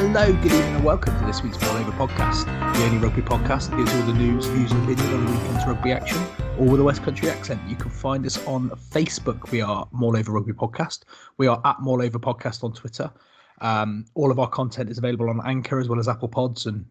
[0.00, 3.68] Hello, good evening, and welcome to this week's Maul Over podcast, the only rugby podcast
[3.68, 6.16] that gives all the news, views, and opinions on the weekend's rugby action,
[6.58, 7.60] all with a West Country accent.
[7.68, 9.50] You can find us on Facebook.
[9.50, 11.00] We are Maul Over Rugby Podcast.
[11.36, 13.12] We are at Maul Over Podcast on Twitter.
[13.60, 16.86] Um, all of our content is available on Anchor as well as Apple Pods and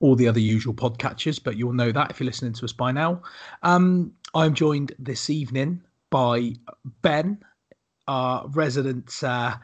[0.00, 2.92] all the other usual podcatchers, but you'll know that if you're listening to us by
[2.92, 3.22] now.
[3.62, 6.52] Um, I'm joined this evening by
[7.00, 7.38] Ben,
[8.06, 9.22] our resident.
[9.22, 9.54] Uh,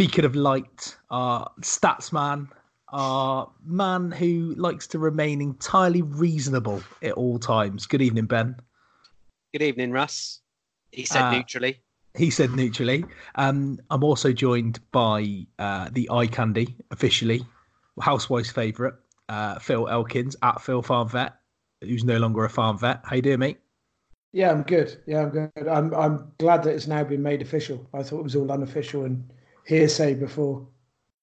[0.00, 2.48] beacon of light, our stats man,
[2.88, 7.84] our man who likes to remain entirely reasonable at all times.
[7.84, 8.56] Good evening, Ben.
[9.52, 10.40] Good evening, Russ.
[10.90, 11.82] He said uh, neutrally.
[12.16, 13.04] He said neutrally.
[13.34, 17.44] Um, I'm also joined by uh, the eye candy officially,
[18.00, 18.94] housewife's favourite,
[19.28, 21.34] uh, Phil Elkins at Phil Farm Vet,
[21.82, 23.02] who's no longer a farm vet.
[23.04, 23.58] How you doing, mate?
[24.32, 24.96] Yeah, I'm good.
[25.06, 25.68] Yeah, I'm good.
[25.68, 27.86] I'm I'm glad that it's now been made official.
[27.92, 29.30] I thought it was all unofficial and
[29.66, 30.66] hearsay before.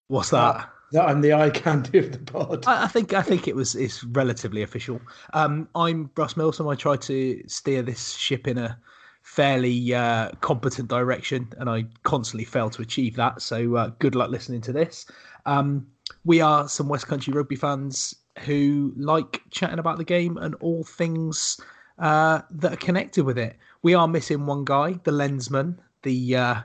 [0.07, 0.69] What's that?
[0.91, 2.65] that I'm the eye candy of the pod.
[2.65, 5.01] I, I, think I think it was it's relatively official.
[5.33, 6.67] Um, I'm Russ Milsom.
[6.67, 8.79] I try to steer this ship in a
[9.23, 13.41] fairly uh, competent direction, and I constantly fail to achieve that.
[13.41, 15.05] So uh, good luck listening to this.
[15.45, 15.87] Um,
[16.23, 20.83] we are some West Country rugby fans who like chatting about the game and all
[20.83, 21.59] things
[21.99, 23.57] uh, that are connected with it.
[23.81, 26.61] We are missing one guy, the lensman, the uh,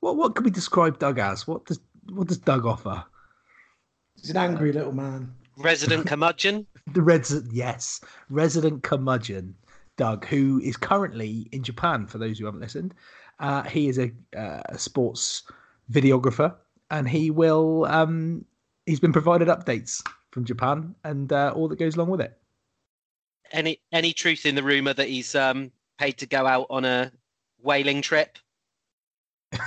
[0.00, 1.46] what what can we describe Doug as?
[1.46, 1.80] What does
[2.12, 3.04] what does Doug offer?
[4.16, 5.32] He's an angry little man.
[5.56, 6.66] Resident curmudgeon.
[6.92, 9.54] the resident, yes, resident curmudgeon,
[9.96, 12.06] Doug, who is currently in Japan.
[12.06, 12.94] For those who haven't listened,
[13.38, 15.42] uh, he is a, uh, a, sports
[15.92, 16.54] videographer,
[16.90, 17.84] and he will.
[17.86, 18.44] Um,
[18.86, 22.36] he's been provided updates from Japan and uh, all that goes along with it.
[23.52, 27.12] Any any truth in the rumor that he's um, paid to go out on a
[27.62, 28.38] whaling trip?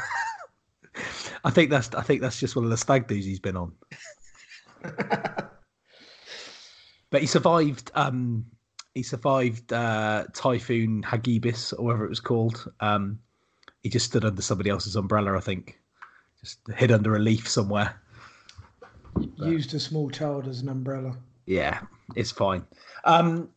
[1.44, 3.74] I think that's I think that's just one of the stag do's he's been on.
[7.10, 7.92] but he survived.
[7.96, 8.46] Um,
[8.94, 12.72] he survived uh, Typhoon Hagibis, or whatever it was called.
[12.80, 13.20] Um,
[13.82, 15.80] he just stood under somebody else's umbrella, I think,
[16.40, 18.00] just hid under a leaf somewhere.
[19.14, 21.18] But, Used a small child as an umbrella.
[21.46, 21.82] Yeah,
[22.16, 22.66] it's fine.
[23.04, 23.50] Um,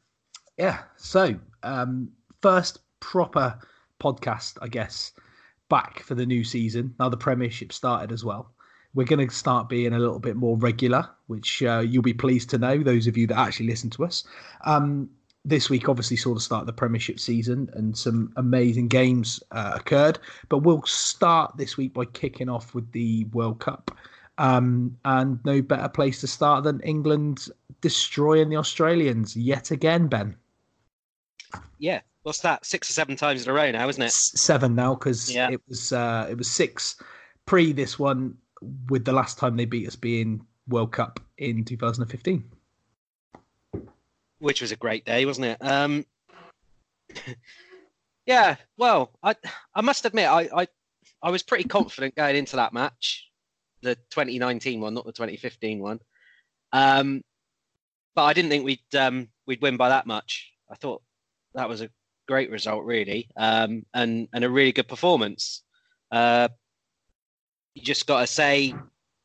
[0.58, 2.10] yeah, so um,
[2.42, 3.58] first proper
[4.00, 5.12] podcast, I guess,
[5.68, 6.94] back for the new season.
[6.98, 8.52] Now the Premiership started as well.
[8.94, 12.48] We're going to start being a little bit more regular, which uh, you'll be pleased
[12.50, 14.24] to know, those of you that actually listen to us.
[14.64, 15.10] Um,
[15.44, 19.72] this week obviously saw the start of the Premiership season and some amazing games uh,
[19.76, 20.18] occurred.
[20.48, 23.96] But we'll start this week by kicking off with the World Cup.
[24.38, 27.48] Um, and no better place to start than England
[27.80, 30.36] destroying the Australians yet again, Ben.
[31.78, 32.66] Yeah, what's that?
[32.66, 34.10] Six or seven times in a row now, isn't it?
[34.10, 35.48] Seven now because yeah.
[35.48, 37.00] it was uh, it was six
[37.46, 38.36] pre this one,
[38.88, 42.44] with the last time they beat us being World Cup in 2015,
[44.40, 45.58] which was a great day, wasn't it?
[45.60, 46.04] Um,
[48.26, 49.36] yeah, well, I
[49.72, 50.68] I must admit I, I
[51.22, 53.30] I was pretty confident going into that match,
[53.82, 56.00] the 2019 one, not the 2015 one.
[56.72, 57.22] Um,
[58.16, 60.52] but I didn't think we'd um, we'd win by that much.
[60.68, 61.02] I thought
[61.54, 61.88] that was a
[62.26, 65.62] great result, really, um, and and a really good performance.
[66.10, 66.48] Uh,
[67.74, 68.74] you just got to say,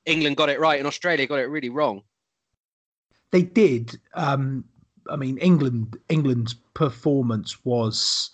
[0.06, 2.02] England got it right and Australia got it really wrong.
[3.32, 3.98] They did.
[4.14, 4.66] Um,
[5.10, 8.34] I mean, England England's performance was.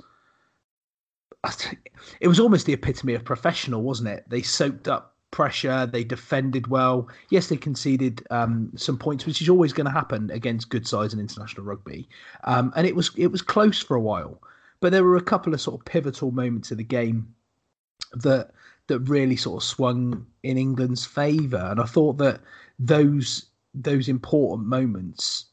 [2.20, 4.26] It was almost the epitome of professional, wasn't it?
[4.28, 5.86] They soaked up pressure.
[5.86, 7.08] They defended well.
[7.30, 11.14] Yes, they conceded um, some points, which is always going to happen against good sides
[11.14, 12.10] in international rugby.
[12.44, 14.42] Um, and it was it was close for a while,
[14.80, 17.34] but there were a couple of sort of pivotal moments of the game
[18.14, 18.52] that
[18.88, 21.68] that really sort of swung in England's favour.
[21.70, 22.42] And I thought that
[22.80, 25.46] those those important moments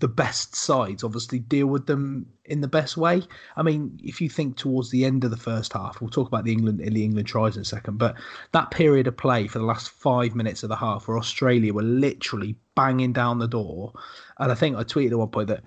[0.00, 3.22] the best sides obviously deal with them in the best way.
[3.56, 6.44] I mean, if you think towards the end of the first half, we'll talk about
[6.44, 8.16] the England the England tries in a second, but
[8.52, 11.82] that period of play for the last five minutes of the half where Australia were
[11.82, 13.92] literally banging down the door.
[14.38, 15.64] And I think I tweeted at one point that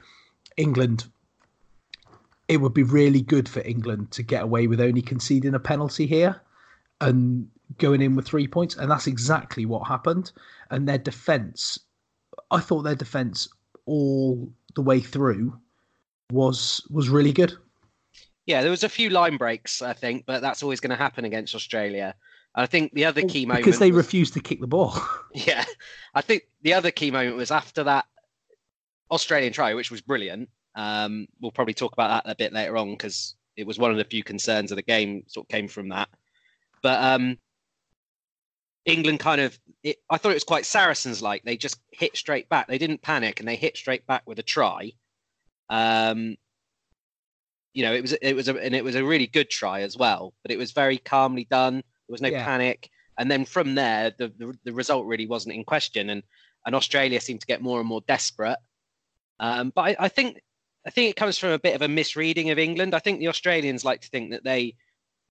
[0.57, 1.05] England
[2.47, 6.05] it would be really good for England to get away with only conceding a penalty
[6.05, 6.41] here
[7.01, 7.47] and
[7.77, 8.75] going in with three points.
[8.75, 10.31] And that's exactly what happened.
[10.69, 11.79] And their defence
[12.51, 13.47] I thought their defence
[13.85, 15.59] all the way through
[16.31, 17.53] was was really good.
[18.45, 21.25] Yeah, there was a few line breaks, I think, but that's always going to happen
[21.25, 22.15] against Australia.
[22.55, 24.95] I think the other key moment because they was, refused to kick the ball.
[25.33, 25.65] Yeah,
[26.13, 28.05] I think the other key moment was after that
[29.09, 30.49] Australian try, which was brilliant.
[30.75, 33.97] Um, we'll probably talk about that a bit later on because it was one of
[33.97, 36.09] the few concerns of the game sort of came from that.
[36.81, 37.37] But um,
[38.85, 41.43] England kind of, it, I thought it was quite Saracens like.
[41.43, 42.67] They just hit straight back.
[42.67, 44.91] They didn't panic and they hit straight back with a try.
[45.69, 46.35] Um,
[47.73, 49.97] you know, it was it was a and it was a really good try as
[49.97, 50.33] well.
[50.43, 51.75] But it was very calmly done.
[51.75, 52.43] There was no Yeah.
[52.43, 52.89] panic.
[53.17, 56.09] And then from there, the, the the result really wasn't in question.
[56.09, 56.23] And
[56.65, 58.57] and Australia seemed to get more and more desperate.
[59.39, 60.41] Um, but I, I think
[60.85, 62.93] I think it comes from a bit of a misreading of England.
[62.93, 64.75] I think the Australians like to think that they,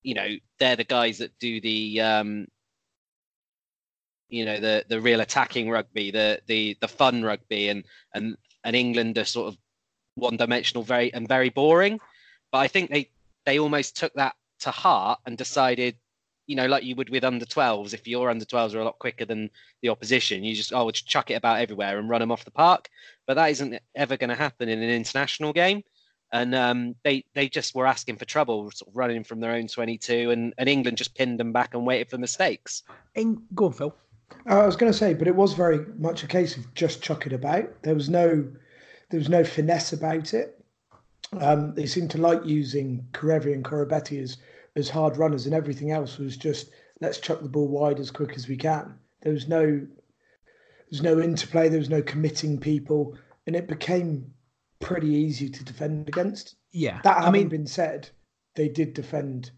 [0.03, 2.47] you know, they're the guys that do the um,
[4.29, 8.77] you know the the real attacking rugby, the the the fun rugby, and and and
[8.77, 9.59] England are sort of
[10.15, 12.01] one dimensional, very and very boring.
[12.53, 13.11] But I think they
[13.45, 15.97] they almost took that to heart and decided,
[16.47, 18.99] you know, like you would with under 12s, if your under 12s are a lot
[18.99, 19.51] quicker than
[19.83, 22.45] the opposition, you just oh we'll just chuck it about everywhere and run them off
[22.45, 22.89] the park.
[23.31, 25.85] But that isn't ever going to happen in an international game.
[26.33, 29.69] And um, they they just were asking for trouble, sort of running from their own
[29.69, 32.83] 22, and, and England just pinned them back and waited for mistakes.
[33.15, 33.95] In, go on, Phil.
[34.49, 37.05] Uh, I was going to say, but it was very much a case of just
[37.05, 37.71] chuck it about.
[37.83, 38.51] There was no,
[39.11, 40.61] there was no finesse about it.
[41.39, 44.39] Um, they seemed to like using Kerevi and Koroibete as
[44.75, 48.33] as hard runners, and everything else was just let's chuck the ball wide as quick
[48.35, 48.99] as we can.
[49.23, 49.87] There was no, there
[50.91, 51.69] was no interplay.
[51.69, 53.17] There was no committing people,
[53.47, 54.33] and it became
[54.81, 56.57] pretty easy to defend against.
[56.73, 58.11] Yeah, That I having mean, been said,
[58.55, 59.51] they did defend,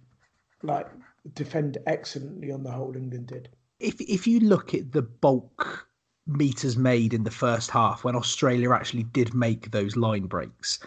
[0.62, 0.86] like
[1.34, 2.96] defend excellently on the whole.
[2.96, 3.48] England did.
[3.80, 5.88] if if you look at the bulk
[6.26, 10.78] meters made in the first half when Australia actually did make those line breaks,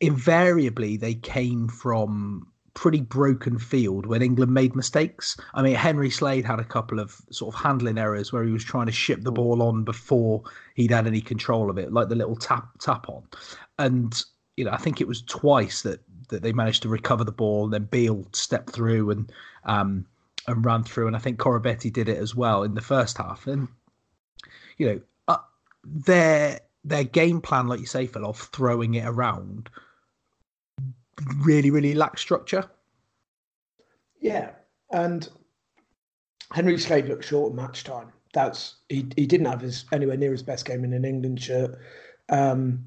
[0.00, 2.46] invariably they came from
[2.80, 5.36] pretty broken field when England made mistakes.
[5.52, 8.64] I mean, Henry Slade had a couple of sort of handling errors where he was
[8.64, 10.44] trying to ship the ball on before
[10.76, 13.22] he'd had any control of it, like the little tap tap on.
[13.78, 14.24] And
[14.56, 17.64] you know, I think it was twice that that they managed to recover the ball.
[17.64, 19.30] And then Beale stepped through and
[19.64, 20.06] um,
[20.46, 23.46] and ran through, and I think Koroibete did it as well in the first half.
[23.46, 23.68] And
[24.78, 25.42] you know, uh,
[25.84, 29.68] their their game plan, like you say, Phil, of throwing it around,
[31.38, 32.64] really, really lacked structure.
[34.20, 34.50] Yeah,
[34.90, 35.28] and
[36.52, 38.12] Henry Slade looked short at match time.
[38.32, 39.06] That's he.
[39.16, 41.78] He didn't have his anywhere near his best game in an England shirt.
[42.28, 42.84] Um,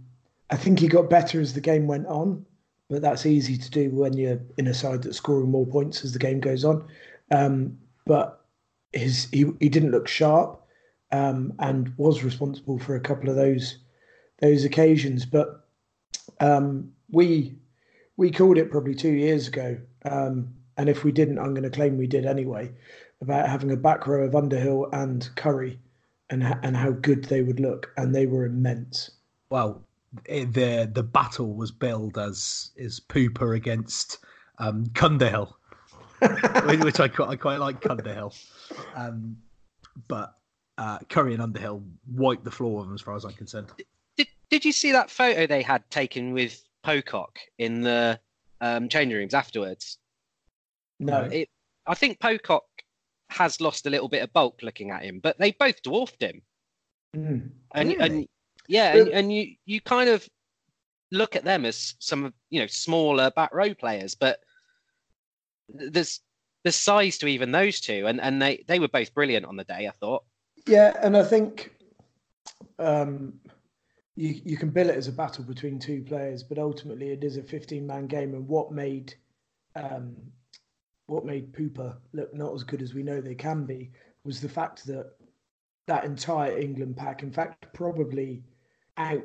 [0.49, 2.45] I think he got better as the game went on,
[2.89, 6.13] but that's easy to do when you're in a side that's scoring more points as
[6.13, 6.85] the game goes on.
[7.31, 8.45] Um, but
[8.93, 10.61] his he he didn't look sharp,
[11.11, 13.79] um, and was responsible for a couple of those
[14.39, 15.25] those occasions.
[15.25, 15.65] But
[16.39, 17.55] um, we
[18.17, 19.77] we called it probably two years ago.
[20.05, 22.71] Um, and if we didn't, I'm going to claim we did anyway,
[23.21, 25.79] about having a back row of Underhill and Curry
[26.29, 27.91] and, h- and how good they would look.
[27.97, 29.11] And they were immense.
[29.49, 29.83] Well,
[30.25, 34.19] it, the the battle was billed as is Pooper against
[34.59, 35.53] um, Cundihill,
[36.65, 38.35] which- which I quite, I quite like Cundihill.
[38.95, 39.37] Um,
[40.07, 40.35] but
[40.77, 43.67] uh, Curry and Underhill wiped the floor with them, as far as I'm concerned.
[44.17, 48.19] Did Did you see that photo they had taken with Pocock in the
[48.61, 49.97] um, changing rooms afterwards?
[50.99, 51.49] No, It,
[51.85, 52.65] I think Pocock
[53.29, 56.41] has lost a little bit of bulk looking at him, but they both dwarfed him.
[57.15, 57.49] Mm.
[57.73, 57.99] and Really?
[57.99, 58.27] and
[58.67, 60.27] yeah, and, and you you kind of
[61.11, 64.39] look at them as some of you know smaller back row players, but
[65.69, 66.21] there's
[66.63, 69.63] there's size to even those two, and and they they were both brilliant on the
[69.63, 69.87] day.
[69.87, 70.23] I thought.
[70.65, 71.71] Yeah, and I think
[72.79, 73.33] um,
[74.15, 77.37] you you can bill it as a battle between two players, but ultimately it is
[77.37, 78.33] a 15 man game.
[78.33, 79.13] And what made
[79.75, 80.15] um,
[81.07, 83.91] what made Pooper look not as good as we know they can be
[84.23, 85.11] was the fact that
[85.87, 88.43] that entire England pack, in fact, probably
[88.97, 89.23] out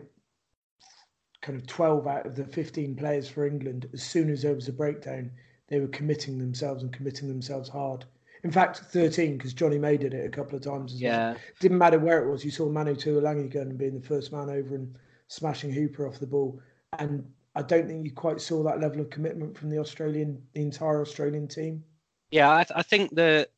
[1.41, 4.69] kind of 12 out of the 15 players for England, as soon as there was
[4.69, 5.31] a breakdown,
[5.69, 8.05] they were committing themselves and committing themselves hard.
[8.45, 11.35] In fact, 13, because Johnny May did it a couple of times as well Yeah,
[11.61, 12.45] didn't matter where it was.
[12.45, 14.97] You saw Manu Tuilagi going and being the first man over and
[15.29, 16.61] smashing Hooper off the ball.
[16.99, 20.63] And I don't think you quite saw that level of commitment from the Australian, the
[20.63, 21.83] entire Australian team.
[22.31, 22.49] yeah.
[22.51, 23.49] I, I think the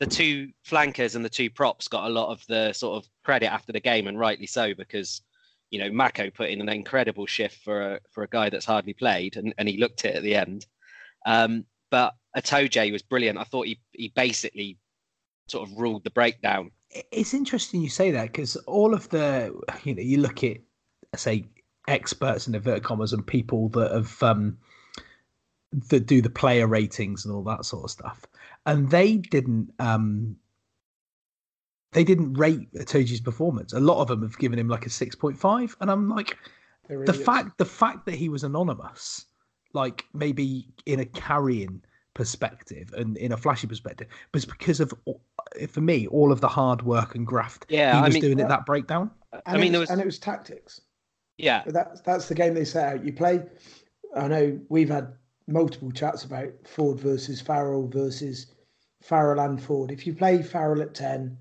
[0.00, 3.52] the two flankers and the two props got a lot of the sort of credit
[3.52, 5.22] after the game, and rightly so because
[5.70, 8.92] you know Mako put in an incredible shift for a for a guy that's hardly
[8.92, 10.66] played, and, and he looked it at the end.
[11.26, 13.38] Um, but Itoje was brilliant.
[13.38, 14.78] I thought he he basically
[15.48, 16.70] sort of ruled the breakdown.
[16.90, 20.58] It's interesting you say that because all of the you know you look at
[21.16, 21.44] say
[21.86, 24.58] experts in inverted commas and people that have um
[25.90, 28.26] that do the player ratings and all that sort of stuff,
[28.66, 30.36] and they didn't um
[31.92, 33.72] they didn't rate Itoje's performance.
[33.72, 36.36] A lot of them have given him like a six point five, and I'm like
[36.88, 39.26] the fact the fact that he was anonymous,
[39.72, 41.82] like maybe in a carrying
[42.14, 44.92] perspective and in a flashy perspective, was because of
[45.68, 48.40] for me all of the hard work and graft Yeah, he I was mean- doing
[48.40, 49.10] at uh, that breakdown.
[49.32, 50.80] and I mean, it there was, was and it was tactics.
[51.38, 53.04] yeah, But that's that's the game they set out.
[53.04, 53.42] You play.
[54.16, 55.12] I know we've had
[55.48, 58.46] multiple chats about Ford versus Farrell versus
[59.02, 59.90] Farrell and Ford.
[59.90, 61.36] If you play Farrell at ten,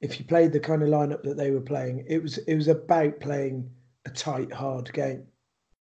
[0.00, 2.68] if you played the kind of lineup that they were playing, it was it was
[2.68, 3.70] about playing
[4.06, 5.26] a tight, hard game.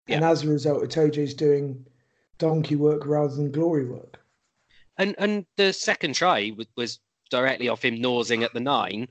[0.10, 1.86] And as a result, Itoje's doing
[2.38, 4.20] donkey work rather than glory work.
[4.98, 7.00] And and the second try was, was
[7.30, 9.08] directly off him nosing at the nine,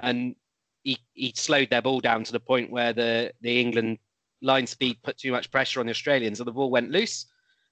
[0.00, 0.34] and
[0.82, 3.98] he he slowed their ball down to the point where the the England
[4.42, 7.26] line speed put too much pressure on the Australians, and the ball went loose.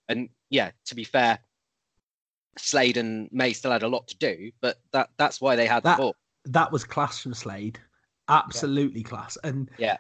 [0.09, 1.39] And yeah, to be fair,
[2.59, 5.83] Slade and May still had a lot to do, but that that's why they had
[5.83, 6.17] That- the ball.
[6.47, 7.79] That was class from Slade,
[8.29, 9.39] absolutely class.
[9.45, 9.99] And Yeah.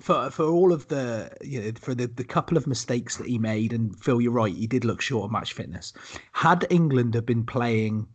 [0.00, 3.38] For for all of the you know for the, the couple of mistakes that he
[3.38, 5.92] made, and Phil, you're right, he did look short of match fitness.
[6.32, 8.06] Had England have been playing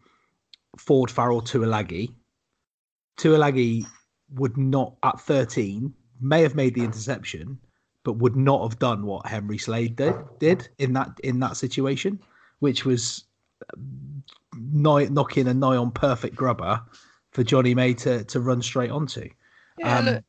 [0.77, 2.13] Ford Farrell Tuilagi,
[3.17, 3.85] Tuilagi
[4.35, 7.59] would not at 13 may have made the interception,
[8.03, 12.19] but would not have done what Henry Slade did did in that in that situation,
[12.59, 13.25] which was
[13.73, 14.23] um,
[14.57, 16.81] nigh, knocking a nigh on perfect grubber
[17.31, 19.29] for Johnny May to to run straight onto.
[19.77, 20.23] Yeah, Um, look,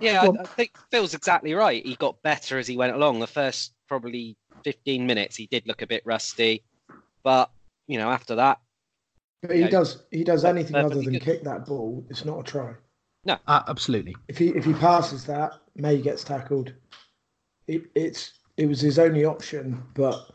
[0.00, 1.84] yeah, I, well- I think Phil's exactly right.
[1.84, 3.20] He got better as he went along.
[3.20, 6.62] The first probably 15 minutes, he did look a bit rusty,
[7.22, 7.50] but
[7.86, 8.60] you know, after that,
[9.42, 11.22] But he Yeah, does he does anything other than good.
[11.22, 12.04] kick that ball.
[12.08, 12.74] It's not a try.
[13.26, 14.14] Uh, absolutely.
[14.28, 16.72] If he if he passes that, May gets tackled.
[17.66, 20.30] It, it's it was his only option, but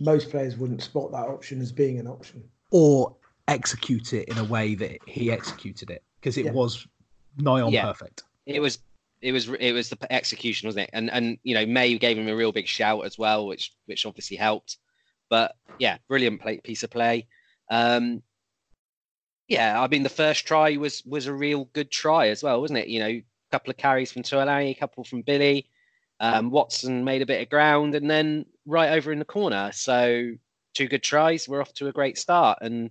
[0.00, 2.42] most players wouldn't spot that option as being an option.
[2.70, 3.14] or
[3.48, 6.52] execute it in a way that he executed it because it Yeah.
[6.52, 6.86] was
[7.36, 7.84] nigh on Yeah.
[7.84, 8.22] perfect.
[8.46, 8.78] it was
[9.24, 12.28] it was it was the execution wasn't it and and you know may gave him
[12.28, 14.76] a real big shout as well which which obviously helped
[15.30, 17.26] but yeah brilliant play, piece of play
[17.70, 18.22] um
[19.48, 22.78] yeah i mean the first try was was a real good try as well wasn't
[22.78, 25.70] it you know a couple of carries from Tuilagi, a couple from billy
[26.20, 30.30] um watson made a bit of ground and then right over in the corner so
[30.74, 32.90] two good tries we're off to a great start and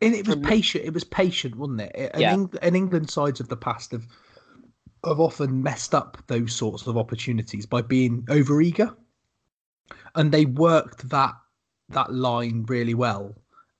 [0.00, 0.84] And it was patient.
[0.84, 2.10] It was patient, wasn't it?
[2.12, 2.32] And, Yeah.
[2.34, 4.06] Eng- and England sides of the past have
[5.08, 8.94] have often messed up those sorts of opportunities by being overeager,
[10.14, 11.34] and they worked that
[11.90, 13.34] that line really well.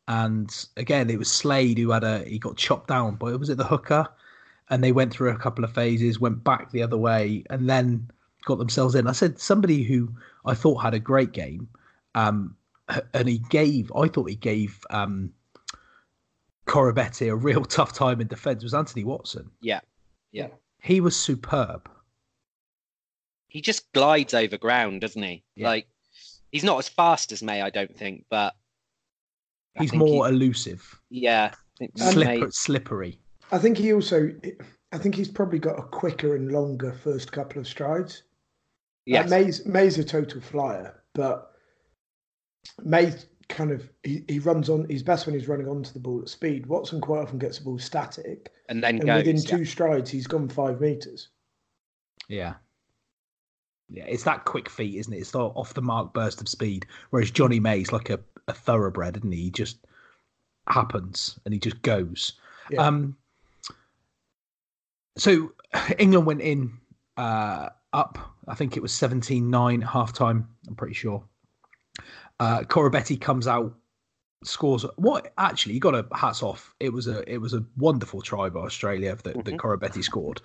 [0.09, 3.59] And again, it was Slade who had a he got chopped down by was it
[3.59, 4.07] the hooker,
[4.71, 8.11] and they went through a couple of phases, went back the other way, and then
[8.45, 9.07] got themselves in.
[9.07, 10.09] I said somebody who
[10.45, 11.69] I thought had a great game,
[12.15, 12.57] um,
[13.15, 15.33] and he gave I thought he gave um,
[16.67, 19.51] Koroibete a real tough time in defence was Anthony Watson.
[19.61, 19.81] yeah
[20.33, 20.49] yeah
[20.87, 21.91] He was superb.
[23.49, 25.43] he just glides over ground, doesn't he?
[25.57, 25.69] Yeah.
[25.69, 25.89] Like
[26.53, 28.55] he's not as fast as May, I don't think, but
[29.77, 31.53] I He's think more he- elusive, yeah.
[31.97, 33.19] Slipper, slippery.
[33.53, 34.31] I think he also
[34.93, 38.23] I think he's probably got a quicker and longer first couple of strides.
[39.07, 41.51] Yeah, Like May's May's a total flyer, but
[42.83, 43.13] May
[43.49, 44.87] kind of he, he runs on.
[44.89, 46.67] He's best when he's running onto the ball at speed.
[46.67, 49.57] Watson quite often gets the ball static, and then and goes, within yeah.
[49.57, 51.29] two strides, he's gone five meters.
[52.29, 52.55] Yeah.
[53.89, 55.19] Yeah, it's that quick feet, isn't it?
[55.19, 56.87] It's the off the mark burst of speed.
[57.11, 59.45] Whereas Johnny May's like a, a thoroughbred, isn't he?
[59.45, 59.79] He just
[60.67, 62.33] happens and he just goes.
[62.71, 62.85] Yeah.
[62.85, 63.17] Um
[65.17, 65.53] so
[65.99, 66.73] England went in
[67.17, 71.23] uh up, I think it was 17-9 half time, I'm pretty sure.
[72.41, 73.75] Uh Koroibete comes out,
[74.45, 76.75] scores what actually you got a hats off.
[76.81, 79.57] It was a it was a wonderful try by Australia that, that Mhm.
[79.57, 80.41] Koroibete scored.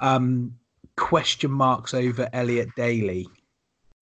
[0.00, 0.58] Um
[0.96, 3.26] question marks over Elliot Daly,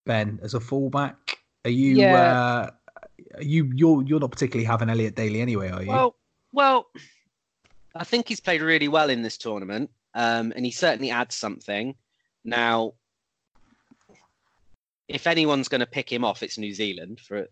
[0.07, 1.39] Ben, as a fullback.
[1.65, 1.97] Are you?
[1.97, 2.15] Yeah.
[2.15, 2.71] Uh,
[3.37, 5.91] are you you're you're not particularly having Elliot Daly anyway, are you?
[5.91, 6.17] Well,
[6.53, 6.87] well,
[7.95, 11.95] I think he's played really well in this tournament, um, and he certainly adds something.
[12.45, 12.95] Now,
[15.09, 17.49] if anyone's going to pick him off, it's New Zealand for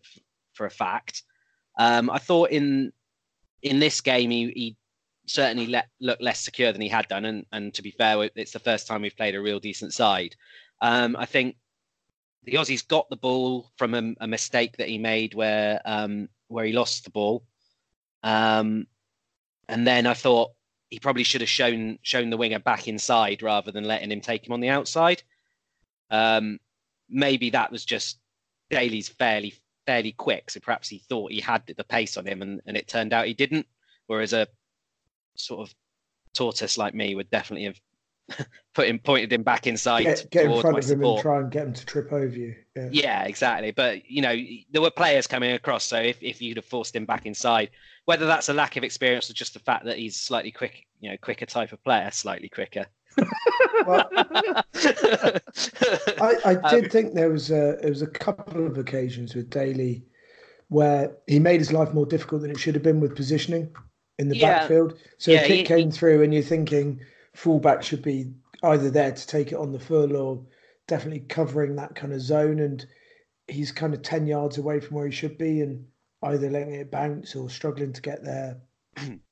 [0.53, 1.23] for a fact.
[1.79, 2.93] Um, I thought in
[3.63, 4.77] in this game he, he
[5.27, 8.53] certainly let, looked less secure than he had done, and and to be fair, it's
[8.53, 10.37] the first time we've played a real decent side.
[10.81, 11.57] Um, I think
[12.45, 16.65] the Aussies got the ball from a, a mistake that he made where um, where
[16.65, 17.45] he lost the ball.
[18.23, 18.87] Um,
[19.69, 20.53] and then I thought
[20.91, 24.47] he probably should have shown shown the winger back inside rather than letting him take
[24.47, 25.23] him on the outside.
[26.11, 26.61] Um,
[27.09, 28.19] maybe that was just
[28.71, 29.55] Daly's fairly
[29.87, 32.89] fairly quick, so perhaps he thought he had the pace on him, and, and it
[32.89, 33.67] turned out he didn't.
[34.07, 34.47] Whereas a
[35.37, 35.75] sort of
[36.35, 37.81] tortoise like me would definitely have
[38.75, 41.19] put him pointed him back inside Get, get in front of him support.
[41.19, 42.55] and try and get him to trip over you.
[42.75, 42.89] Yeah.
[42.91, 43.71] Yeah, exactly.
[43.71, 44.37] But you know,
[44.73, 45.85] there were players coming across.
[45.85, 47.71] So if, if you'd have forced him back inside,
[48.05, 51.11] whether that's a lack of experience or just the fact that he's slightly quick, you
[51.11, 52.87] know, quicker type of player, slightly quicker.
[53.87, 54.09] Well,
[56.21, 60.05] I, I did think there was a there was a couple of occasions with Daly
[60.69, 63.73] where he made his life more difficult than it should have been with positioning
[64.19, 64.59] in the Yeah.
[64.61, 64.99] backfield.
[65.19, 67.01] So Yeah, if it he- came he- through and you're thinking
[67.35, 68.33] fullback should be
[68.65, 70.45] either there to take it on the full or
[70.89, 72.85] definitely covering that kind of zone, and
[73.49, 75.85] he's kind of ten yards away from where he should be, and
[76.23, 78.57] either letting it bounce or struggling to get there.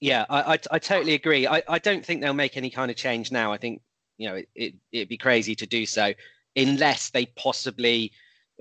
[0.00, 1.46] Yeah, I, I, I totally agree.
[1.46, 3.52] I, I don't think they'll make any kind of change now.
[3.52, 3.82] I think
[4.16, 6.12] you know it, it it'd be crazy to do so
[6.56, 8.12] unless they possibly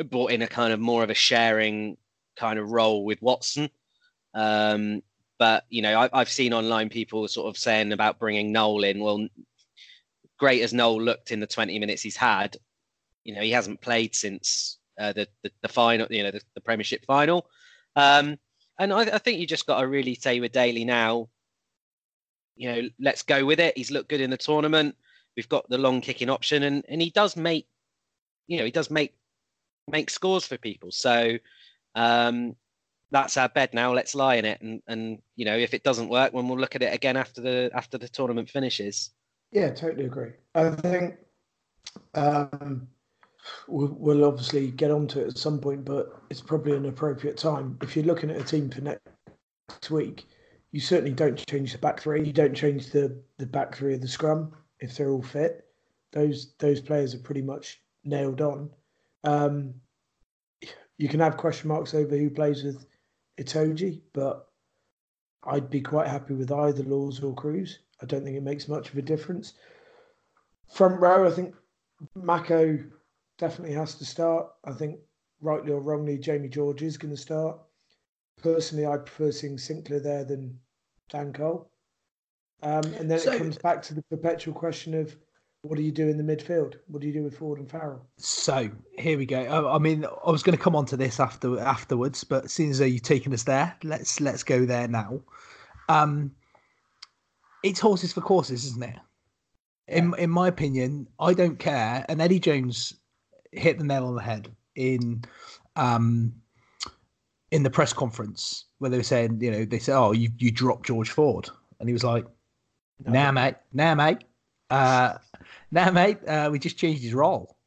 [0.06, 1.98] brought in a kind of more of a sharing
[2.38, 3.70] kind of role with Watson.
[4.34, 5.02] Um,
[5.38, 9.00] but you know, I, I've seen online people sort of saying about bringing Nowell in.
[9.00, 9.28] Well,
[10.38, 12.58] great as Nowell looked in the 20 minutes he's had,
[13.24, 16.62] you know, he hasn't played since uh, the, the the final, you know, the, the
[16.62, 17.50] Premiership final.
[17.96, 18.38] Um,
[18.80, 21.30] and I, I think you just got to really say with Daly now,
[22.56, 23.78] you know, let's go with it.
[23.78, 24.96] He's looked good in the tournament.
[25.36, 27.68] We've got the long kicking option, and and he does make,
[28.48, 29.14] you know, he does make
[29.88, 30.92] make scores for people.
[30.92, 31.38] So
[31.96, 32.56] um,
[33.12, 33.94] that's our bed now.
[33.94, 36.76] Let's lie in it, and and you know, if it doesn't work, then we'll look
[36.76, 39.12] at it again after the after the tournament finishes.
[39.52, 40.32] Yeah, totally agree.
[40.56, 41.16] I think
[42.14, 42.88] um,
[43.68, 47.78] we'll, obviously get onto it at some point, but it's probably an appropriate time.
[47.82, 50.28] If you're looking at a team for next week,
[50.72, 52.24] you certainly don't change the back three.
[52.24, 55.66] You don't change the, the back three of the scrum if they're all fit.
[56.12, 58.70] Those those players are pretty much nailed on.
[59.24, 59.74] Um,
[60.98, 62.86] you can have question marks over who plays with
[63.40, 64.48] Itoje, but
[65.44, 67.80] I'd be quite happy with either Laws or Cruz.
[68.02, 69.54] I don't think it makes much of a difference.
[70.74, 71.56] Front row, I think
[72.16, 72.80] Mako
[73.40, 74.48] definitely has to start.
[74.66, 75.00] I think
[75.42, 77.58] rightly or wrongly, Jamie George is going to start.
[78.44, 80.60] Personally, I prefer seeing Sinckler there than
[81.10, 81.72] Dan Cole.
[82.62, 85.16] Um, and then So- it comes back to the perpetual question of
[85.62, 86.76] what do you do in the midfield?
[86.88, 88.06] What do you do with Ford and Farrell?
[88.18, 89.42] So here we go.
[89.42, 92.70] I, I mean, I was going to come on to this after afterwards, but seeing
[92.70, 95.20] as though you've taken us there, let's let's go there now.
[95.90, 96.34] Um,
[97.62, 99.00] it's horses for courses, isn't it?
[99.90, 102.06] In in my opinion, I don't care.
[102.08, 102.94] And Eddie Jones
[103.52, 105.24] hit the nail on the head in
[105.76, 106.34] um
[107.52, 110.52] in the press conference where they were saying, you know, they said, "Oh, you you
[110.52, 112.26] dropped George Ford," and he was like,
[113.06, 114.24] "Nah, mate, nah, mate,
[114.70, 115.18] uh,
[115.72, 117.58] nah, mate, uh, we just changed his role."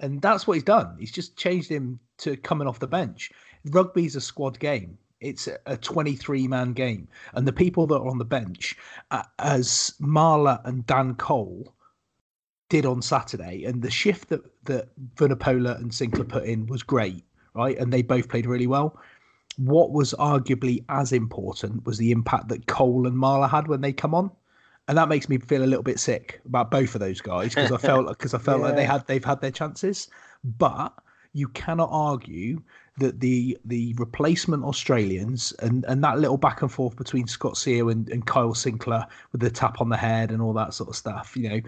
[0.00, 0.96] And that's what he's done.
[0.98, 3.32] He's just changed him to coming off the bench.
[3.66, 4.96] Rugby's a squad game.
[5.20, 7.08] It's a 23 man game.
[7.34, 8.76] And the people that are on the bench,
[9.10, 11.74] uh, as Marler and Dan Cole
[12.68, 17.24] did on Saturday, and the shift that, that Vunipola and Sinckler put in was great,
[17.54, 17.78] right?
[17.78, 18.98] And they both played really well.
[19.56, 23.92] What was arguably as important was the impact that Cole and Marler had when they
[23.92, 24.30] come on.
[24.86, 27.72] And that makes me feel a little bit sick about both of those guys because
[27.72, 30.08] I felt because I felt like they had they've had their chances.
[30.44, 30.94] But
[31.34, 32.62] you cannot argue
[32.98, 37.90] that the the replacement Australians and, and that little back and forth between Scott Sio
[37.90, 40.96] and, and Kyle Sinckler with the tap on the head and all that sort of
[40.96, 41.60] stuff, you know,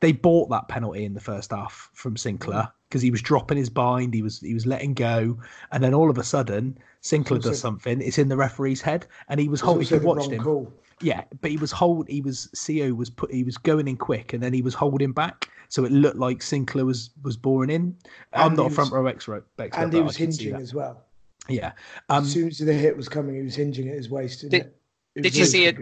[0.00, 3.70] they bought that penalty in the first half from Sinckler because he was dropping his
[3.70, 5.38] bind, he was he was letting go,
[5.72, 9.40] and then all of a sudden Sinckler does something, it's in the referee's head, and
[9.40, 9.88] he was holding.
[9.88, 10.42] You watched him.
[10.42, 10.72] Call.
[11.04, 12.08] Yeah, but he was hold.
[12.08, 13.30] He was Co was put.
[13.30, 16.38] He was going in quick, and then he was holding back, so it looked like
[16.38, 17.96] Sinckler was was boring in.
[18.32, 21.04] And I'm not a front row expert, expert and he was hinging as well.
[21.46, 21.72] Yeah.
[22.08, 24.40] Um, as soon as the hit was coming, he was hinging at his waist.
[24.40, 24.76] Did, it?
[25.14, 25.76] It did you see it?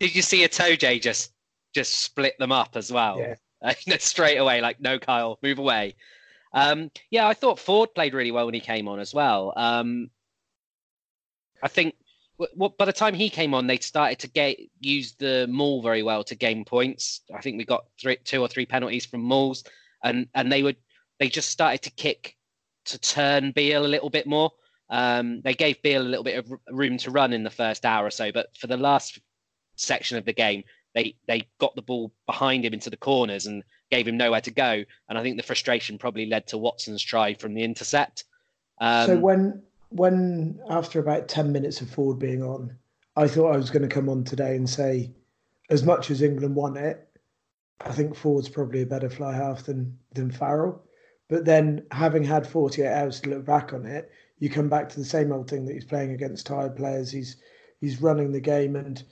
[0.00, 1.32] Did you see a Itoje just
[1.72, 3.18] just split them up as well?
[3.18, 3.34] Yeah.
[3.60, 5.96] Uh, straight away, like no, Kyle, move away.
[6.52, 9.52] Um, yeah, I thought Ford played really well when he came on as well.
[9.56, 10.10] Um,
[11.60, 12.07] I think well,
[12.78, 16.22] by the time he came on, they started to get use the maul very well
[16.24, 17.22] to gain points.
[17.34, 19.64] I think we got three, two or three penalties from mauls,
[20.04, 20.76] and and they would
[21.18, 22.36] they just started to kick
[22.86, 24.52] to turn Beale a little bit more.
[24.88, 28.06] Um, they gave Beale a little bit of room to run in the first hour
[28.06, 29.18] or so, but for the last
[29.76, 30.62] section of the game,
[30.94, 34.50] they they got the ball behind him into the corners and gave him nowhere to
[34.52, 34.84] go.
[35.08, 38.24] And I think the frustration probably led to Watson's try from the intercept.
[38.80, 42.76] Um, so when when after about 10 minutes of Ford being on,
[43.16, 45.12] I thought I was going to come on today and say,
[45.70, 47.08] as much as England won it,
[47.80, 50.82] I think Ford's probably a better fly half than than Farrell.
[51.28, 54.98] But then, having had 48 hours to look back on it, you come back to
[54.98, 57.10] the same old thing that he's playing against tired players.
[57.10, 57.36] He's
[57.80, 59.02] he's running the game, and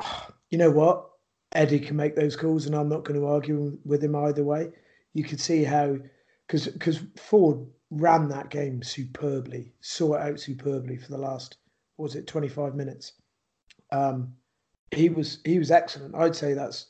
[0.50, 1.08] you know what?
[1.52, 4.70] Eddie can make those calls, and I'm not going to argue with him either way.
[5.12, 5.98] You could see how,
[6.46, 11.58] because because Ford ran that game superbly, saw it out superbly for the last
[11.98, 13.12] was it 25 minutes.
[13.92, 14.32] Um,
[14.90, 16.14] he was he was excellent.
[16.14, 16.86] I'd say that's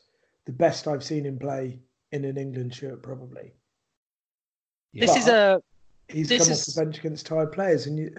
[0.46, 1.80] the best I've seen him play
[2.12, 3.52] in an England shirt, probably.
[4.94, 5.62] This but is a.
[6.08, 6.50] He's come is...
[6.50, 8.14] off the bench against tired players, and you,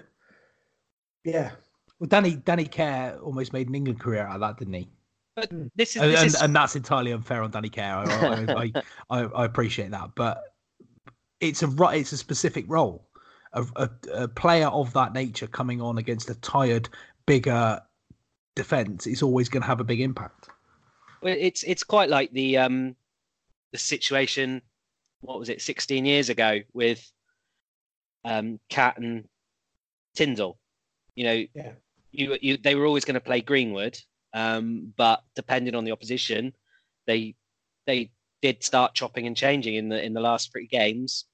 [1.24, 1.52] yeah.
[1.98, 4.88] Well, Danny Danny Care almost made an England career out of that, didn't he?
[5.36, 6.42] But this is, this and, is...
[6.42, 7.96] and, that's entirely unfair on Danny Care.
[7.96, 8.72] I, I,
[9.10, 10.53] I, I, appreciate that, but
[11.40, 13.06] it's a it's a specific role.
[13.52, 16.88] A, a, a, player of that nature coming on against a tired,
[17.24, 17.80] bigger
[18.56, 20.48] defense is always going to have a big impact.
[21.22, 22.96] Well, it's it's quite like the um
[23.72, 24.62] the situation.
[25.20, 27.10] What was it, 16 years ago with
[28.24, 29.28] um Catt and
[30.14, 30.58] Tindall?
[31.14, 31.72] You know, yeah.
[32.10, 33.98] you you they were always going to play Greenwood,
[34.32, 36.54] um, but depending on the opposition,
[37.06, 37.36] they
[37.86, 38.10] they
[38.44, 41.24] did start chopping and changing in the in the last three games.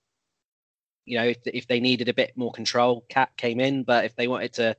[1.06, 4.14] You know, if if they needed a bit more control, Catt came in, but if
[4.14, 4.76] they wanted to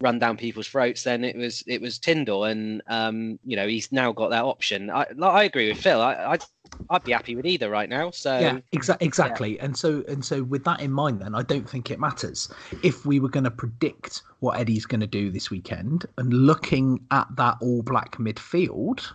[0.00, 3.92] run down people's throats, then it was it was Tindall, and um, you know he's
[3.92, 4.88] now got that option.
[4.88, 6.00] I I agree with Phil.
[6.00, 6.44] I I'd,
[6.88, 8.10] I'd be happy with either right now.
[8.12, 9.56] So yeah, exa- exactly.
[9.56, 9.64] Yeah.
[9.66, 12.50] And so and so with that in mind, then I don't think it matters
[12.82, 17.04] if we were going to predict what Eddie's going to do this weekend, and looking
[17.10, 19.06] at that All Black midfield.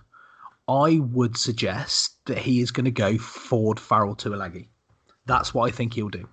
[0.67, 4.67] I would suggest that he is going to go Ford Farrell to Tuilagi.
[5.25, 6.27] That's what I think he'll do.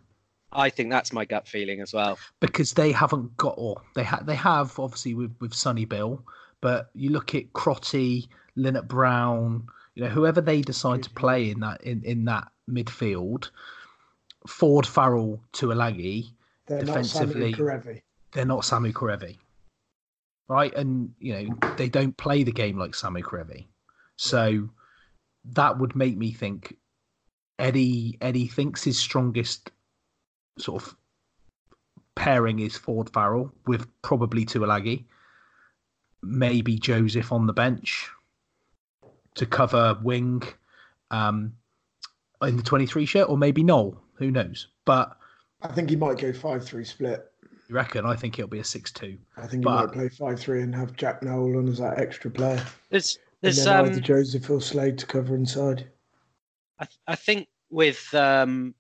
[0.53, 2.19] I think that's my gut feeling as well.
[2.41, 6.23] Because they haven't got, or they have, they have obviously with with Sonny Bill,
[6.61, 11.83] but you look at Crotty, Lienert-Brown, you know, whoever they decide to play in that
[11.83, 13.51] in, in that midfield,
[14.47, 16.33] Ford Farrell Tuilagi,
[16.67, 19.39] they're defensively, not Samu they're not Samu Kerevi,
[20.49, 20.75] right?
[20.75, 23.67] And you know they don't play the game like Samu Kerevi.
[24.17, 24.69] So
[25.45, 26.77] that would make me think
[27.59, 29.71] Eddie Eddie thinks his strongest
[30.59, 30.97] sort of
[32.15, 35.05] pairing is Ford Farrell with probably Tuilagi,
[36.23, 38.11] maybe Joseph on the bench
[39.35, 40.43] to cover wing
[41.11, 41.53] um,
[42.43, 44.01] in the 23 shirt, or maybe Nowell.
[44.15, 44.69] Who knows?
[44.85, 45.17] But
[45.63, 47.31] I think he might go 5 3 split.
[47.69, 48.05] You reckon?
[48.05, 49.17] I think it'll be a 6 2.
[49.37, 51.99] I think but, he might play 5 3 and have Jack Nowell on as that
[51.99, 52.65] extra player.
[52.91, 55.87] It's there's and then um, either Joseph or Slade to cover inside.
[56.79, 58.75] I, th- I think with um,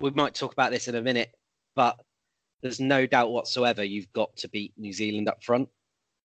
[0.00, 1.34] we might talk about this in a minute,
[1.76, 2.00] but
[2.62, 5.68] there's no doubt whatsoever you've got to beat New Zealand up front.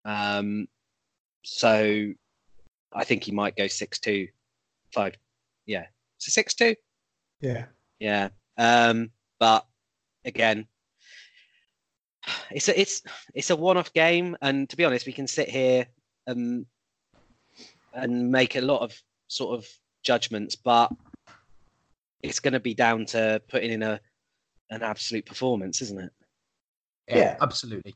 [0.05, 0.69] Um,
[1.43, 2.13] so
[2.93, 4.29] I think he might go six two,
[4.93, 5.17] five.
[5.67, 5.87] Yeah,
[6.19, 6.75] so six two.
[7.41, 7.67] Yeah,
[7.99, 8.29] yeah.
[8.59, 9.67] Um, but
[10.25, 10.67] again,
[12.51, 13.03] it's a it's
[13.35, 15.87] it's a one-off game, and to be honest, we can sit here
[16.27, 16.67] and
[17.95, 18.95] and make a lot of
[19.29, 19.67] sort of
[20.03, 20.91] judgments, but
[22.23, 24.01] it's going to be down to putting in a
[24.71, 26.13] an absolute performance, isn't it?
[27.09, 27.37] Yeah, yeah.
[27.41, 27.95] absolutely.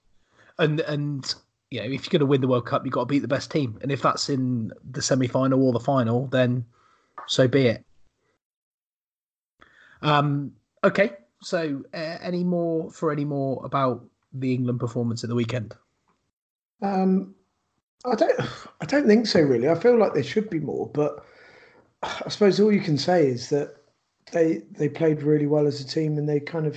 [0.58, 1.34] And and
[1.70, 3.28] you know, if you're going to win the World Cup, you've got to beat the
[3.28, 6.64] best team, and if that's in the semi-final or the final, then
[7.26, 7.84] so be it.
[10.02, 10.52] Um,
[10.84, 14.04] Okay, so uh, any more for any more about
[14.34, 15.74] the England performance at the weekend?
[16.82, 17.34] Um,
[18.04, 18.40] I don't.
[18.80, 19.40] I don't think so.
[19.40, 21.24] Really, I feel like there should be more, but
[22.02, 23.76] I suppose all you can say is that
[24.32, 26.76] they they played really well as a team and they kind of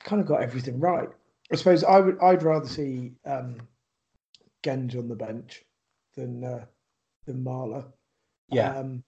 [0.00, 1.08] kind of got everything right.
[1.52, 3.58] I suppose I would I'd rather see um,
[4.62, 5.64] Genge on the bench
[6.16, 6.64] than uh,
[7.26, 7.84] than Marler.
[8.50, 8.76] Yeah.
[8.76, 9.04] Um,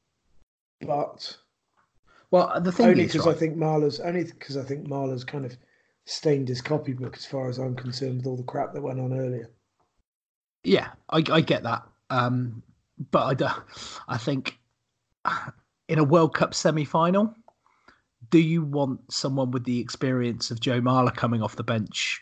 [0.80, 1.36] but
[2.30, 5.24] Well, the thing only is, because right, I think Marler's only because I think Marler's
[5.24, 5.56] kind of
[6.04, 9.18] stained his copybook as far as I'm concerned with all the crap that went on
[9.18, 9.50] earlier.
[10.64, 11.82] Yeah, I, I get that.
[12.10, 12.62] Um,
[13.10, 13.62] but I, do-
[14.08, 14.58] I think
[15.88, 17.34] in a World Cup semi-final,
[18.30, 22.20] do you want someone with the experience of Joe Marler coming off the bench,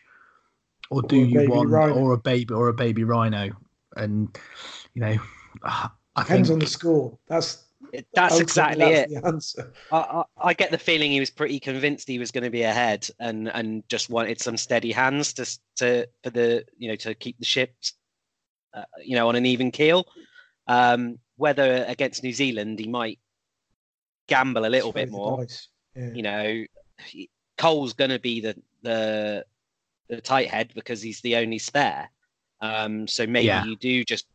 [0.91, 1.95] or do Or a you baby want Rhino.
[1.95, 3.51] or a baby or a baby Rhino?
[3.97, 4.37] And
[4.95, 5.17] you know,
[5.65, 7.19] I Depends think on the score.
[7.29, 7.65] That's
[8.15, 9.23] That's exactly that's it.
[9.23, 9.73] The answer.
[9.91, 12.63] I, I, I get the feeling he was pretty convinced he was going to be
[12.63, 17.15] ahead, and and just wanted some steady hands to to for the you know to
[17.15, 17.95] keep the ships,
[18.75, 20.07] uh, you know, on an even keel.
[20.67, 23.19] Um, whether against New Zealand, he might
[24.29, 25.47] gamble a little Throw bit more.
[25.97, 26.11] Yeah.
[26.13, 26.65] You know,
[27.05, 29.45] he- Cole's going to be the the
[30.09, 32.11] the tight head because he's the only spare.
[32.61, 33.65] Um, so maybe Yeah.
[33.65, 34.27] you do just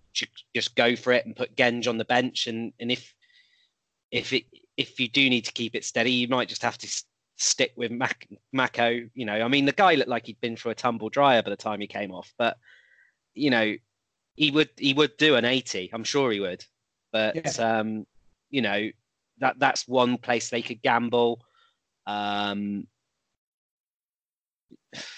[0.55, 3.13] just go for it and put Genge on the bench, and and if
[4.11, 4.43] if it
[4.77, 7.73] if you do need to keep it steady, you might just have to s- stick
[7.75, 9.07] with Mac, Mako.
[9.13, 11.49] You know, I mean, the guy looked like he'd been through a tumble dryer by
[11.51, 12.57] the time he came off, but
[13.35, 13.75] you know,
[14.37, 15.89] he would he would do an eighty.
[15.91, 16.63] I'm sure he would,
[17.11, 18.05] but um,
[18.49, 18.89] you know,
[19.39, 21.41] that that's one place they could gamble.
[22.05, 22.87] Um,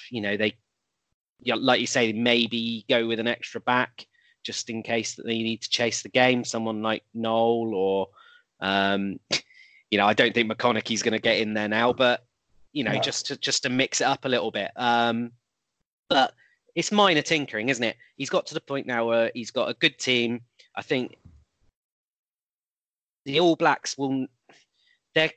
[0.10, 0.56] you know, they,
[1.42, 4.08] yeah, like you say, maybe go with an extra back
[4.44, 6.44] just in case that they need to chase the game.
[6.44, 8.08] Someone like Nowell or,
[8.62, 9.20] um,
[9.92, 12.26] you know, I don't think McConaughey's going to get in there now, but
[12.72, 13.00] you know, No.
[13.00, 14.72] just to just to mix it up a little bit.
[14.76, 15.32] Um,
[16.08, 16.34] but
[16.80, 17.98] it's minor tinkering, isn't it?
[18.16, 20.40] He's got to the point now where he's got a good team.
[20.78, 21.18] I think
[23.26, 24.28] the All Blacks will.
[25.14, 25.32] They're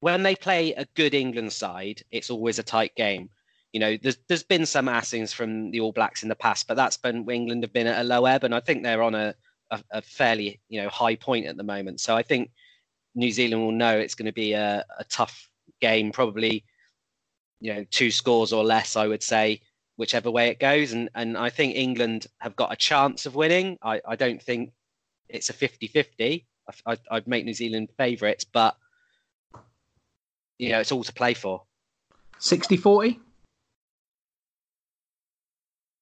[0.00, 3.30] when they play a good England side, it's always a tight game.
[3.72, 6.74] You know, there's there's been some assings from the All Blacks in the past, but
[6.74, 9.34] that's been England have been at a low ebb, and I think they're on a,
[9.70, 11.98] a, a fairly you know high point at the moment.
[11.98, 12.50] So I think
[13.14, 15.48] New Zealand will know it's going to be a, a tough
[15.80, 16.62] game, probably
[17.58, 19.62] you know two scores or less, I would say,
[19.96, 20.92] whichever way it goes.
[20.92, 23.78] And and I think England have got a chance of winning.
[23.82, 24.72] I, I don't think
[25.28, 26.44] it's a 50-50.
[26.68, 28.76] I, I, I'd make New Zealand favourites, but
[30.58, 31.62] you know it's all to play for.
[32.40, 33.18] 60-40?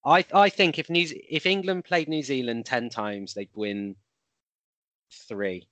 [0.04, 3.96] I I think if New if England played New Zealand ten times, they'd win
[5.28, 5.66] three.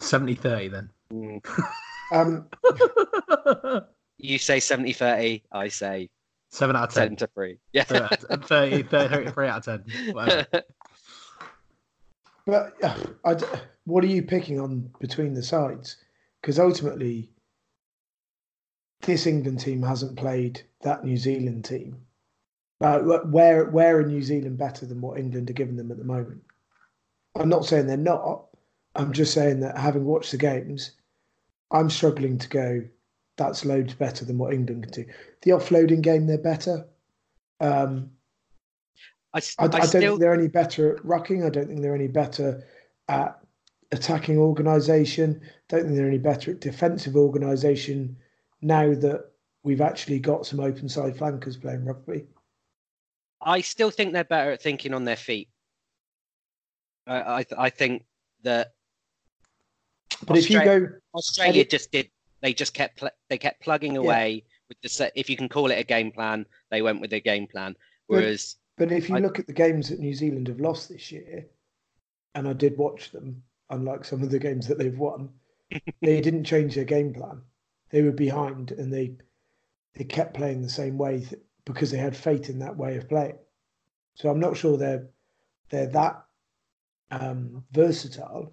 [0.00, 0.90] 70-30 then.
[1.12, 1.40] Mm.
[2.12, 2.48] Um,
[4.22, 6.08] You say 70-30, I say
[6.52, 7.08] 7 out of 10.
[7.08, 7.58] 10 to 3.
[7.72, 7.84] Yeah.
[7.84, 10.12] 30, out of- 30, 30, 3 out of 10.
[10.14, 10.46] Whatever.
[12.46, 13.44] but uh, I d
[13.84, 15.96] what are you picking on between the sides?
[16.40, 17.30] Because ultimately,
[19.00, 21.96] this England team hasn't played that New Zealand team.
[22.80, 26.04] Uh, where where are New Zealand better than what England are giving them at the
[26.04, 26.42] moment?
[27.34, 28.44] I'm not saying they're not.
[28.94, 30.92] I'm just saying that having watched the games,
[31.70, 32.84] I'm struggling to go.
[33.36, 35.12] That's loads better than what England can do.
[35.42, 36.86] The offloading game, they're better.
[37.60, 38.10] Um,
[39.34, 41.46] I, I, I don't still think they're any better at rucking.
[41.46, 42.62] I don't think they're any better
[43.08, 43.38] at
[43.92, 45.40] attacking organisation.
[45.68, 48.16] Don't think they're any better at defensive organisation
[48.60, 49.30] now that
[49.62, 52.26] we've actually got some open side flankers playing rugby.
[53.40, 55.48] I still think they're better at thinking on their feet.
[57.06, 58.04] I I, I think
[58.42, 58.72] that
[60.26, 62.10] But if you go, Australia just did.
[62.42, 65.12] They just kept pl- they kept plugging away with the set.
[65.14, 67.76] If you can call it a game plan, they went with their game plan.
[68.08, 71.12] Whereas but if you I- look at the games that New Zealand have lost this
[71.12, 71.46] year,
[72.34, 75.30] and I did watch them, unlike some of the games that they've won,
[76.02, 77.40] they didn't change their game plan.
[77.90, 79.16] They were behind, and they
[79.94, 83.08] they kept playing the same way th- because they had faith in that way of
[83.08, 83.38] playing.
[84.14, 85.06] So I'm not sure they're
[85.70, 86.24] they're that
[87.12, 88.52] um, versatile.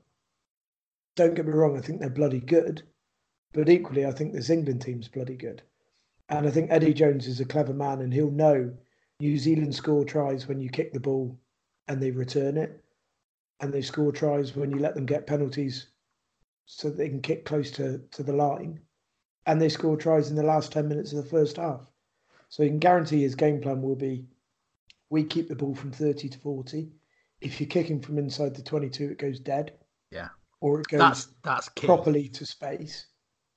[1.16, 2.84] Don't get me wrong, I think they're bloody good,
[3.54, 5.62] but equally, I think this England team's bloody good.
[6.30, 8.72] And I think Eddie Jones is a clever man, and he'll know
[9.20, 11.38] New Zealand score tries when you kick the ball
[11.88, 12.84] and they return it,
[13.62, 15.88] and they score tries when you let them get penalties
[16.66, 18.80] so that they can kick close to, to the line,
[19.48, 21.90] and they score tries in the last 10 minutes of the first half.
[22.50, 24.26] So you can guarantee his game plan will be
[25.10, 26.92] we keep the ball from 30 to 40.
[27.42, 29.74] If you're kicking from inside the 22, it goes dead,
[30.12, 30.30] Yeah.
[30.62, 31.88] or it goes That's that's key.
[31.88, 33.08] properly to space,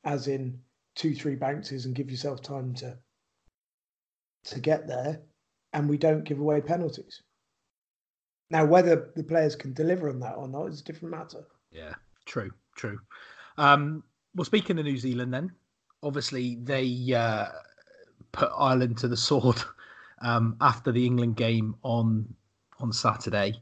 [0.04, 0.58] as in
[0.94, 2.96] two, three bounces and give yourself time to
[4.44, 5.20] to get there,
[5.72, 7.22] and we don't give away penalties.
[8.50, 11.46] Now, whether the players can deliver on that or not is a different matter.
[11.70, 11.94] Yeah,
[12.26, 12.98] true, true.
[13.56, 14.02] Um,
[14.34, 15.52] well, speaking of New Zealand, then
[16.02, 17.46] obviously they uh,
[18.32, 19.62] put Ireland to the sword
[20.22, 22.34] um, after the England game on
[22.80, 23.54] on Saturday.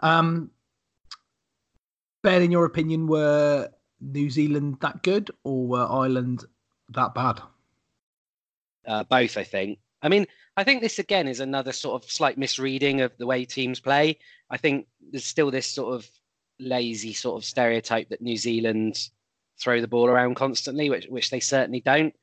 [0.00, 0.50] Um,
[2.22, 6.44] ben, in your opinion, were New Zealand that good or were Ireland
[6.90, 7.40] that bad?
[8.86, 9.78] Uh, both, I think.
[10.02, 13.44] I mean, I think this again is another sort of slight misreading of the way
[13.44, 14.18] teams play.
[14.50, 16.08] I think there's still this sort of
[16.58, 19.08] lazy sort of stereotype that New Zealand
[19.58, 22.14] throw the ball around constantly, which which they certainly don't.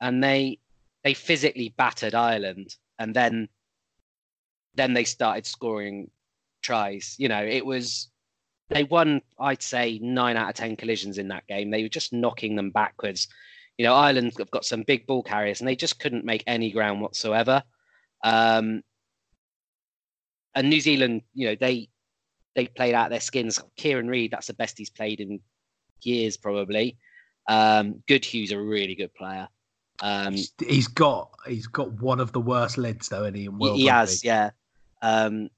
[0.00, 0.58] And they
[1.02, 3.48] they physically battered Ireland, and then
[4.74, 6.10] then they started scoring
[6.62, 7.14] tries.
[7.18, 8.09] You know, it was
[8.70, 11.70] they won, I'd say, nine out of ten collisions in that game.
[11.70, 13.28] They were just knocking them backwards.
[13.76, 16.70] You know, Ireland have got some big ball carriers, and they just couldn't make any
[16.70, 17.62] ground whatsoever.
[18.22, 18.82] Um,
[20.54, 21.88] and New Zealand, you know, they
[22.54, 23.60] they played out their skins.
[23.76, 25.40] Kieran Read, that's the best he's played in
[26.02, 26.96] years, probably.
[27.48, 29.48] Um, Goodhue's a really good player.
[30.02, 33.48] Um, he's got he's got one of the worst lids though, and he?
[33.74, 34.50] he has, yeah.
[35.02, 35.50] Um,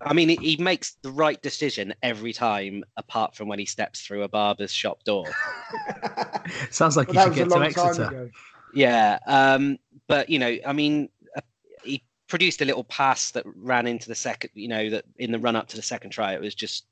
[0.00, 4.00] I mean, he, he, makes the right decision every time, apart from when he steps
[4.00, 5.26] through a barber's shop door.
[6.70, 8.30] Sounds like well, he should get to Exeter.
[8.74, 11.40] Yeah, um, but you know, I mean, uh,
[11.82, 14.50] he produced a little pass that ran into the second.
[14.54, 16.86] You know, that in the run up to the second try, it was just,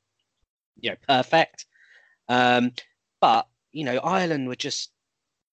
[0.80, 1.66] you know, perfect.
[2.28, 2.72] Um,
[3.20, 4.90] but you know, Ireland were just.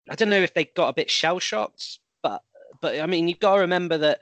[0.10, 2.44] I don't know if they got a bit shell shocked, but
[2.82, 4.22] but I mean, you've got to remember that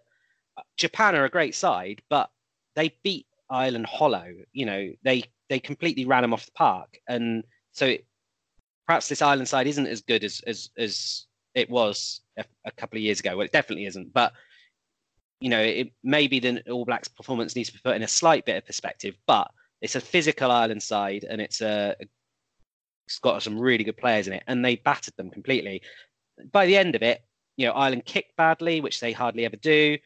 [0.76, 2.30] Japan are a great side, but
[2.78, 4.28] they beat Ireland hollow.
[4.54, 8.06] You know, they they completely ran them off the park, and so it,
[8.86, 12.98] perhaps this Ireland side isn't as good as as as it was a, a, couple
[12.98, 13.36] of years ago.
[13.36, 14.32] Well, it definitely isn't, but
[15.42, 18.46] you know, it maybe the All Blacks performance needs to be put in a slight
[18.46, 19.16] bit of perspective.
[19.26, 19.50] But
[19.82, 21.96] it's a physical Ireland side, and it's a
[23.08, 25.82] it's got some really good players in it, and they battered them completely.
[26.52, 27.24] By the end of it,
[27.56, 29.98] you know, Ireland kicked badly, which they hardly ever do.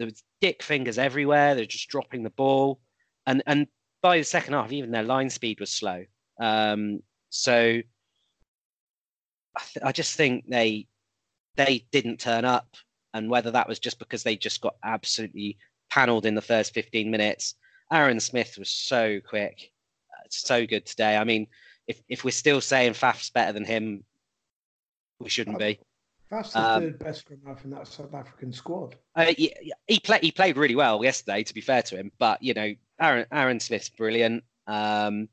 [0.00, 1.54] There was dick fingers everywhere.
[1.54, 2.80] They're just dropping the ball,
[3.26, 3.66] and and
[4.00, 6.06] by the second half, even their line speed was slow.
[6.40, 7.52] Um, so
[9.56, 10.86] I, th- I just think they
[11.56, 12.76] they didn't turn up,
[13.12, 15.58] and whether that was just because they just got absolutely
[15.90, 17.56] panelled in the first 15 minutes.
[17.92, 19.70] Aaron Smith was so quick,
[20.12, 21.18] uh, so good today.
[21.18, 21.46] I mean,
[21.86, 24.02] if if we're still saying Faf's better than him,
[25.18, 25.78] we shouldn't be.
[26.30, 28.94] That's the um, third best scrum half in that South African squad.
[29.16, 29.52] Uh, he,
[29.88, 31.42] he played he played really well yesterday.
[31.42, 34.44] To be fair to him, but you know Aaron Aaron Smith's brilliant.
[34.66, 35.28] Um,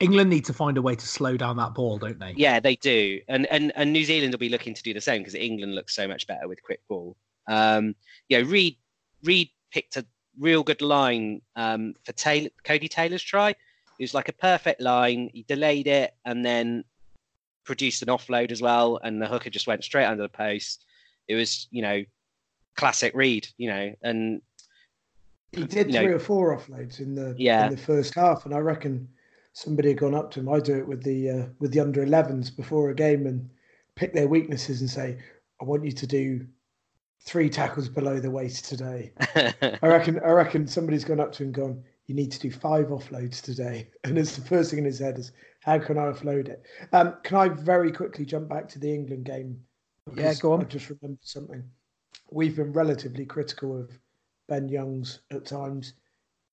[0.00, 2.34] England need to find a way to slow down that ball, don't they?
[2.36, 5.20] Yeah, they do, and and and New Zealand will be looking to do the same
[5.22, 7.16] because England looks so much better with quick ball.
[7.46, 7.94] Um,
[8.28, 8.76] you know, Read
[9.22, 10.04] Read picked a
[10.38, 13.50] real good line um, for Taylor, Codie Taylor's try.
[13.50, 15.30] It was like a perfect line.
[15.32, 16.84] He delayed it and then
[17.64, 20.84] produced an offload as well, and the hooker just went straight under the post.
[21.28, 22.04] It was, you know,
[22.76, 24.42] classic Read, you know, and
[25.52, 27.66] he did three know, or four offloads in the yeah.
[27.66, 29.08] in the first half, and I reckon
[29.52, 30.48] somebody had gone up to him.
[30.48, 33.48] I do it with the uh, with the under 11s before a game and
[33.94, 35.18] pick their weaknesses and say,
[35.60, 36.46] "I want you to do
[37.20, 41.48] three tackles below the waist today." I reckon I reckon somebody's gone up to him
[41.48, 44.84] and gone, "You need to do five offloads today," and it's the first thing in
[44.84, 45.32] his head is,
[45.64, 46.62] how can I offload it?
[46.92, 49.58] Um, can I very quickly jump back to the England game?
[50.14, 50.60] Yeah, go on.
[50.60, 51.64] I just remembered something.
[52.30, 53.90] We've been relatively critical of
[54.46, 55.94] Ben Youngs at times.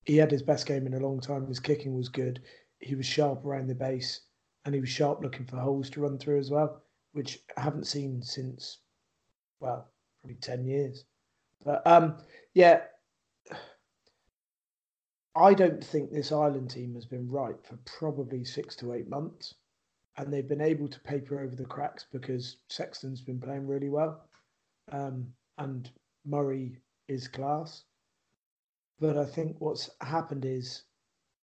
[0.04, 1.46] He had his best game in a long time.
[1.46, 2.40] His kicking was good.
[2.80, 4.22] He was sharp around the base,
[4.64, 7.86] and he was sharp looking for holes to run through as well, which I haven't
[7.86, 8.78] seen since,
[9.60, 9.90] well,
[10.22, 11.04] probably ten years.
[11.62, 12.16] But um,
[12.54, 12.80] yeah,
[15.34, 19.54] I don't think this Ireland team has been right for probably six to eight months.
[20.18, 24.28] And they've been able to paper over the cracks because Sexton's been playing really well.
[24.90, 25.90] Um, and
[26.26, 26.76] Murray
[27.08, 27.84] is class.
[29.00, 30.82] But I think what's happened is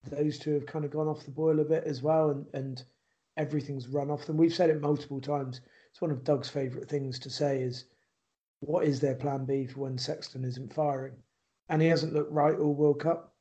[0.04, 2.28] those two have kind of gone off the boil a bit as well.
[2.28, 2.84] And, and
[3.38, 4.36] everything's run off them.
[4.36, 5.62] We've said it multiple times.
[5.90, 7.86] It's one of Doug's favourite things to say is,
[8.60, 11.14] what is their plan B for when Sexton isn't firing?
[11.70, 13.34] And he hasn't looked right all World Cup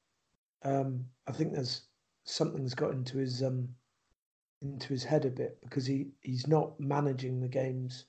[0.64, 1.84] um, I think there's
[2.24, 3.68] something's got into his um,
[4.62, 8.06] into his head a bit because he, he's not managing the games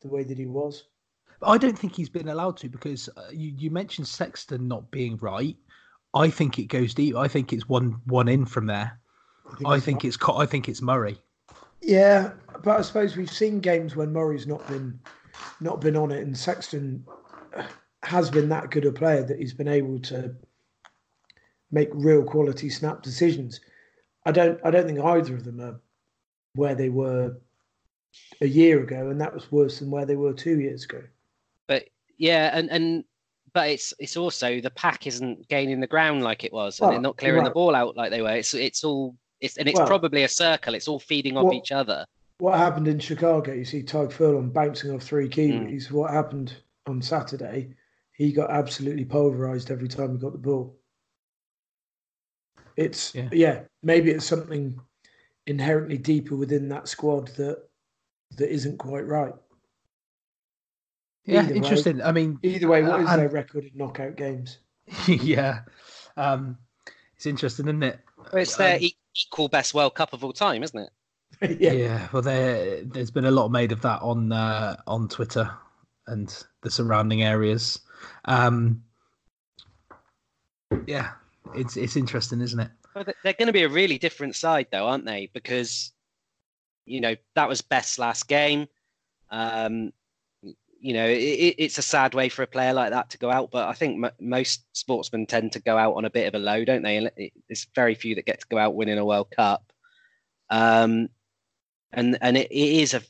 [0.00, 0.84] the way that he was.
[1.42, 5.16] I don't think he's been allowed to because uh, you, you mentioned Sexton not being
[5.18, 5.56] right.
[6.12, 7.16] I think it goes deep.
[7.16, 9.00] I think it's one one in from there.
[9.46, 11.18] I think, I think it's I think it's Murray.
[11.80, 12.32] Yeah,
[12.62, 14.98] but I suppose we've seen games when Murray's not been
[15.60, 17.04] not been on it, and Sexton
[18.02, 20.34] has been that good a player that he's been able to
[21.70, 23.60] make real quality snap decisions.
[24.26, 25.80] I don't I don't think either of them are
[26.54, 27.36] where they were
[28.40, 31.02] a year ago, and that was worse than where they were two years ago.
[31.68, 31.84] But
[32.18, 33.04] yeah, and and
[33.52, 36.92] but it's it's also the pack isn't gaining the ground like it was, and Well,
[36.92, 38.34] they're not clearing the ball out like they were.
[38.36, 40.74] It's it's all it's and it's Well- probably a circle.
[40.74, 42.04] It's all feeding off Well- each other.
[42.38, 43.52] What happened in Chicago?
[43.52, 45.68] You see Tadhg Furlong bouncing off three Mm.
[45.68, 45.90] Kiwis.
[45.90, 46.54] What happened
[46.86, 47.74] on Saturday?
[48.16, 50.74] He got absolutely pulverized every time he got the ball.
[52.80, 53.28] It's Yeah.
[53.30, 54.80] yeah, maybe it's something
[55.46, 57.68] inherently deeper within that squad that
[58.36, 59.34] that isn't quite right.
[61.24, 62.00] Yeah, Either way- interesting.
[62.02, 64.58] I mean, Either way, what is And- their record in knockout games?
[65.06, 65.60] yeah,
[66.16, 66.56] um,
[67.16, 68.00] it's interesting, isn't it?
[68.16, 70.90] Well, it's their Um, e- equal best World Cup of all time, isn't it?
[71.60, 71.72] yeah.
[71.72, 72.08] yeah.
[72.12, 75.50] well, there there's been a lot made of that on uh, on Twitter
[76.06, 77.80] and the surrounding areas.
[78.24, 78.82] Um,
[80.86, 81.12] yeah,
[81.54, 82.70] it's it's interesting, isn't it?
[83.22, 85.30] They're going to be a really different side, though, aren't they?
[85.32, 85.92] Because
[86.86, 88.66] you know that was Best's last game.
[89.30, 89.92] Um,
[90.82, 93.30] you know, it, it- it's a sad way for a player like that to go
[93.30, 96.34] out, but I think m- most sportsmen tend to go out on a bit of
[96.34, 96.98] a low, don't they?
[97.16, 97.32] It-
[97.74, 99.62] very few that get to go out winning a World Cup.
[100.48, 101.08] Um,
[101.92, 103.02] and and it, it is a,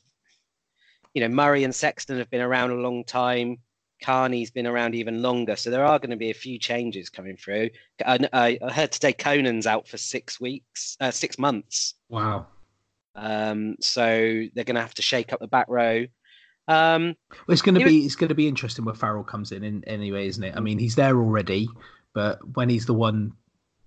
[1.15, 3.59] you know, Murray and Sexton have been around a long time.
[4.03, 7.37] Kearney's been around even longer, so there are going to be a few changes coming
[7.37, 7.71] through.
[8.05, 11.95] I, I I heard today Conan's out for six weeks, uh, six months.
[12.09, 12.47] Wow.
[13.15, 16.07] Um, so they're going to have to shake up the back row.
[16.69, 19.65] Um, Well, it's going to be it's going to be interesting where Farrell comes in,
[19.65, 20.57] in anyway, isn't it?
[20.57, 21.69] I mean, he's there already,
[22.15, 23.33] but when he's the one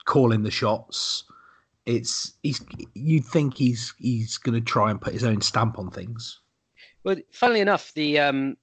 [0.06, 1.24] calling the shots,
[1.86, 5.92] it's he's you'd think he's he's going to try and put his own stamp on
[5.92, 6.42] things.
[7.04, 8.58] well, funnily enough, the um,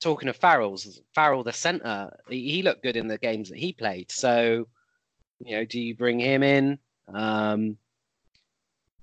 [0.00, 4.10] talking of Farrell's, Farrell the centre, he, looked good in the games that he played.
[4.10, 4.68] So,
[5.40, 6.78] you know, do you bring him in?
[7.12, 7.76] Um,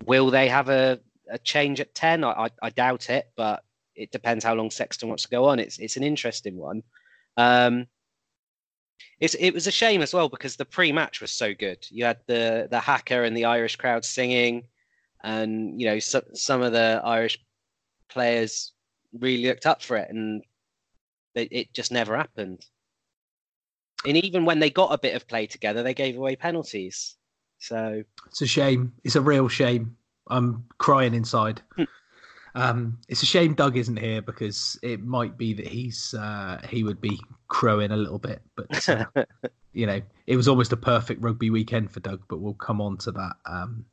[0.05, 2.23] will they have a, a change at ten?
[2.23, 3.63] I, I, I doubt it, but
[3.95, 5.59] it depends how long Sexton wants to go on.
[5.59, 6.83] It's it's an interesting one.
[7.37, 7.87] Um,
[9.19, 11.85] it's it was a shame as well because the pre-match was so good.
[11.89, 14.63] You had the the haka and the Irish crowd singing,
[15.23, 17.39] and you know so, some of the Irish
[18.09, 18.73] players
[19.19, 20.43] really looked up for it, and
[21.35, 22.65] it, it just never happened.
[24.05, 27.15] And even when they got a bit of play together, they gave away penalties.
[27.59, 28.93] So It's a shame.
[29.03, 29.95] It's a real shame.
[30.27, 31.61] I'm crying inside.
[32.55, 36.83] um, it's a shame Doug isn't here because it might be that he's uh, he
[36.83, 39.05] would be crowing a little bit, but uh,
[39.73, 42.21] you know, it was almost a perfect rugby weekend for Doug.
[42.27, 43.33] But we'll come on to that.
[43.45, 43.85] Um,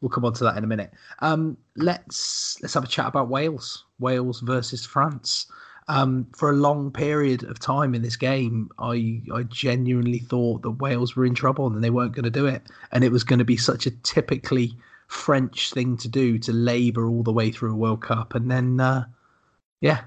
[0.00, 0.92] we'll come on to that in a minute.
[1.20, 3.84] Um, let's let's have a chat about Wales.
[3.98, 5.46] Wales versus France.
[5.88, 10.70] Um, for a long period of time in this game, I I genuinely thought that
[10.70, 12.62] Wales were in trouble and they weren't going to do it,
[12.92, 14.76] and it was going to be such a typically
[15.08, 18.80] French thing to do to labour all the way through a World Cup, and then
[18.80, 19.04] uh,
[19.80, 20.02] yeah,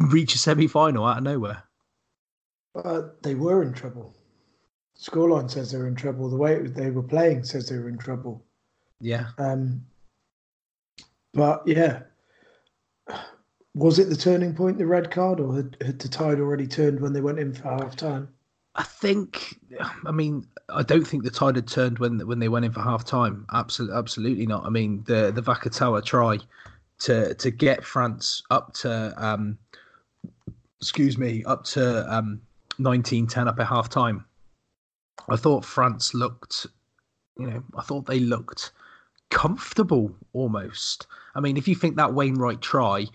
[0.00, 1.62] reach a semi final out of nowhere.
[2.74, 4.14] But they were in trouble.
[4.98, 6.28] Scoreline says they were in trouble.
[6.28, 8.42] The way they were playing says they were in trouble.
[9.00, 9.84] Yeah, Um,
[11.34, 12.02] but yeah,
[13.76, 16.98] was it the turning point, the red card, or had, had the tide already turned
[16.98, 18.26] when they went in for half time?
[18.74, 19.58] I think.
[20.06, 22.80] I mean, I don't think the tide had turned when when they went in for
[22.80, 23.44] half time.
[23.52, 24.64] Absolutely, absolutely not.
[24.64, 26.38] I mean, the the Vakatawa try
[27.00, 29.58] to to get France up to um,
[30.80, 32.40] excuse me, up to um,
[32.78, 34.24] nineteen ten up at half time.
[35.28, 36.66] I thought France looked,
[37.38, 38.72] you know, I thought they looked
[39.30, 41.06] comfortable almost.
[41.34, 43.06] I mean, if you think that Wainwright try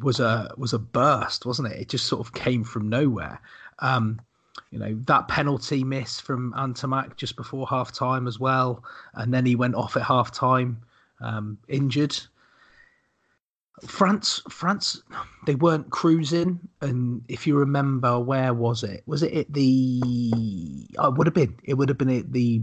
[0.00, 1.80] was a was a burst, wasn't it?
[1.80, 3.40] It just sort of came from nowhere.
[3.80, 4.20] Um,
[4.70, 8.84] you know that penalty miss from Ntamack just before half time as well,
[9.14, 10.82] and then he went off at half time
[11.20, 12.18] um, injured.
[13.86, 15.02] France, France,
[15.46, 19.02] they weren't cruising, and if you remember, where was it?
[19.06, 20.00] Was it at the?
[20.98, 21.56] Oh, it would have been.
[21.64, 22.62] It would have been at the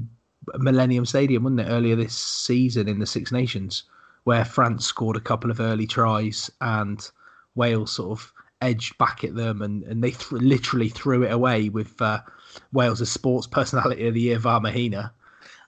[0.57, 1.71] Millennium Stadium, wouldn't it?
[1.71, 3.83] Earlier this season in the Six Nations,
[4.23, 7.09] where France scored a couple of early tries and
[7.55, 11.69] Wales sort of edged back at them, and and they th- literally threw it away
[11.69, 12.21] with uh,
[12.71, 15.11] Wales' sports personality of the year, Vahaamahina,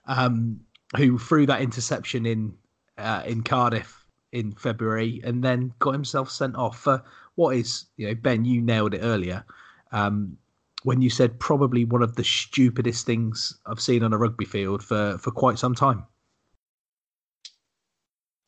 [0.06, 0.60] um,
[0.96, 2.54] who threw that interception in
[2.98, 7.02] uh, in Cardiff in February, and then got himself sent off for
[7.34, 9.44] what is, you know, Ben, you nailed it earlier.
[9.92, 10.36] Um,
[10.84, 14.82] when you said probably one of the stupidest things I've seen on a rugby field
[14.82, 16.04] for, for quite some time.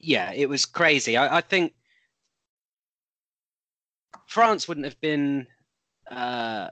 [0.05, 1.17] yeah, it was crazy.
[1.17, 1.73] I, I think
[4.27, 5.47] France wouldn't have been
[6.11, 6.69] uh,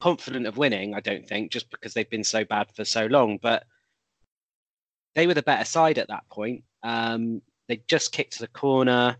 [0.00, 0.94] confident of winning.
[0.94, 3.64] I don't think just because they've been so bad for so long, but
[5.14, 6.64] they were the better side at that point.
[6.82, 9.16] Um, they just kicked the corner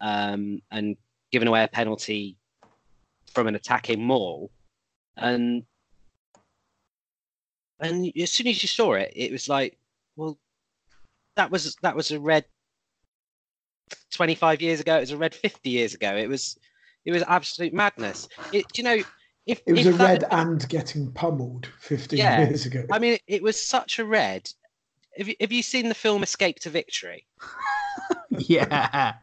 [0.00, 0.96] um, and
[1.30, 2.36] given away a penalty
[3.32, 4.50] from an attacking maul,
[5.16, 5.64] and
[7.80, 9.78] and as soon as you saw it, it was like,
[10.16, 10.38] well,
[11.36, 12.44] that was that was a red
[14.12, 14.96] 25 years ago.
[14.96, 16.14] It was a red 50 years ago.
[16.16, 16.58] It was
[17.04, 18.28] it was absolute madness.
[18.52, 18.98] It, you know,
[19.46, 22.46] if It was if a red had been- and getting pummeled 15 Yeah.
[22.46, 22.84] years ago.
[22.92, 24.48] I mean, it was such a red.
[25.18, 27.26] Have you, have you seen the film Escape to Victory?
[28.30, 29.14] yeah.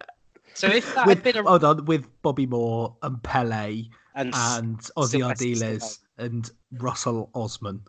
[0.53, 4.33] So if that with, had been a hold on, with Bobby Moore and Pele and,
[4.35, 7.81] s- and Ossie Sylvester Ardiles and Russell Osman.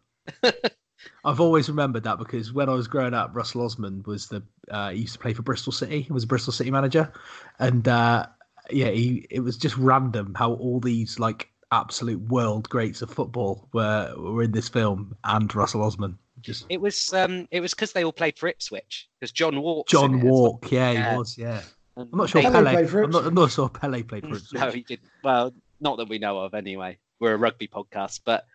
[1.25, 4.91] I've always remembered that because when I was growing up, Russell Osman was the uh,
[4.91, 6.03] he used to play for Bristol City.
[6.03, 7.13] He was a Bristol City manager,
[7.59, 8.27] and uh,
[8.71, 13.69] yeah, he it was just random how all these like absolute world greats of football
[13.73, 16.19] were were in this film, and Russell Osman.
[16.41, 19.87] Just it was um it was because they all played for Ipswich because John Wark.
[19.89, 21.11] John Wark, yeah, Yeah.
[21.13, 21.61] he was, yeah.
[21.97, 22.73] I'm not sure Pele Pele.
[22.73, 24.61] played for I'm, not, I'm not sure Pele played for Ipswich.
[24.61, 25.01] No, he did.
[25.23, 26.97] Well, not that we know of, anyway.
[27.19, 28.47] We're a rugby podcast, but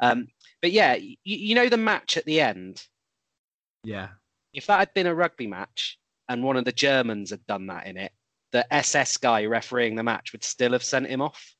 [0.00, 0.28] um,
[0.60, 2.84] but yeah, you, you know the match at the end.
[3.84, 4.08] Yeah,
[4.52, 7.86] If that had been a rugby match and one of the Germans had done that
[7.86, 8.12] in it,
[8.50, 11.54] the SS guy refereeing the match would still have sent him off.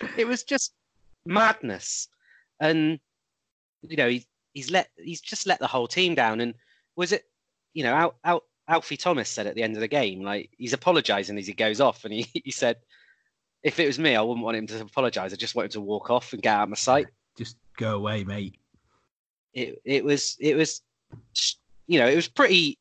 [0.16, 0.72] it was just
[1.26, 2.08] madness,
[2.60, 2.98] and
[3.82, 6.40] you know he, he's let he's just let the whole team down.
[6.40, 6.54] And
[6.96, 7.24] was it,
[7.74, 10.72] you know, Al, Al, Alfie Thomas said at the end of the game, like he's
[10.72, 12.76] apologising as he goes off, and he, he said,
[13.62, 15.32] if it was me, I wouldn't want him to apologise.
[15.32, 17.06] I just want him to walk off and get out of my sight
[17.36, 18.56] just go away, mate.
[19.54, 20.82] it it was it was
[21.86, 22.78] you know it was pretty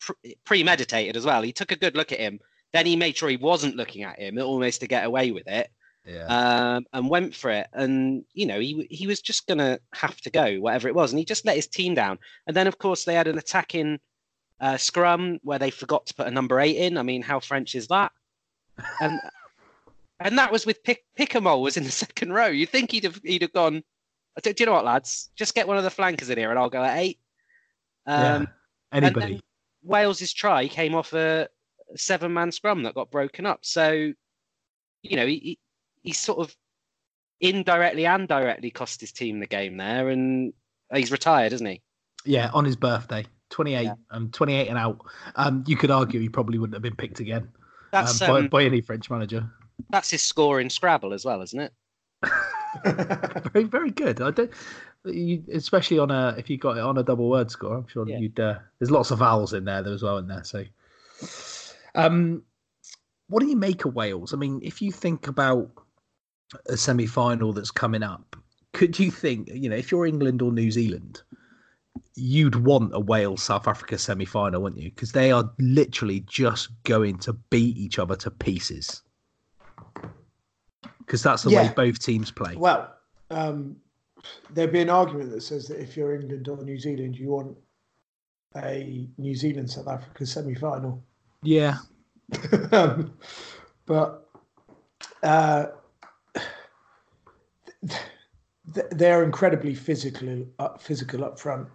[0.00, 1.42] pre- premeditated as well.
[1.42, 2.40] He took a good look at him,
[2.72, 5.70] then he made sure he wasn't looking at him almost to get away with it,
[6.04, 7.68] Yeah, um, and went for it.
[7.72, 11.18] And you know he he was just gonna have to go whatever it was, and
[11.18, 12.18] he just let his team down.
[12.46, 14.00] And then of course they had an attacking
[14.60, 16.98] uh, scrum where they forgot to put a number eight in.
[16.98, 18.12] I mean, how French is that?
[19.00, 19.20] And
[20.24, 22.46] and that was with Pick Picamoles was in the second row.
[22.46, 23.82] You think he'd have he'd have gone.
[24.42, 25.30] Do, do you know what, lads?
[25.36, 27.18] Just get one of the flankers in here, and I'll go at eight.
[28.06, 28.46] Um, yeah.
[28.92, 29.40] Anybody?
[29.82, 31.48] Wales's try came off a
[31.96, 33.60] seven-man scrum that got broken up.
[33.62, 34.12] So,
[35.02, 35.58] you know, he, he
[36.02, 36.56] he sort of
[37.40, 40.52] indirectly and directly cost his team the game there, and
[40.94, 41.82] he's retired, isn't he?
[42.24, 43.94] Yeah, on his birthday, 28, Yeah.
[44.10, 45.00] um, 28 and out.
[45.36, 47.50] Um, you could argue he probably wouldn't have been picked again
[47.92, 49.50] um, by, um, by any French manager.
[49.90, 51.72] That's his score in Scrabble as well, isn't it?
[52.84, 54.20] Very, very good.
[54.22, 54.50] I don't,
[55.04, 57.76] you, especially on a if you got it on a double word score.
[57.76, 58.18] I'm sure Yeah.
[58.18, 58.38] you'd.
[58.40, 60.44] Uh, there's lots of vowels in there as well in there.
[60.44, 60.64] So,
[61.94, 62.42] um,
[63.28, 64.32] what do you make of Wales?
[64.32, 65.70] I mean, if you think about
[66.66, 68.36] a semi-final that's coming up,
[68.72, 71.22] could you think you know if you're England or New Zealand?
[72.14, 74.90] You'd want a Wales South Africa semi final, wouldn't you?
[74.90, 79.02] Because they are literally just going to beat each other to pieces.
[81.12, 82.56] Because that's the way both teams play.
[82.56, 82.90] Well,
[83.30, 83.76] um,
[84.48, 87.54] there'd be an argument that says that if you're England or New Zealand, you want
[88.56, 91.04] a New Zealand South Africa semi final.
[91.42, 91.76] Yeah,
[92.72, 93.12] um,
[93.84, 94.26] but
[95.22, 95.66] uh,
[97.86, 101.68] th- they're incredibly physical, up, physical up front.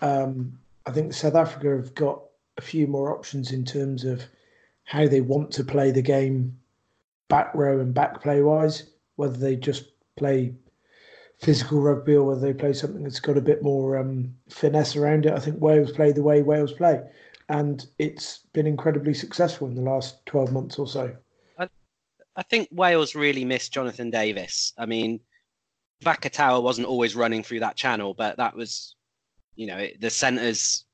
[0.00, 2.20] Um, I think South Africa have got
[2.58, 4.24] a few more options in terms of
[4.82, 6.58] how they want to play the game,
[7.32, 8.90] back row and back play wise.
[9.16, 9.84] Whether they just
[10.16, 10.54] play
[11.40, 15.26] physical rugby or whether they play something that's got a bit more um, finesse around
[15.26, 15.32] it.
[15.32, 17.00] I think Wales play the way Wales play,
[17.48, 21.16] and it's been incredibly successful in the last twelve months or so.
[22.34, 24.72] I think Wales really missed Jonathan Davies.
[24.78, 25.20] I mean,
[26.02, 28.96] Vakatawa wasn't always running through that channel, but that was,
[29.54, 30.86] you know, it- the centres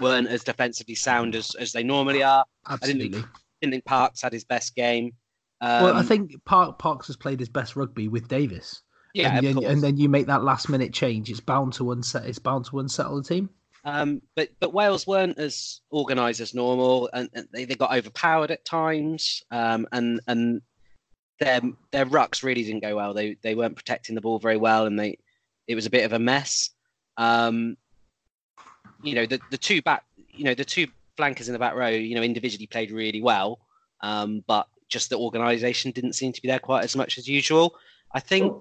[0.00, 2.44] weren't as defensively sound as, as they normally are.
[2.68, 3.30] didn't think- absolutely.
[3.60, 5.12] didn't think Parkes had his best game.
[5.60, 8.82] Um, well, I think Park, Parkes has played his best rugby with Davies.
[9.14, 11.30] yeah, and, then- and then you make that last minute change.
[11.30, 12.26] It's bound to unset.
[12.26, 13.50] It's bound to unsettle the team.
[13.84, 18.50] Um, but but Wales weren't as organised as normal, and, and they, they got overpowered
[18.50, 19.42] at times.
[19.52, 20.60] Um, and and
[21.38, 21.60] their
[21.92, 23.14] their rucks really didn't go well.
[23.14, 25.18] They they weren't protecting the ball very well, and they
[25.68, 26.70] it was a bit of a mess.
[27.16, 27.76] Um,
[29.02, 31.88] you know the the two back, you know the two flankers in the back row,
[31.88, 33.60] you know individually played really well,
[34.00, 37.76] um, but just the organisation didn't seem to be there quite as much as usual.
[38.12, 38.52] I think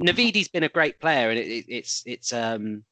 [0.00, 2.84] Navidi's been a great player, and it, it, it's it's um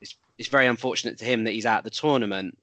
[0.00, 2.58] it's it's very unfortunate to him that he's out of the tournament.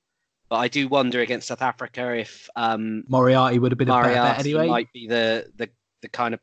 [0.50, 4.10] But I do wonder against South Africa if um, Moriarty would have been a better
[4.10, 4.68] bet Moriarty anyway.
[4.68, 5.70] might be the, the
[6.02, 6.42] the kind of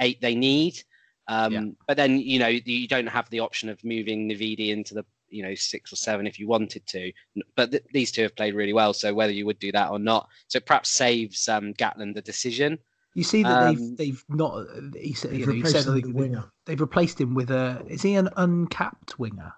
[0.00, 0.82] eight they need.
[1.28, 1.64] Um, Yeah.
[1.86, 5.42] But then you know you don't have the option of moving Navidi into the you
[5.42, 7.12] know six or seven if you wanted to.
[7.56, 9.98] But th- these two have played really well, so whether you would do that or
[9.98, 12.78] not, so it perhaps saves um, Gatland the decision.
[13.14, 14.66] You see that Um, they've they've not.
[15.00, 16.44] He said, They've you know, replaced said him with a winger.
[16.66, 17.84] they've replaced him with a.
[17.88, 19.52] Is he an uncapped winger?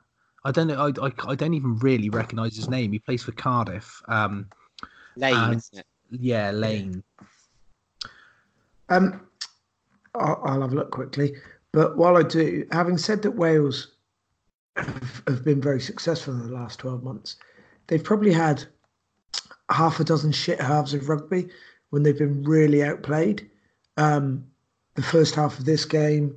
[0.45, 0.87] I don't know.
[0.87, 2.93] I, I, I don't even really recognise his name.
[2.93, 4.01] He plays for Cardiff.
[4.09, 4.49] Um,
[5.17, 5.87] Lane, And- isn't it?
[6.11, 7.03] yeah, Lane.
[8.89, 9.27] Um,
[10.15, 11.33] I'll, I'll have a look quickly.
[11.77, 13.89] But while I do, having said that Wales
[14.77, 17.37] have, have been very successful in the last 12 months,
[17.87, 18.65] they've probably had
[19.69, 21.51] half a dozen shit halves of rugby
[21.91, 23.51] when they've been really outplayed.
[23.99, 24.47] Um,
[24.95, 26.35] the first half of this game,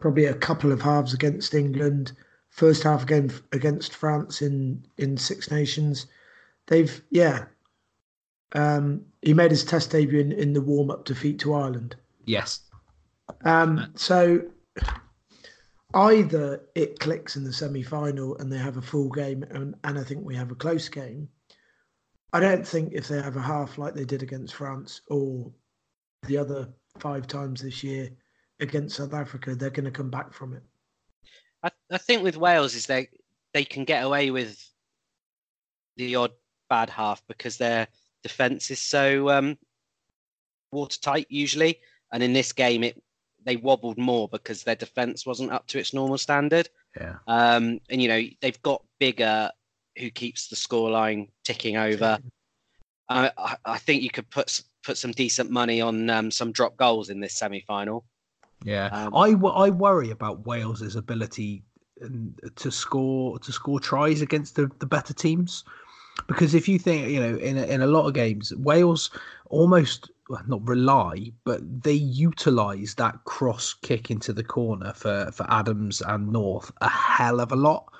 [0.00, 2.12] probably a couple of halves against England,
[2.48, 6.06] first half again against France in, in Six Nations.
[6.66, 7.44] They've, yeah.
[8.52, 11.94] Um, he made his test debut in, in the warm up defeat to Ireland.
[12.24, 12.60] Yes.
[13.44, 14.40] Um, so
[15.94, 19.98] either it clicks in the semi final and they have a full game, and, and
[19.98, 21.28] I think we have a close game.
[22.32, 25.50] I don't think if they have a half like they did against France or
[26.26, 26.68] the other
[26.98, 28.10] five times this year
[28.60, 30.62] against South Africa, they're going to come back from it.
[31.62, 33.08] I, I think with Wales is they
[33.54, 34.62] they can get away with
[35.96, 36.32] the odd
[36.68, 37.88] bad half because their
[38.22, 39.56] defence is so um,
[40.70, 41.80] watertight usually,
[42.12, 43.02] and in this game it
[43.48, 46.68] they wobbled more because their defence wasn't up to its normal standard.
[47.00, 47.14] Yeah.
[47.26, 49.50] Um, and you know they've got bigger
[49.98, 52.18] who keeps the scoreline ticking over.
[53.08, 56.76] I, I, I think you could put put some decent money on um, some drop
[56.76, 58.04] goals in this semi final.
[58.64, 61.62] Yeah, Um, I, I worry about Wales's ability
[62.04, 65.64] um, to score to score tries against the, the better teams,
[66.26, 69.10] because if you think you know in a, in a lot of games Wales
[69.48, 75.46] almost well, not rely but they utilize that cross kick into the corner for for
[75.50, 77.92] Adams and North a hell of a lot.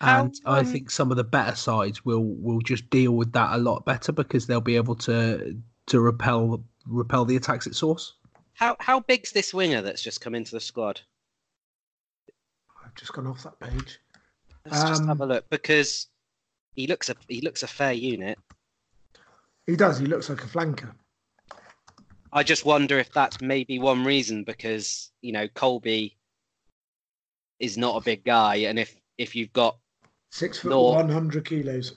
[0.00, 3.32] How, And I um, think some of the better sides will will just deal with
[3.32, 5.56] that a lot better because they'll be able to
[5.86, 8.14] to repel repel the attacks at source.
[8.54, 11.00] How how big's this winger that's just come into the squad?
[12.84, 13.98] I've just gone off that page.
[14.64, 16.08] Let's just have a Um, look because
[16.74, 18.38] he looks a he looks a fair unit.
[19.66, 19.98] He does.
[19.98, 20.94] He looks like a flanker.
[22.34, 26.12] I just wonder if that's maybe one reason because you know Kolbe
[27.60, 29.78] is not a big guy, and if if you've got
[30.30, 31.94] Six foot one hundred kilos.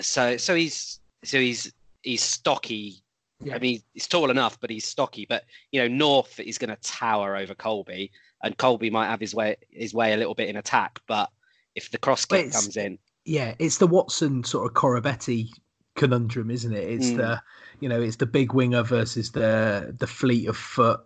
[0.00, 1.72] so so he's so he's
[2.02, 3.02] he's stocky.
[3.42, 3.56] Yeah.
[3.56, 5.26] I mean, he's tall enough, but he's stocky.
[5.28, 8.10] But you know, North is going to tower over Kolbe,
[8.44, 11.00] and Kolbe might have his way his way a little bit in attack.
[11.08, 11.30] But
[11.74, 15.50] if the cross kick comes in, yeah, it's the Watson sort of Koroibete
[15.96, 16.88] conundrum, isn't it?
[16.88, 17.16] It's Mm.
[17.16, 17.42] the
[17.80, 21.00] you know, it's the big winger versus the the fleet of foot.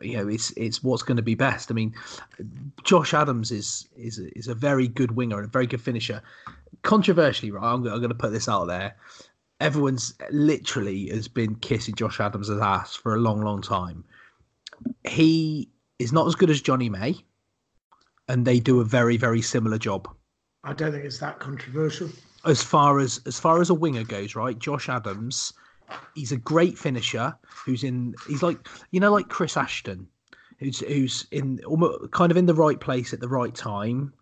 [0.00, 1.70] You know, it's it's what's going to be best.
[1.70, 1.94] I mean,
[2.84, 6.22] Josh Adams is is is a very good winger and a very good finisher.
[6.82, 7.62] Controversially, right?
[7.72, 8.96] I'm, I'm going to put this out there.
[9.60, 14.04] Everyone's literally has been kissing Josh Adams' ass for a long, long time.
[15.06, 15.70] He
[16.00, 17.24] is not as good as Johnny May,
[18.28, 20.08] and they do a very, very similar job
[20.64, 22.08] I don't think it's that controversial.
[22.44, 24.58] As far as as far as a winger goes, right?
[24.58, 25.52] Josh Adams,
[26.14, 27.36] he's a great finisher.
[27.64, 28.14] Who's in?
[28.26, 28.58] He's like
[28.90, 30.06] you know, like Chris Ashton,
[30.58, 34.12] who's who's in almost kind of in the right place at the right time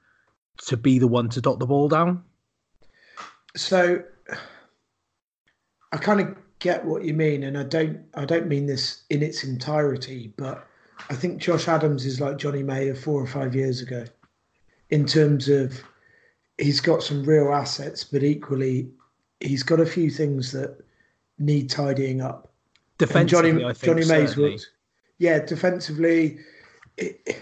[0.67, 2.23] to be the one to dot the ball down.
[3.57, 4.03] So
[5.93, 9.23] I kind of get what you mean, and I don't I don't mean this in
[9.23, 10.67] its entirety, but
[11.09, 14.05] I think Josh Adams is like Johnny May of four or five years ago,
[14.91, 15.83] in terms of
[16.61, 18.91] he's got some real assets, but equally
[19.41, 20.79] he's got a few things that
[21.39, 22.53] need tidying up.
[23.01, 24.71] And Defensively, Johnny I think Johnny Mays worked.
[25.19, 26.39] Yeah, defensively,
[26.99, 27.37] it,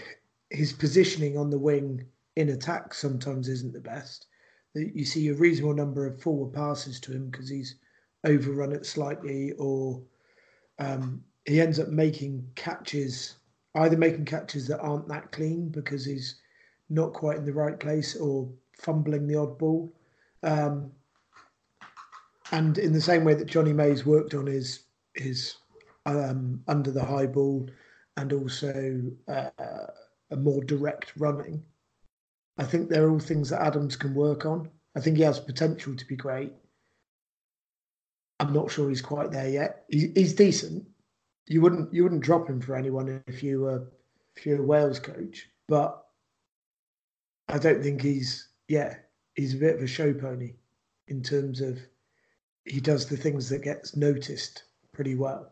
[0.49, 2.05] his positioning on the wing
[2.35, 4.27] in attack sometimes isn't the best.
[4.73, 7.75] You see a reasonable number of forward passes to him because he's
[8.25, 10.01] overrun it slightly, or
[10.79, 13.35] um, he ends up making catches,
[13.75, 16.35] either making catches that aren't that clean because he's
[16.89, 18.49] not quite in the right place, or
[18.79, 19.93] fumbling the odd ball.
[20.43, 20.91] Um,
[22.51, 25.55] and in the same way that Johnny Mays worked on his his
[26.05, 27.69] um, under the high ball
[28.17, 29.49] and also uh,
[30.31, 31.61] a more direct running,
[32.57, 34.69] I think they're all things that Adams can work on.
[34.95, 36.51] I think he has potential to be great.
[38.39, 39.83] I'm not sure he's quite there yet.
[39.89, 40.85] He, he's decent.
[41.47, 43.87] You wouldn't you wouldn't drop him for anyone if you were
[44.35, 46.03] if you're a Wales coach, but
[47.49, 48.95] I don't think he's yeah
[49.35, 50.53] he's a bit of a show pony
[51.07, 51.79] in terms of
[52.65, 54.63] he does the things that gets noticed
[54.93, 55.51] pretty well.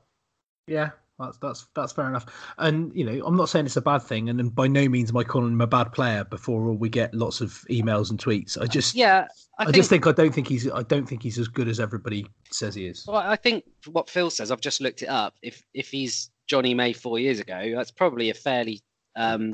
[0.67, 2.25] Yeah, that's that's that's fair enough.
[2.57, 5.09] And you know, I'm not saying it's a bad thing, and, and by no means
[5.09, 6.23] am I calling him a bad player.
[6.25, 9.89] Before we get lots of emails and tweets, I just Yeah, I, I, think, just
[9.89, 12.85] think I don't think he's I don't think he's as good as everybody says he
[12.85, 13.05] is.
[13.07, 14.51] Well, I think what Phil says.
[14.51, 15.35] I've just looked it up.
[15.41, 18.81] If if he's Johnny May four years ago, that's probably a fairly
[19.15, 19.53] um,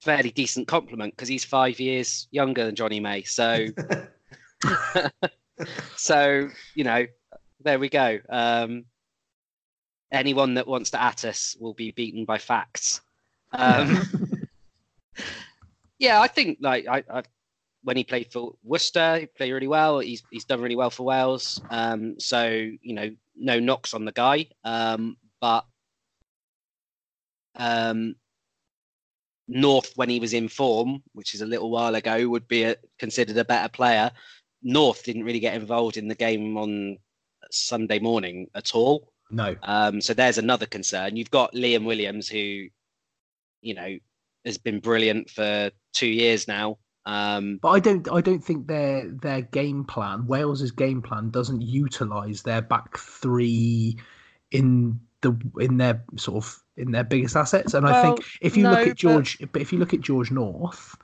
[0.00, 3.22] fairly decent compliment because he's five years younger than Johnny May.
[3.22, 3.66] So
[5.96, 7.06] so you know,
[7.62, 8.18] there we go.
[8.28, 8.84] Um,
[10.12, 13.00] anyone that wants to at us will be beaten by facts.
[13.52, 14.02] Um,
[15.98, 17.22] yeah, I think like I, I
[17.82, 20.00] when he played for Worcester, he played really well.
[20.00, 21.60] He's he's done really well for Wales.
[21.70, 25.64] Um, so you know, no knocks on the guy, um, but
[27.56, 28.16] um,
[29.50, 32.76] North when he was in form, which is a little while ago, would be a,
[32.98, 34.10] considered a better player.
[34.62, 36.98] North didn't really get involved in the game on
[37.50, 39.12] Sunday morning at all.
[39.30, 41.16] No, Um, so there's another concern.
[41.16, 42.66] You've got Liam Williams, who,
[43.60, 43.98] you know,
[44.44, 46.78] has been brilliant for two years now.
[47.06, 51.62] Um, but I don't I don't think their their game plan Wales's game plan doesn't
[51.62, 53.96] utilize their back three
[54.50, 57.74] in the in their sort of in their biggest assets.
[57.74, 60.30] And I think if you no, look at George, but if you look at George
[60.30, 60.96] North,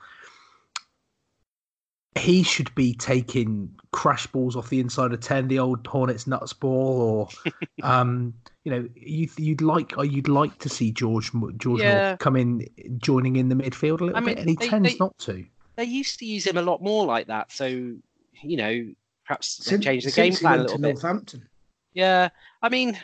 [2.15, 6.51] he should be taking crash balls off the inside of ten, the old Hornets nuts
[6.53, 7.53] ball, or
[7.83, 12.09] um, you know, you, you'd like you'd like to see George George Yeah.
[12.09, 12.67] North come in,
[12.97, 15.17] joining in the midfield a little I mean, bit, and he they- tends they- not
[15.19, 15.45] to.
[15.75, 17.51] they used to use him a lot more like that.
[17.51, 18.87] So, you know,
[19.25, 20.93] perhaps Since- change the game since he plan a little to bit.
[20.93, 21.47] Northampton.
[21.93, 22.29] Yeah,
[22.61, 22.99] I mean,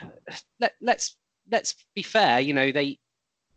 [0.59, 1.15] let, let's
[1.51, 2.39] let's be fair.
[2.39, 2.99] You know, they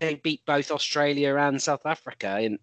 [0.01, 2.59] they beat both Australia and South Africa in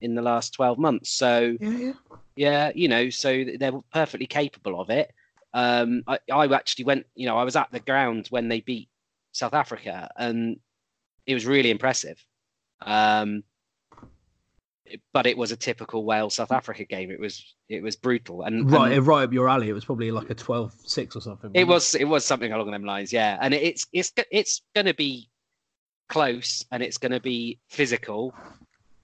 [0.00, 1.10] in the last twelve months.
[1.10, 1.92] So Yeah, yeah.
[2.36, 5.12] yeah, you know, so they're perfectly capable of it.
[5.54, 8.88] Um, I, I actually went, you know, I was at the ground when they beat
[9.32, 10.58] South Africa, and
[11.26, 12.22] it was really impressive.
[12.82, 13.42] Um,
[15.12, 17.10] but it was a typical Wales South Africa game.
[17.10, 19.68] It was it was brutal, and right, and right up your alley.
[19.68, 21.50] It was probably like a 12-6 or something.
[21.54, 23.38] it wasn't it was something along them lines, yeah.
[23.40, 25.28] And it's it's it's going to be
[26.08, 28.34] close, and it's going to be physical.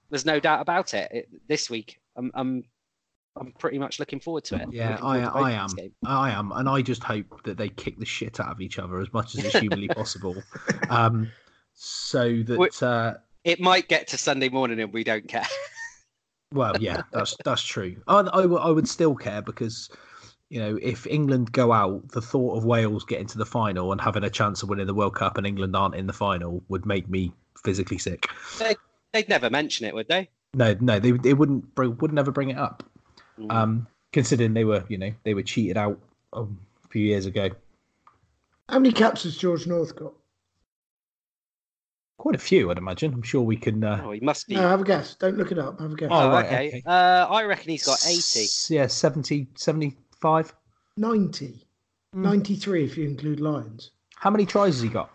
[0.09, 1.11] There's no doubt about it.
[1.11, 2.63] it this week, I'm I'm
[3.35, 4.67] I'm pretty much looking forward to it.
[4.71, 5.69] Yeah, I, I am.
[6.05, 8.99] I am, and I just hope that they kick the shit out of each other
[8.99, 10.35] as much as is humanly possible,
[10.89, 11.29] um,
[11.73, 12.83] so that.
[12.83, 15.47] Uh, It might get to Sunday morning, and we don't care.
[16.53, 17.95] well, yeah, that's that's true.
[18.07, 19.89] I I would still care because,
[20.49, 23.99] you know, if England go out, the thought of Wales getting to the final and
[23.99, 26.85] having a chance of winning the World Cup and England aren't in the final would
[26.85, 27.33] make me
[27.63, 28.27] physically sick.
[29.13, 30.29] They'd never mention it, would they?
[30.53, 32.83] No, no, they they wouldn't br- would never bring it up.
[33.39, 33.51] Mm.
[33.51, 35.99] Um, considering they were, you know, they were cheated out
[36.33, 37.49] um, a few years ago.
[38.69, 40.13] How many caps has George North got?
[42.17, 43.13] Quite a few, I'd imagine.
[43.13, 43.83] I'm sure we can.
[43.83, 44.55] Uh, Oh, he must be.
[44.55, 45.15] No, have a guess.
[45.15, 45.79] Don't look it up.
[45.81, 46.09] Have a guess.
[46.11, 46.67] Oh, Oh, right, okay.
[46.69, 46.83] okay.
[46.85, 48.17] Uh, I reckon he's got 80.
[48.19, 50.53] s- Yeah, 70, 75.
[50.97, 51.67] 90.
[52.13, 52.21] Hmm.
[52.21, 53.91] 93 if you include Lions.
[54.15, 55.11] How many tries has he got?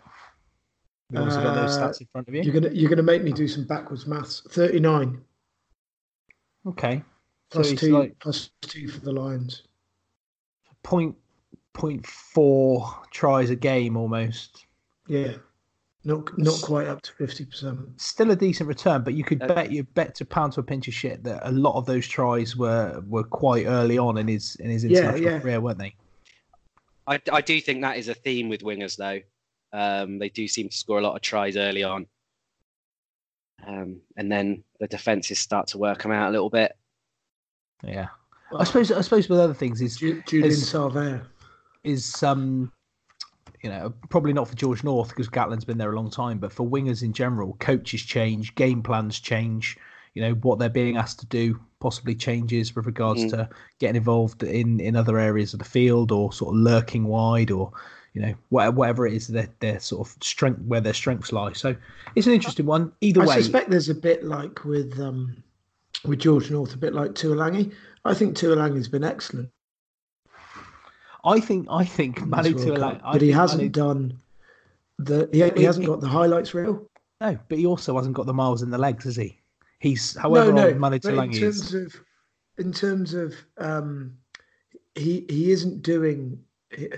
[1.11, 2.43] You also got those Uh, stats in front of you.
[2.43, 4.41] You're gonna you're gonna make me do some backwards maths.
[4.51, 5.19] 39
[6.67, 7.01] Okay.
[7.49, 9.63] Plus he's two like plus two for the Lions.
[10.83, 11.15] point
[11.73, 14.67] point four tries a game almost.
[15.07, 15.33] Yeah.
[16.05, 17.79] Not not quite up to fifty percent.
[17.99, 20.63] Still a decent return, but you could Uh, bet you bet to pound to a
[20.63, 24.27] pinch of shit that a lot of those tries were were quite early on in
[24.27, 25.39] his in his international yeah.
[25.39, 25.93] career, weren't they?
[27.05, 29.19] I, I do think that is a theme with wingers, though.
[29.77, 32.05] Um, they do seem to score a lot of tries early on.
[33.67, 36.77] Um, and then the defenses start to work them out a little bit.
[37.83, 38.07] Yeah.
[38.57, 41.25] I suppose I suppose with other things is Ju- Julian is- Savea.
[41.83, 42.71] is um
[43.61, 46.51] you know probably not for George North because Gatland's been there a long time, but
[46.51, 49.77] for wingers in general, coaches change, game plans change.
[50.15, 53.29] You know what they're being asked to do possibly changes with regards Mm.
[53.29, 53.49] to
[53.79, 57.71] getting involved in in other areas of the field or sort of lurking wide or
[58.13, 61.53] you know whatever, whatever it is their their sort of strength where their strengths lie.
[61.53, 61.75] So
[62.15, 62.91] it's an interesting one.
[63.01, 65.43] Either I way, I suspect there's a bit like with um
[66.05, 67.71] with George North, a bit like Tuilagi.
[68.05, 69.49] I think Tuilagi's been excellent.
[71.23, 73.69] I think I think in Manu this World Tuilagi, Cup, I but he hasn't Manu-
[73.71, 74.19] done
[74.97, 76.87] the he, he hasn't got the highlights reel.
[77.21, 79.39] no, but he also hasn't got the miles in the legs, has he?
[79.79, 80.79] He's however no, old no.
[80.79, 81.39] Manu but in is.
[81.39, 82.01] terms of
[82.57, 84.13] in terms of um,
[84.95, 86.39] he he isn't doing
[86.75, 86.89] he-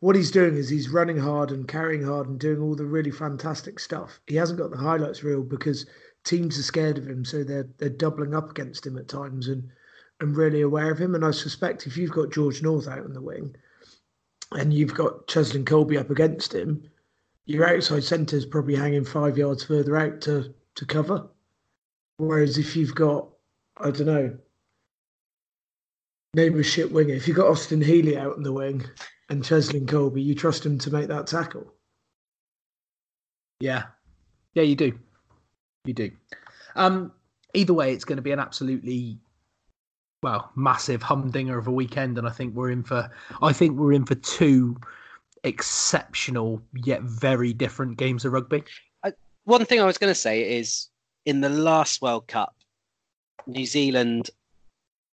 [0.00, 3.10] what he's doing is he's running hard and carrying hard and doing all the really
[3.10, 4.20] fantastic stuff.
[4.28, 5.86] He hasn't got the highlights reel because
[6.24, 9.68] teams are scared of him, so they're they're doubling up against him at times and
[10.20, 11.14] and really aware of him.
[11.14, 13.54] And I suspect if you've got George North out on the wing
[14.52, 16.82] and you've got Cheslin Kolbe up against him,
[17.46, 21.28] your outside centre is probably hanging five yards further out to, to cover.
[22.18, 23.28] Whereas if you've got,
[23.78, 24.36] I don't know,
[26.34, 28.84] name a shit winger, if you've got Austin Healey out on the wing
[29.28, 31.72] and Cheslin Kolbe, you trust him to make that tackle.
[33.60, 33.84] Yeah,
[34.54, 34.98] yeah, you do,
[35.84, 36.10] you do.
[36.76, 37.12] Um,
[37.54, 39.18] either way, it's going to be an absolutely
[40.22, 43.10] well massive humdinger of a weekend, and I think we're in for
[43.42, 44.76] I think we're in for two
[45.44, 48.64] exceptional yet very different games of rugby.
[49.44, 50.88] One thing I was going to say is
[51.24, 52.54] in the last World Cup,
[53.46, 54.28] New Zealand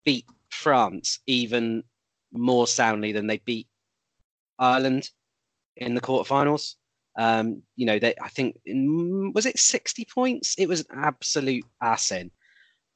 [0.07, 1.85] beat France even
[2.33, 3.69] more soundly than they beat
[4.59, 5.11] Ireland
[5.77, 6.77] in the quarterfinals.
[7.19, 10.55] Um, you know, they, I think in, was it 60 points?
[10.57, 12.31] It was an absolute assing.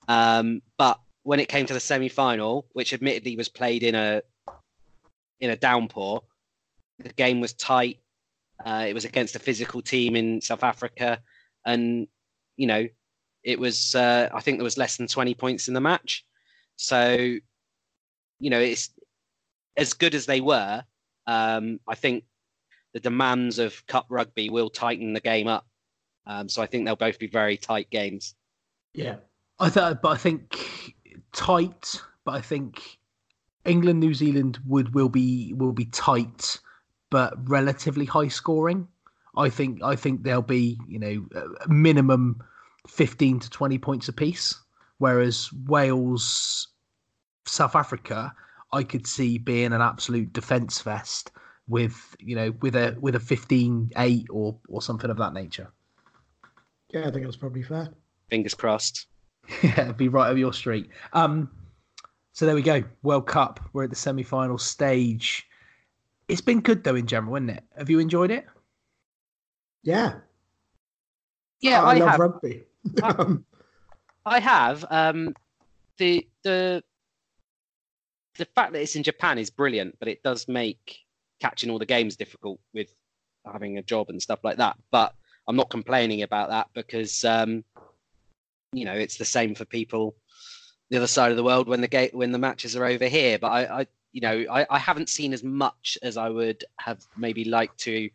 [0.09, 4.23] Um, but when it came to the semi-final, which admittedly was played in a
[5.41, 6.23] in a downpour,
[7.01, 7.99] the game was tight.
[8.65, 11.21] Uh, it was against a physical team in South Africa,
[11.65, 12.07] and
[12.57, 12.87] you know,
[13.43, 13.97] it was.
[13.97, 16.25] Uh, I think there was less than 20 points in the match.
[16.77, 17.17] So,
[18.39, 18.91] you know, it's
[19.77, 20.85] as good as they were.
[21.27, 22.23] Um, I think
[22.95, 25.67] the demands of cup rugby will tighten the game up.
[26.25, 28.37] Um, so I think they'll both be very tight games.
[28.95, 29.17] Yeah,
[29.59, 30.57] I thought, but I think
[31.37, 32.03] tight.
[32.25, 32.99] But I think
[33.65, 36.59] England, New Zealand would will be will be tight,
[37.11, 38.89] but relatively high scoring.
[39.37, 41.27] I think I think there'll be you know
[41.69, 42.43] minimum
[42.89, 44.59] fifteen to twenty points apiece,
[44.99, 46.69] whereas Wales,
[47.47, 48.33] South Africa,
[48.73, 51.31] I could see being an absolute defence fest
[51.69, 55.71] with you know with a with a 15-8 or or something of that nature.
[56.91, 57.89] Yeah, I think that's probably fair.
[58.31, 59.07] Fingers crossed.
[59.63, 60.89] yeah, be right over your street.
[61.13, 61.51] Um,
[62.33, 62.83] so there we go.
[63.03, 63.61] World Cup.
[63.73, 65.47] We're at the semi-final stage.
[66.29, 67.65] It's been good though in general, isn't it?
[67.79, 68.47] Have you enjoyed it?
[69.83, 70.15] Yeah.
[71.61, 72.21] Yeah, I, I, love have.
[72.21, 72.65] rugby.
[74.27, 74.85] I have.
[74.91, 75.35] Um,
[75.99, 76.83] the the
[78.37, 80.99] the fact that it's in Japan is brilliant, but it does make
[81.41, 82.93] catching all the games difficult with
[83.51, 84.77] having a job and stuff like that.
[84.91, 85.15] But
[85.49, 87.65] I'm not complaining about that because um,
[88.73, 90.17] you know it's the same for people
[90.91, 93.39] the other side of the world when the gate when the matches are over here.
[93.39, 97.03] But I, I you know, I, I haven't seen as much as I would have
[97.19, 98.09] maybe liked to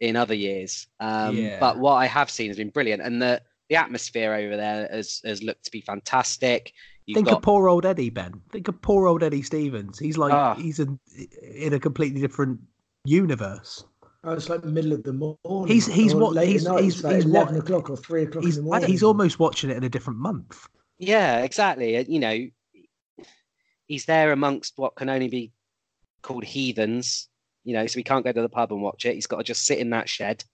[0.00, 0.86] in other years.
[1.00, 1.58] Um, Yeah.
[1.58, 5.20] But what I have seen has been brilliant, and the the atmosphere over there has
[5.24, 6.72] has looked to be fantastic.
[7.06, 8.40] You've Think got of poor old Eddie Ben.
[8.52, 9.98] Think of poor old Eddie Stevens.
[9.98, 10.54] He's like Ah.
[10.54, 10.98] he's in
[11.42, 12.60] in a completely different
[13.04, 13.84] universe.
[14.24, 15.66] Oh, it's like middle of the morning.
[15.66, 16.82] He's- he's or what- late he's- night.
[16.82, 18.88] he's- like he's what- eleven o'clock or three o'clock He's in the morning.
[18.90, 20.66] he's almost watching it in a different month.
[20.98, 21.96] Yeah, exactly.
[21.96, 22.48] Uh, You know,
[23.86, 25.52] he's there amongst what can only be
[26.22, 27.28] called heathens.
[27.64, 29.14] You know, so he can't go to the pub and watch it.
[29.14, 30.44] He's got to just sit in that shed.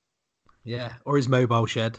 [0.64, 1.98] Yeah, or his mobile shed.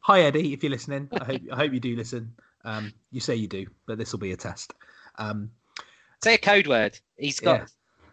[0.00, 2.34] Hi Eddie, if you're listening, I hope I hope you do listen.
[2.64, 4.72] Um, you say you do, but this will be a test.
[5.18, 5.50] Um,
[6.22, 6.98] Say a code word.
[7.16, 7.66] He's got Yeah.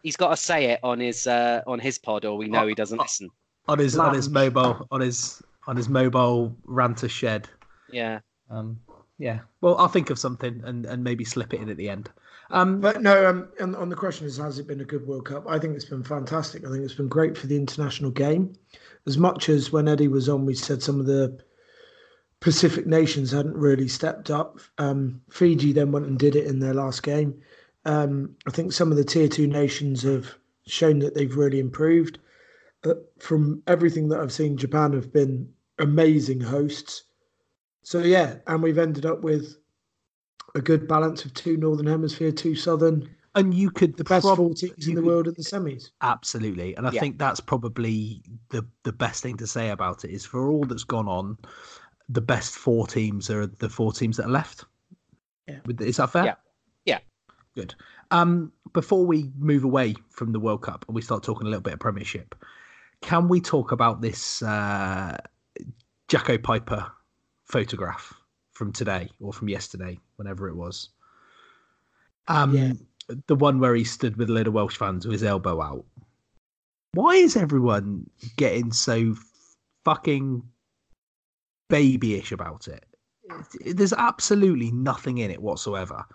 [0.04, 2.76] He's got to say it on his uh, on his pod, or we know he
[2.76, 3.04] doesn't oh.
[3.04, 3.30] listen.
[3.68, 7.47] on his on his mobile on his on his mobile ranter shed.
[7.91, 8.20] Yeah,
[8.50, 8.80] Um,
[9.20, 9.39] yeah.
[9.62, 12.10] Well, I'll think of something and, and maybe slip it in at the end.
[12.52, 15.26] Um, But no, um, on, on the question is, has it been a good World
[15.26, 15.45] Cup?
[15.47, 16.66] I think it's been fantastic.
[16.66, 18.54] I think it's been great for the international game.
[19.06, 21.39] As much as when Eddie was on, we said some of the
[22.39, 24.60] Pacific nations hadn't really stepped up.
[24.78, 27.41] Um, Fiji then went and did it in their last game.
[27.86, 30.36] Um, I think some of the tier two nations have
[30.67, 32.19] shown that they've really improved.
[32.86, 35.49] Uh, from everything that I've seen, Japan have been
[35.80, 37.03] amazing hosts.
[37.84, 39.57] So yeah, and we've ended up with
[40.55, 44.38] a good balance of two Northern Hemisphere, two Southern, and you could the best prob-
[44.38, 45.91] four teams in the could- world at the semis.
[46.01, 46.99] Absolutely, and I Yeah.
[46.99, 50.84] think that's probably the the best thing to say about it is for all that's
[50.84, 51.38] gone on,
[52.09, 54.65] the best four teams are the four teams that are left.
[55.47, 55.59] Yeah.
[55.80, 56.25] Is that fair?
[56.25, 56.30] Yeah.
[56.30, 56.36] Yeah.
[57.60, 57.76] Good.
[58.12, 61.62] Um, before we move away from the World Cup and we start talking a little
[61.62, 62.34] bit of Premiership,
[63.01, 65.18] can we talk about this uh,
[66.07, 66.89] Jaco Peyper
[67.43, 68.14] photograph
[68.53, 70.89] from today or from yesterday, whenever it was?
[72.30, 72.72] Um, Yeah.
[73.28, 75.86] the one where he stood with a load of Welsh fans with his elbow out.
[76.93, 79.16] Why is everyone getting so
[79.84, 80.43] fucking
[81.70, 82.86] babyish about it?
[83.66, 86.05] It- There's absolutely nothing in it whatsoever.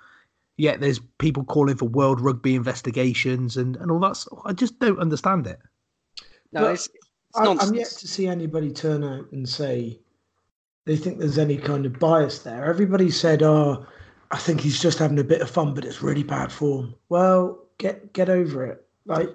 [0.57, 4.16] Yet there's people calling for world rugby investigations and, and all that.
[4.16, 5.59] sort- I just don't understand it.
[6.52, 7.70] no, But it's, it's I, nonsense.
[7.70, 9.98] I'm yet to see anybody turn out and say
[10.84, 12.64] they think there's any kind of bias there.
[12.66, 13.84] Everybody said, "Oh,
[14.30, 16.94] I think he's just having a bit of fun, but it's really bad form.
[17.09, 18.86] Well, get get over it.
[19.07, 19.30] Like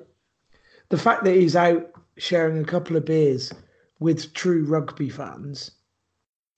[0.89, 3.51] the fact that he's out sharing a couple of beers
[3.99, 5.71] with true rugby fans,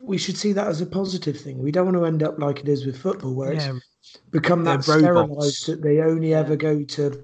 [0.02, 1.58] we should see that as a positive thing.
[1.60, 3.86] We don't want to end up like it is with football, where Yeah, it's
[4.30, 5.58] become that they're robots.
[5.58, 7.24] sterilized that they only ever go to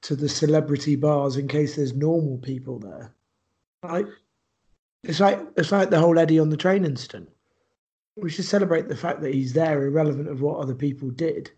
[0.00, 3.14] to the celebrity bars in case there's normal people there.
[3.82, 4.06] Like
[5.02, 7.28] it's like it's like the whole Eddie on the train incident.
[8.16, 11.50] We should celebrate the fact that he's there, irrelevant of what other people did.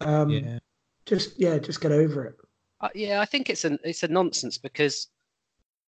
[0.00, 0.58] Um, yeah.
[1.06, 2.34] Just yeah, just get over it.
[2.80, 5.08] Uh, yeah, I think it's an it's a nonsense because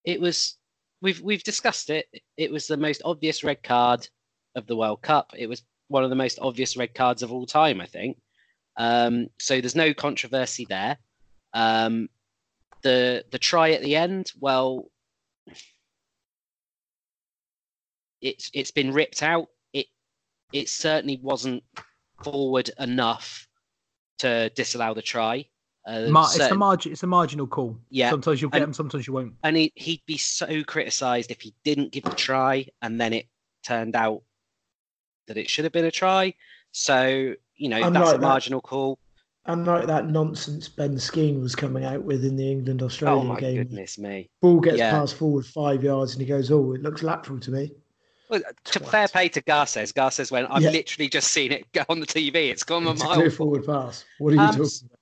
[0.04, 0.56] it was
[1.02, 2.06] we've we've discussed it.
[2.36, 4.08] It was the most obvious red card
[4.54, 5.32] of the World Cup.
[5.36, 8.16] It was one of the most obvious red cards of all time, I think.
[8.76, 10.96] Um, so there's no controversy there.
[11.52, 12.08] Um,
[12.82, 14.86] the the try at the end, well,
[18.22, 19.48] it's it's been ripped out.
[19.72, 19.86] It
[20.52, 21.62] it certainly wasn't
[22.22, 23.46] forward enough
[24.20, 25.46] to disallow the try.
[25.86, 26.92] Uh, Mar- it's a margin.
[26.92, 27.76] It's a marginal call.
[27.88, 28.74] Yeah, Sometimes you'll get and- them.
[28.74, 29.32] Sometimes you won't.
[29.42, 33.26] and he, he'd be so criticized if he didn't give the try and then it
[33.64, 34.22] turned out
[35.30, 36.34] that it should have been a try.
[36.72, 38.20] So, you know, I'm that's a that.
[38.20, 38.98] marginal call.
[39.46, 43.40] Unlike that nonsense Ben Skeen was coming out with in the England Australia Oh my
[43.40, 43.56] game.
[43.58, 44.28] goodness me.
[44.42, 44.90] Ball gets Yeah.
[44.90, 47.70] passed forward five yards and he goes, "Oh, it looks lateral to me."
[48.28, 49.92] Well, to fair play to Garces.
[49.92, 50.70] Garces went, I've Yeah.
[50.70, 52.50] literally just seen it go on the TV.
[52.50, 53.30] It's gone a It's a mile.
[53.30, 54.04] forward pass.
[54.18, 54.98] What are you Um, talking about?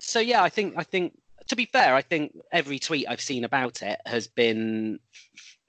[0.00, 3.44] so yeah, I think I think to be fair, I think every tweet I've seen
[3.44, 4.98] about it has been,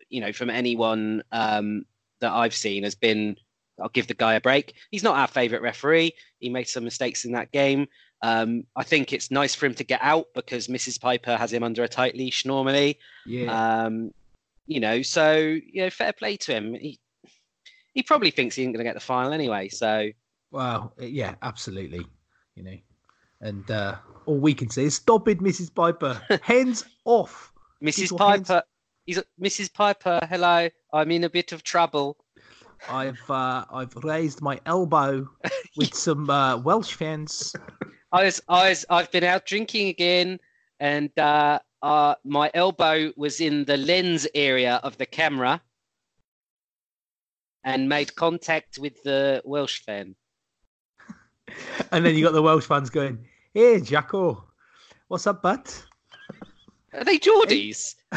[0.10, 1.86] you know, from anyone um,
[2.22, 3.38] that I've seen has been,
[3.82, 4.74] I'll give the guy a break.
[4.92, 6.14] He's not our favourite referee.
[6.40, 7.88] He made some mistakes in that game.
[8.22, 11.00] Um, I think it's nice for him to get out because Mrs.
[11.00, 13.00] Peyper has him under a tight leash normally.
[13.26, 13.86] Yeah.
[13.86, 14.12] Um,
[14.68, 16.74] you know, so you know, fair play to him.
[16.74, 17.00] He
[17.94, 19.70] he probably thinks he ain't going to get the final anyway.
[19.70, 20.10] So
[20.52, 22.06] Well, yeah, absolutely.
[22.56, 22.78] You know,
[23.42, 25.72] and uh, all we can say is stop it, Mrs.
[25.72, 26.42] Peyper.
[26.44, 27.52] Hands off.
[27.84, 28.12] Mrs.
[28.12, 28.62] your hands- Peyper,
[29.06, 29.72] he's Mrs.
[29.72, 30.28] Peyper.
[30.28, 32.18] Hello, I'm in a bit of trouble.
[32.88, 35.28] I've uh, I've raised my elbow
[35.76, 37.54] with some uh, Welsh fans.
[38.12, 40.40] I was, I was, I've been out drinking again,
[40.80, 45.62] and uh, uh, my elbow was in the lens area of the camera,
[47.64, 50.16] and made contact with the Welsh fan.
[51.92, 54.44] And then you got the Welsh fans going, "Hey, Jaco,
[55.08, 55.68] what's up, bud?"
[56.94, 57.96] Are they Geordies?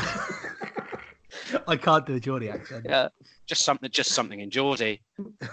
[1.66, 2.86] I can't do a Geordie accent.
[2.88, 3.08] Yeah,
[3.46, 5.00] just something, just something in Geordie.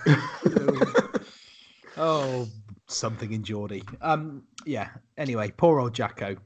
[1.97, 2.47] oh,
[2.87, 3.83] something in Geordie.
[4.01, 4.89] Um, yeah.
[5.17, 6.37] Anyway, poor old Jaco.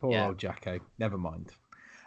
[0.00, 0.26] Poor Yeah.
[0.28, 0.80] old Jaco.
[0.98, 1.52] Never mind.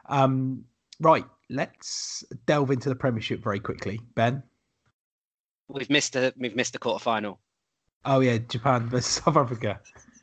[0.07, 0.66] Um,
[0.99, 1.26] right.
[1.49, 3.99] Let's delve into the Premiership very quickly.
[4.16, 4.43] Ben.
[5.68, 7.39] We've missed a, we've missed the quarter final.
[8.05, 9.80] Oh yeah, Japan versus South Africa.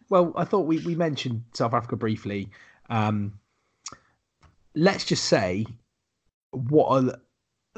[0.08, 2.50] Well, I thought we, we mentioned South Africa briefly.
[2.88, 3.38] Um,
[4.74, 5.66] let's just say
[6.52, 7.20] what a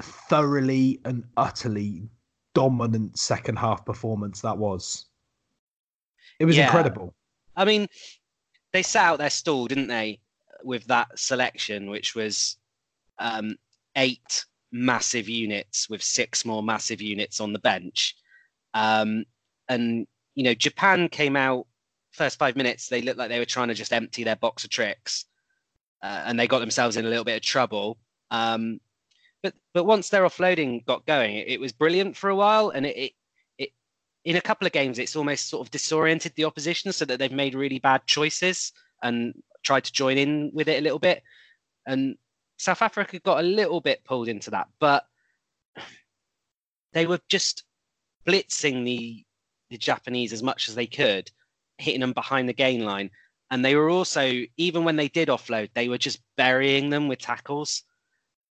[0.02, 2.08] thoroughly and utterly
[2.54, 5.06] dominant second half performance that was.
[6.38, 6.64] It was Yeah.
[6.64, 7.14] incredible.
[7.56, 7.88] I mean,
[8.72, 10.20] they sat out their stall, didn't they,
[10.62, 12.56] with that selection, which was
[13.18, 13.56] um,
[13.96, 18.14] eight massive units with six more massive units on the bench.
[18.74, 19.24] Um,
[19.68, 21.66] and, you know, Japan came out
[22.12, 24.70] first five minutes, they looked like they were trying to just empty their box of
[24.70, 25.24] tricks.
[26.02, 27.98] Uh, and they got themselves in a little bit of trouble.
[28.30, 28.80] Um,
[29.42, 32.86] but but once their offloading got going, it, it was brilliant for a while, and
[32.86, 33.12] it, it
[33.58, 33.70] it
[34.24, 37.32] in a couple of games, it's almost sort of disoriented the opposition so that they've
[37.32, 38.72] made really bad choices
[39.02, 41.22] and tried to join in with it a little bit.
[41.86, 42.16] And
[42.58, 45.04] South Africa got a little bit pulled into that, but
[46.92, 47.64] they were just
[48.26, 49.24] blitzing the
[49.70, 51.30] the Japanese as much as they could,
[51.76, 53.10] hitting them behind the gain line.
[53.50, 57.18] And they were also, even when they did offload, they were just burying them with
[57.18, 57.82] tackles.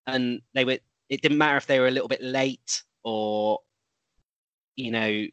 [0.07, 0.79] And they were,
[1.09, 3.61] it didn't matter if they were a little bit late or,
[4.77, 5.27] you know,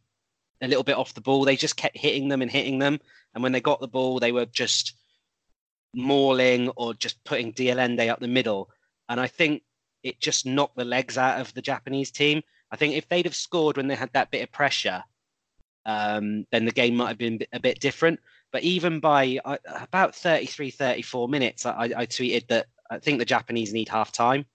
[0.61, 1.45] a little bit off the ball.
[1.45, 2.99] They just kept hitting them and hitting them.
[3.33, 4.93] And when they got the ball, they were just
[5.93, 8.69] mauling or just putting de Allende up the middle.
[9.09, 9.63] And I think
[10.03, 12.41] it just knocked the legs out of the Japanese team.
[12.71, 15.03] I think if they'd have scored when they had that bit of pressure,
[15.85, 18.19] um, then the game might have been a bit different.
[18.51, 23.25] But even by uh, about 33, 34 minutes, I, I tweeted that I think the
[23.25, 24.45] Japanese need half time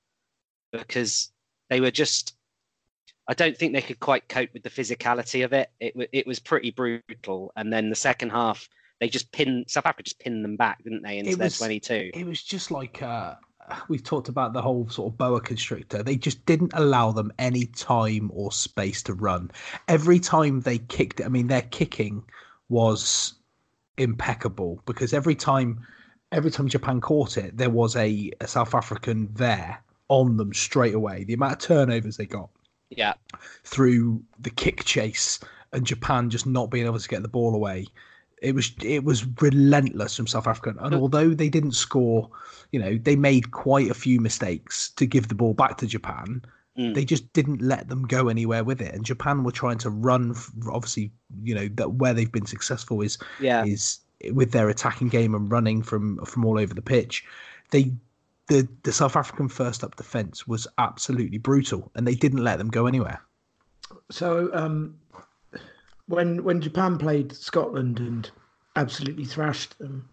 [0.72, 1.30] because
[1.70, 2.34] they were just.
[3.30, 5.70] I don't think they could quite cope with the physicality of it.
[5.80, 7.52] It, it was pretty brutal.
[7.56, 11.02] And then the second half, they just pinned South Africa just pinned them back, didn't
[11.02, 12.12] they, into It their 22?
[12.14, 13.34] It was just like uh,
[13.88, 16.02] we've talked about the whole sort of boa constrictor.
[16.02, 19.50] They just didn't allow them any time or space to run.
[19.88, 22.24] Every time they kicked, I mean, their kicking
[22.68, 23.34] was
[23.96, 25.86] impeccable because every time,
[26.32, 30.94] every time Japan caught it, there was a, a South African there on them straight
[30.94, 31.24] away.
[31.24, 32.50] The amount of turnovers they got,
[32.90, 33.14] yeah,
[33.64, 35.40] through the kick chase
[35.72, 37.86] and Japan just not being able to get the ball away
[38.42, 40.74] it was it was relentless from South Africa.
[40.80, 42.30] And although they didn't score,
[42.72, 46.42] you know, they made quite a few mistakes to give the ball back to Japan.
[46.78, 46.94] Mm.
[46.94, 48.94] They just didn't let them go anywhere with it.
[48.94, 50.34] And Japan were trying to run.
[50.70, 51.10] Obviously,
[51.42, 53.64] you know that where they've been successful is yeah.
[53.64, 53.98] is
[54.32, 57.24] with their attacking game and running from from all over the pitch.
[57.70, 57.92] They
[58.48, 62.68] the the South African first up defense was absolutely brutal, and they didn't let them
[62.68, 63.20] go anywhere.
[64.10, 64.96] So um,
[66.06, 68.30] when when Japan played Scotland and
[68.76, 70.08] absolutely thrashed them,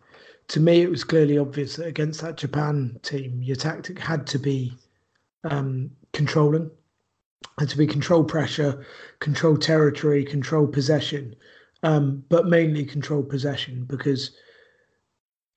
[0.50, 4.40] to me it was clearly obvious that against that Japan team, your tactic had to
[4.40, 4.74] be
[5.46, 6.70] um, controlling,
[7.60, 8.86] had to be control pressure,
[9.20, 11.36] control territory, control possession,
[11.84, 14.32] um, but mainly control possession because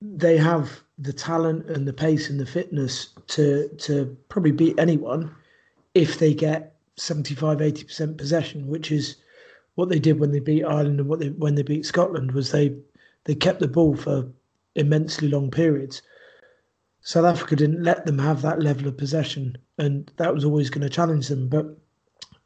[0.01, 5.33] they have the talent and the pace and the fitness to to probably beat anyone
[5.93, 9.15] if they get 75 80% possession which is
[9.75, 12.51] what they did when they beat Ireland and what they when they beat Scotland was
[12.51, 12.75] they
[13.23, 14.29] they kept the ball for
[14.75, 16.01] immensely long periods.
[17.01, 20.81] South Africa didn't let them have that level of possession, and that was always going
[20.81, 21.47] to challenge them.
[21.47, 21.77] But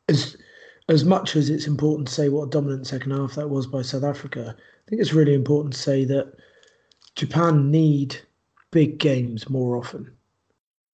[0.09, 0.37] as
[0.89, 3.81] as much as it's important to say what a dominant second half that was by
[3.81, 6.33] South Africa, I think it's really important to say that
[7.15, 8.19] Japan need
[8.73, 10.11] big games more often.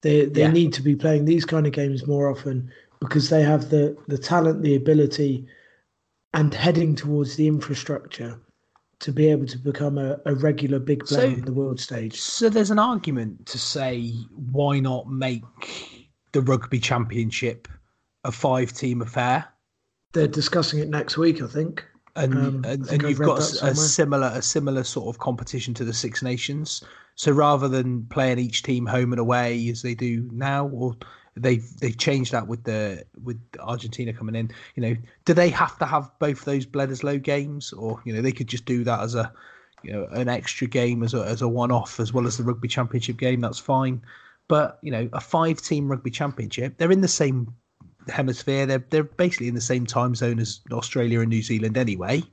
[0.01, 0.51] They they yeah.
[0.51, 4.17] need to be playing these kind of games more often because they have the the
[4.17, 5.47] talent, the ability,
[6.33, 8.39] and heading towards the infrastructure
[8.99, 12.19] to be able to become a, a regular big player so, on the world stage.
[12.19, 14.11] So there's an argument to say
[14.51, 15.43] why not make
[16.33, 17.67] the rugby championship
[18.25, 19.45] a five team affair?
[20.11, 21.85] They're discussing it next week, I think.
[22.15, 25.85] And um, and, and you've got a, a, similar a similar sort of competition to
[25.85, 26.83] the Six Nations.
[27.19, 30.95] So rather than playing each team home and away as they do now, or
[31.35, 34.49] they've they've changed that with the with Argentina coming in.
[34.75, 34.95] You know,
[35.25, 38.63] do they have to have both those Bledisloe games, or you know they could just
[38.63, 39.33] do that as a
[39.83, 42.43] you know an extra game as a as a one off as well as the
[42.43, 43.41] rugby championship game?
[43.41, 44.01] That's fine.
[44.47, 47.53] But you know, a five team rugby championship, they're in the same
[48.07, 48.65] hemisphere.
[48.65, 52.23] They're they're basically in the same time zone as Australia and New Zealand anyway.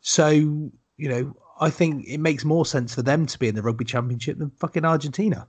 [0.00, 1.34] So you know,
[1.64, 4.50] I think it makes more sense for them to be in the rugby championship than
[4.50, 5.48] fucking Argentina.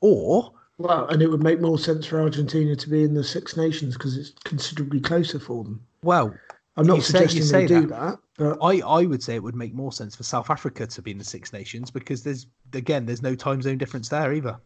[0.00, 3.56] Or well, and it would make more sense for Argentina to be in the Six
[3.56, 5.80] Nations because it's considerably closer for them.
[6.02, 6.34] Well,
[6.76, 9.74] I'm not suggesting say, they do that, but I, I would say it would make
[9.74, 13.22] more sense for South Africa to be in the Six Nations because there's again there's
[13.22, 14.58] no time zone difference there either.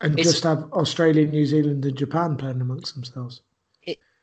[0.00, 0.32] And it's...
[0.32, 3.42] just have Australia, New Zealand, and Japan playing amongst themselves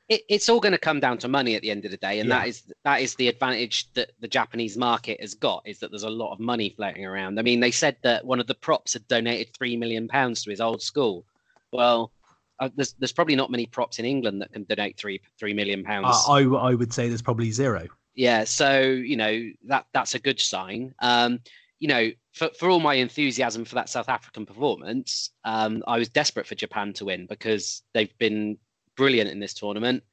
[0.10, 2.20] it, it's all going to come down to money at the end of the day,
[2.20, 2.40] and yeah.
[2.40, 6.04] that is that is the advantage that the Japanese market has got is that there's
[6.04, 7.40] a lot of money floating around.
[7.40, 10.50] I mean, they said that one of the props had donated three million pounds to
[10.50, 11.26] his old school.
[11.74, 12.12] Well,
[12.60, 15.84] uh, there's there's probably not many props in England that can donate three three million
[15.84, 16.08] pounds.
[16.28, 17.88] Uh, I I would say there's probably zero.
[18.16, 20.96] Yeah, so you know that that's a good sign.
[21.00, 21.40] Um,
[21.80, 26.10] you know, for, for all my enthusiasm for that South African performance, um, I was
[26.10, 28.58] desperate for Japan to win because they've been
[28.98, 30.04] brilliant in this tournament.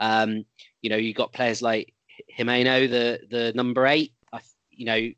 [0.00, 0.44] Um,
[0.82, 1.92] you know, you got players like
[2.38, 4.12] Himeno, the the number eight.
[4.32, 4.40] I,
[4.70, 5.10] you know,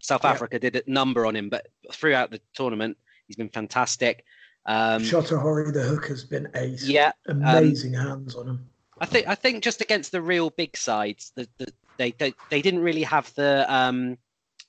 [0.00, 0.30] South yeah.
[0.30, 2.96] Africa did a number on him, but throughout the tournament,
[3.26, 4.24] he's been fantastic.
[4.66, 6.86] Um, Shota Horie, the hook, has been ace.
[6.86, 8.68] Yeah, um, amazing um, hands on him.
[9.00, 12.62] I think I think just against the real big sides, the, the they, they they
[12.62, 14.18] didn't really have the um,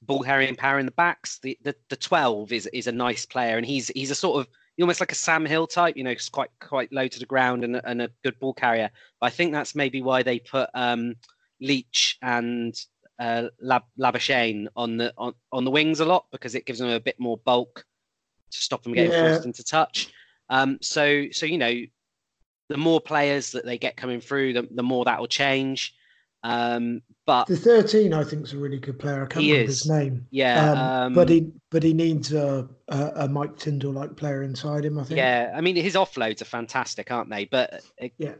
[0.03, 1.39] ball carrying power in the backs.
[1.39, 4.47] The, the the twelve is is a nice player, and he's he's a sort of
[4.84, 7.81] almost like a Sam Hill type, you know, quite quite low to the ground and,
[7.84, 8.89] and a good ball carrier.
[9.19, 11.15] But I think that's maybe why they put um,
[11.61, 12.76] Leitch and
[13.19, 16.89] uh, Lab, Labuschagne on the on, on the wings a lot because it gives them
[16.89, 17.85] a bit more bulk
[18.51, 19.30] to stop them getting yeah.
[19.30, 20.11] forced into touch.
[20.49, 21.73] Um, so so you know,
[22.69, 25.93] the more players that they get coming through, the, the more that will change.
[26.44, 29.24] Um, but the 13, I think, is a really good player.
[29.24, 29.82] I can't remember is.
[29.82, 30.26] his name.
[30.32, 34.44] Yeah, um, um, but he but he needs a, a, a Mike Tindall like player
[34.44, 34.98] inside him.
[34.98, 35.18] I think.
[35.18, 37.45] Yeah, I mean his offloads are fantastic, aren't they?
[37.45, 38.36] But uh, yeah,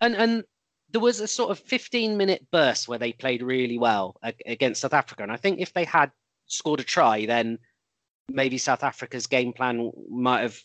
[0.00, 0.44] and and
[0.90, 4.16] there was a sort of 15 minute burst where they played really well
[4.46, 6.10] against South Africa, and I think if they had
[6.46, 7.58] scored a try, then
[8.28, 10.58] maybe South Africa's game plan might have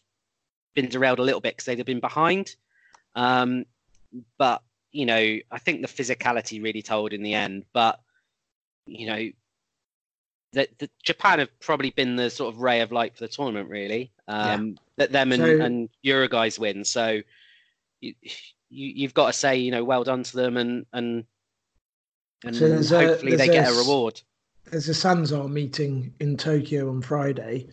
[0.76, 2.56] been derailed a little bit because they'd have been behind.
[3.16, 3.66] Um,
[4.38, 7.66] but you know, I think the physicality really told in the end.
[7.74, 8.00] But
[8.86, 9.30] you know,
[10.54, 13.70] that, that Japan have probably been the sort of ray of light for the tournament,
[13.70, 14.12] really.
[14.28, 16.84] Um, That them and, So- and Uruguay's win.
[16.86, 17.22] So
[18.02, 18.32] you, you
[18.70, 21.26] you've got to say, you know, well done to them, and and
[22.44, 24.22] and So there's a- hopefully they there's get a reward.
[24.72, 27.68] there's a Sanzar meeting in Tokyo on Friday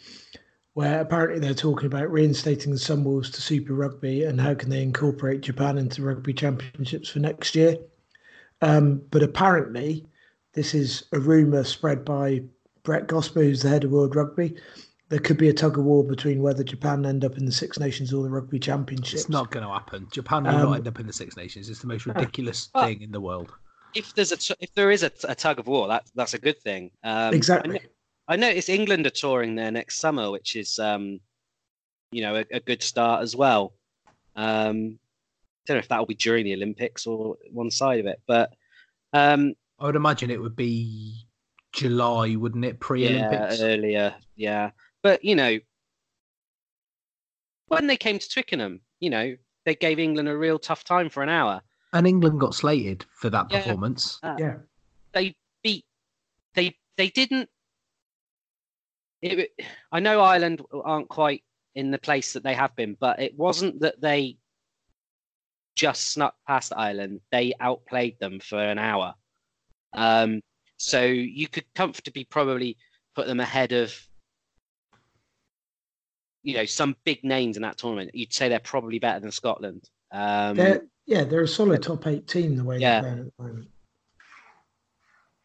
[0.77, 4.83] where apparently they're talking about reinstating the Sunwolves to Super Rugby and how can they
[4.83, 7.79] incorporate Japan into rugby championships for next year.
[8.61, 10.05] Um, but apparently,
[10.53, 12.43] this is a rumor spread by
[12.83, 14.55] Brett Gosper, who's the head of World Rugby.
[15.09, 17.79] There could be a tug of war between whether Japan end up in the Six
[17.81, 19.23] Nations or the Rugby Championships.
[19.23, 20.09] It's not going to happen.
[20.13, 21.71] Japan will Um, not end up in the Six Nations.
[21.71, 22.85] It's the most ridiculous Ah.
[22.85, 23.51] thing in the world.
[23.95, 26.35] If there's a t- if there is a, t- a tug of war, that that's
[26.35, 26.91] a good thing.
[27.03, 27.81] Um, I exactly.
[28.29, 31.21] Kn- I noticed England are touring there next summer, which is, um,
[32.13, 33.75] you know, a, a good start as well.
[34.37, 34.99] Um,
[35.67, 38.53] don't know if that will be during the Olympics or one side of it, but
[39.13, 41.27] um, I would imagine it would be
[41.73, 42.79] July, wouldn't it?
[42.81, 43.61] Pre-Olympics.
[43.61, 44.71] earlier, yeah.
[45.03, 45.59] But you know,
[47.69, 51.23] when they came to Twickenham, you know, they gave England a real tough time for
[51.23, 51.61] an hour.
[51.93, 53.63] and England got slated for that Yeah.
[53.63, 54.21] performance.
[54.39, 54.57] Yeah.
[55.13, 55.85] they beat
[56.55, 57.49] they they didn't
[59.23, 59.51] it,
[59.93, 61.43] I know Ireland aren't quite
[61.75, 64.37] in the place that they have been, but it wasn't that they
[65.75, 67.21] just snuck past Ireland.
[67.31, 69.15] They outplayed them for an hour.
[69.93, 70.41] Um,
[70.79, 72.77] so you could comfortably probably
[73.15, 73.95] put them ahead of
[76.43, 78.11] you know some big names in that tournament.
[78.15, 79.89] You'd say they're probably better than Scotland.
[80.13, 83.01] Um, They're, yeah, they're a solid top eight team the way Yeah.
[83.01, 83.69] they're playing at the moment.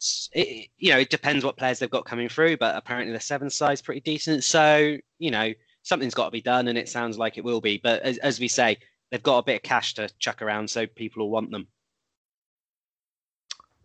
[0.01, 3.13] S- it, it- you know, it depends what players they've got coming through, but apparently
[3.13, 4.43] the seven side's pretty decent.
[4.43, 5.53] So, you know,
[5.83, 7.79] something's got to be done, and it sounds like it will be.
[7.81, 8.77] But as, as we say,
[9.11, 11.67] they've got a bit of cash to chuck around, so people will want them.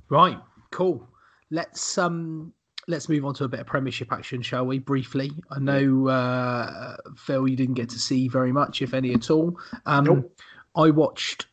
[0.08, 0.38] Right,
[0.70, 1.08] cool.
[1.50, 2.52] Let's um
[2.88, 4.78] let's move on to a bit of Premiership action, shall we?
[4.78, 9.30] Briefly, I know uh, Phil, you didn't get to see very much, if any at
[9.30, 9.58] all.
[9.86, 10.40] Um, Nope.
[10.76, 11.46] I watched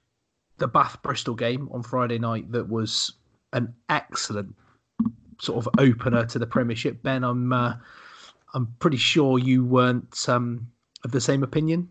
[0.60, 2.52] the Bath Bristol game on Friday night.
[2.52, 3.14] That was
[3.53, 4.55] an excellent
[5.39, 7.01] sort of opener to the Premiership.
[7.03, 7.75] Ben, I'm uh,
[8.53, 10.67] I'm pretty sure you weren't um,
[11.03, 11.89] of the same opinion.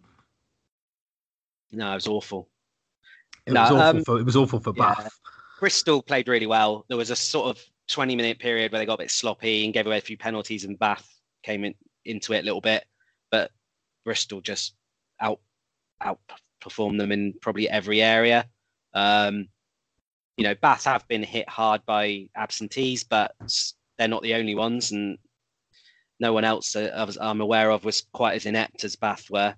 [1.72, 2.48] No, it was awful.
[3.46, 4.94] It No, was awful um, for it was awful for yeah.
[4.94, 5.20] Bath.
[5.58, 6.84] Bristol played really well.
[6.88, 9.72] There was a sort of 20 minute period where they got a bit sloppy and
[9.72, 11.08] gave away a few penalties, and Bath
[11.42, 11.74] came in,
[12.04, 12.84] into it a little bit.
[13.30, 13.50] But
[14.04, 14.74] Bristol just
[15.20, 15.40] out
[16.02, 18.48] outperformed them in probably every area.
[18.94, 19.48] Um,
[20.36, 23.34] you know, Bath have been hit hard by absentees, but
[23.98, 25.18] they're not the only ones, and
[26.20, 29.54] no one else uh, I'm aware of was quite as inept as Bath were.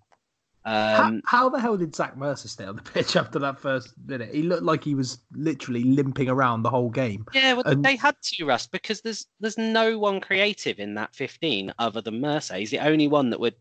[0.66, 3.92] Um, how, how the hell did Zach Mercer stay on the pitch after that first
[4.06, 4.34] minute?
[4.34, 7.26] He looked like he was literally limping around the whole game.
[7.34, 11.14] Yeah, well, And- they had to, Russ, because there's there's no one creative in that
[11.14, 12.56] 15 other than Mercer.
[12.56, 13.56] He's the only one that would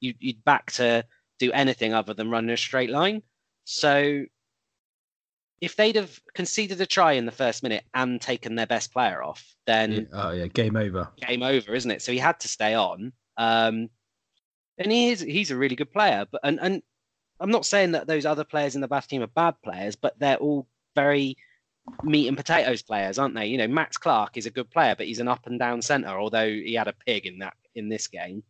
[0.00, 1.04] you, you'd back to
[1.38, 3.22] do anything other than run in a straight line.
[3.64, 4.24] So
[5.62, 9.22] if they'd have conceded a try in the first minute and taken their best player
[9.22, 11.08] off, then Oh yeah, game over.
[11.24, 12.02] game over, isn't it?
[12.02, 13.12] So he had to stay on.
[13.36, 13.88] Um,
[14.76, 16.26] and he is he's a really good player.
[16.30, 16.82] But and and
[17.38, 20.18] I'm not saying that those other players in the Bath team are bad players, but
[20.18, 20.66] they're all
[20.96, 21.36] very
[22.02, 23.46] meat and potatoes players, aren't they?
[23.46, 26.18] You know, Max Clark is a good player, but he's an up and down centre,
[26.18, 28.42] although he had a pig in that in this game.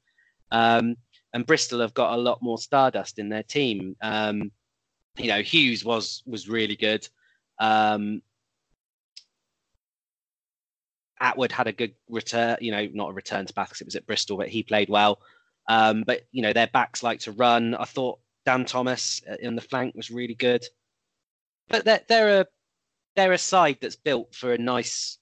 [0.50, 0.96] Um,
[1.34, 3.96] and Bristol have got a lot more stardust in their team.
[4.00, 4.50] Um,
[5.16, 7.08] you know, Hughes was was really good.
[7.58, 8.22] Um,
[11.20, 13.96] Attwood had a good return, you know, not a return to Bath because it was
[13.96, 15.20] at Bristol, but he played well.
[15.68, 17.74] Um, but you know, their backs like to run.
[17.74, 20.64] I thought Dan Thomas uh, in the flank was really good.
[21.68, 22.46] But they're they're a
[23.14, 25.18] they're a side that's built for a nice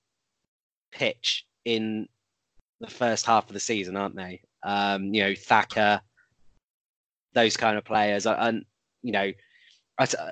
[0.92, 2.08] pitch in
[2.80, 4.40] the first half of the season, aren't they?
[4.62, 6.00] Um, you know, Thacker,
[7.34, 8.64] those kind of players, and
[9.02, 9.32] you know,
[10.00, 10.30] I, uh,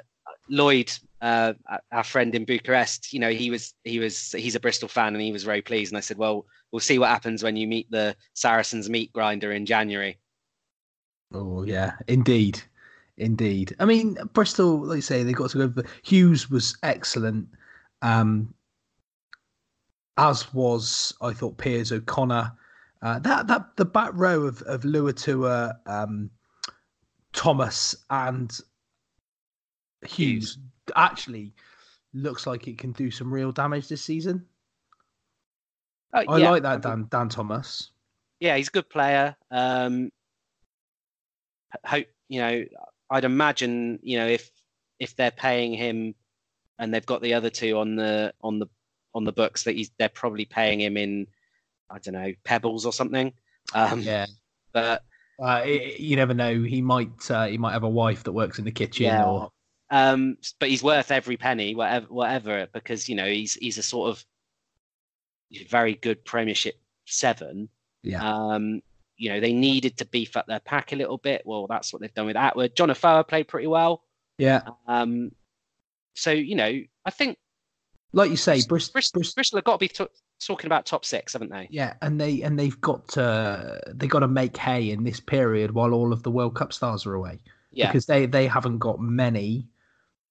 [0.49, 0.91] Lloyd,
[1.21, 1.53] uh,
[1.93, 5.23] our friend in Bucharest, you know, he was he was he's a Bristol fan and
[5.23, 5.93] he was very pleased.
[5.93, 9.53] And I said, well, we'll see what happens when you meet the Saracens meat grinder
[9.53, 10.19] in January.
[11.35, 12.63] Oh yeah, indeed,
[13.19, 13.77] indeed.
[13.79, 15.83] I mean, Bristol, like you say, they got to go.
[16.03, 17.47] Hughes was excellent,
[18.01, 18.55] um,
[20.17, 22.53] as was I thought Piers O'Connor.
[23.03, 26.31] Uh, that that the back row of of Luatua, um,
[27.35, 28.59] Thomas, and
[30.07, 30.59] Hughes
[30.97, 31.53] actually
[32.15, 34.45] looks like it can do some real damage this season.
[36.15, 37.91] Oh, I yeah, like that Dan Dan Thomas.
[38.41, 39.37] yeah, he's a good player.
[39.51, 40.11] Um,
[41.85, 42.65] hope you know.
[43.11, 44.51] I'd imagine you know if
[44.99, 46.15] if they're paying him
[46.79, 48.67] and they've got the other two on the on the
[49.15, 51.27] on the books that he's they're probably paying him in
[51.91, 53.33] I don't know, pebbles or something.
[53.75, 54.27] Um, Yeah.
[54.73, 55.05] But
[55.41, 56.63] Uh, it, you never know.
[56.63, 59.25] He might uh, he might have a wife that works in the kitchen, Yeah.
[59.25, 59.51] or
[59.91, 64.11] um, but he's worth every penny, whatever, whatever, because you know he's he's a sort
[64.11, 64.25] of
[65.69, 67.69] very good Premiership seven.
[68.03, 68.83] yeah, Um,
[69.17, 71.43] you know they needed to beef up their pack a little bit.
[71.45, 72.75] Well, that's what they've done with Attwood.
[72.75, 74.03] John Afoa played pretty well.
[74.39, 74.63] yeah.
[74.87, 75.33] Um,
[76.15, 77.39] so you know I think
[78.13, 80.07] Like you say, Bristol, Bristol, Bristol, have got to be t-
[80.45, 81.69] talking about top six, haven't they?
[81.71, 85.71] Yeah, and they and they've got to they got to make hay in this period
[85.73, 87.39] while all of the World Cup stars are away
[87.71, 89.67] Yeah, because they they haven't got many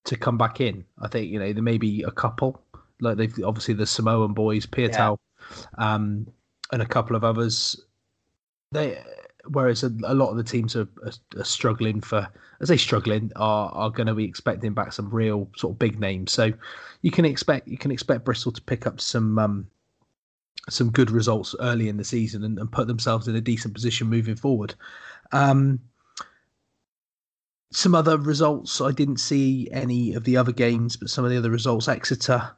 [0.08, 0.84] to come back in.
[1.02, 2.62] I think you know there may be a couple
[3.00, 5.18] like they've obviously the Samoan boys, Piutau,
[5.78, 6.28] um,
[6.72, 7.80] and a couple of others.
[8.72, 9.02] They
[9.50, 12.28] whereas a, a lot of the teams are, are, are struggling for
[12.60, 16.00] as they struggling are are going to be expecting back some real sort of big
[16.00, 16.32] names.
[16.32, 16.52] So
[17.02, 19.68] you can expect you can expect Bristol to pick up some um,
[20.70, 24.08] some good results early in the season and, and put themselves in a decent position
[24.08, 24.74] moving forward.
[25.32, 25.80] Um,
[27.72, 31.38] some other results I didn't see any of the other games, but some of the
[31.38, 32.52] other results Exeter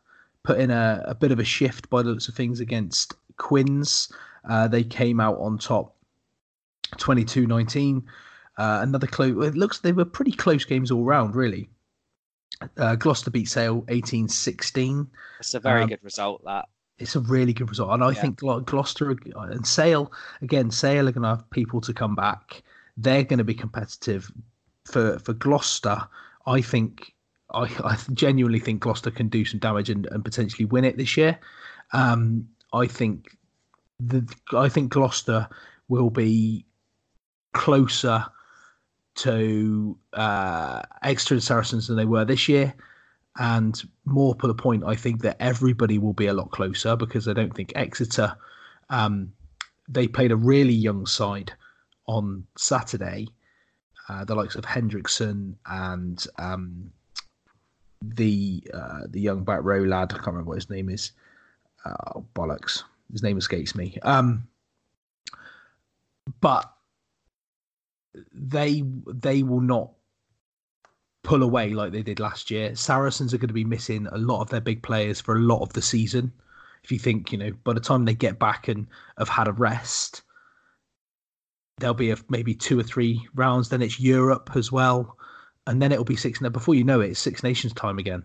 [0.44, 4.12] put in a, a bit of a shift by the looks of things against Quins.
[4.48, 5.96] Uh, they came out on top
[6.98, 8.04] 22 19.
[8.58, 9.32] Uh, another close.
[9.48, 11.70] It looks they were pretty close games all round, really.
[12.78, 15.08] Uh, Gloucester beat Sale 18 16
[15.40, 16.44] it's a very um, good result.
[16.44, 16.68] That
[16.98, 17.92] it's a really good result.
[17.92, 18.22] And I Yeah.
[18.22, 20.12] think Glo- Gloucester and Sale,
[20.42, 22.62] again, Sale are going to have people to come back.
[22.98, 24.30] They're going to be competitive.
[24.92, 26.02] For for Gloucester,
[26.46, 27.14] I think,
[27.54, 31.16] I, I genuinely think Gloucester can do some damage and, and potentially win it this
[31.18, 31.40] year.
[31.94, 33.38] Um, I think
[34.00, 35.48] the I think Gloucester
[35.88, 36.66] will be
[37.54, 38.26] closer
[39.16, 42.74] to uh, Exeter and Saracens than they were this year.
[43.38, 47.28] And more to the point, I think that everybody will be a lot closer because
[47.28, 48.36] I don't think Exeter,
[48.90, 49.32] um,
[49.88, 51.54] they played a really young side
[52.06, 53.28] on Saturday,
[54.10, 56.92] uh, the likes of Hendrickson and um,
[58.02, 60.12] the uh, the young back row lad.
[60.12, 61.12] I can't remember what his name is.
[61.86, 62.84] Oh, bollocks.
[63.12, 63.98] His name escapes me.
[64.02, 64.48] Um,
[66.42, 66.72] but
[68.34, 69.92] they they will not
[71.24, 72.76] pull away like they did last year.
[72.76, 75.62] Saracens are going to be missing a lot of their big players for a lot
[75.62, 76.32] of the season.
[76.84, 78.88] If you think, you know, by the time they get back and
[79.18, 80.24] have had a rest,
[81.80, 83.70] there'll be a, maybe two or three rounds.
[83.70, 85.18] Then it's Europe as well,
[85.68, 86.42] and then it'll be six.
[86.42, 88.24] Now, before you know it, it's Six Nations time again.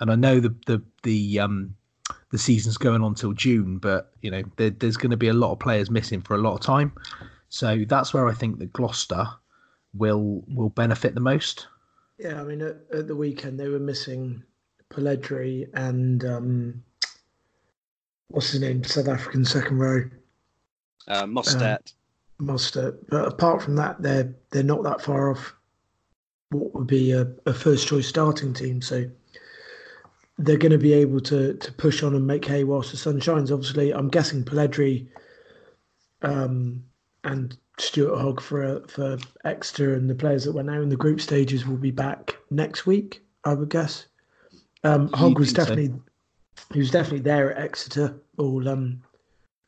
[0.00, 1.74] And I know the the the um
[2.30, 5.32] the season's going on till June, but you know there, there's going to be a
[5.32, 6.92] lot of players missing for a lot of time.
[7.48, 9.26] So that's where I think that Gloucester
[9.94, 11.66] will will benefit the most.
[12.18, 14.42] Yeah, I mean, at, at the weekend they were missing
[14.90, 16.82] Polledri and um,
[18.28, 20.02] what's his name, South African second row,
[21.08, 21.92] uh, Mostert.
[22.40, 22.98] Mostert.
[23.08, 25.54] But apart from that, they're they're not that far off
[26.50, 28.80] what would be a, a first choice starting team.
[28.80, 29.10] So
[30.38, 33.20] they're going to be able to to push on and make hay whilst the sun
[33.20, 33.50] shines.
[33.50, 35.06] Obviously, I'm guessing Polledri
[36.22, 36.84] um,
[37.24, 41.20] and Stuart Hogg for for Exeter and the players that were now in the group
[41.20, 43.22] stages will be back next week.
[43.44, 44.06] I would guess.
[44.84, 45.74] Um, Hogg was think so?
[45.74, 46.00] definitely
[46.72, 49.02] he was definitely there at Exeter, all um,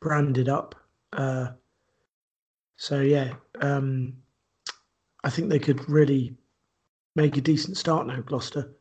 [0.01, 0.75] branded up.
[1.13, 1.49] Uh,
[2.79, 4.13] so yeah, um,
[5.25, 6.33] I think they could really
[7.17, 8.71] make a decent start now, Gloucester.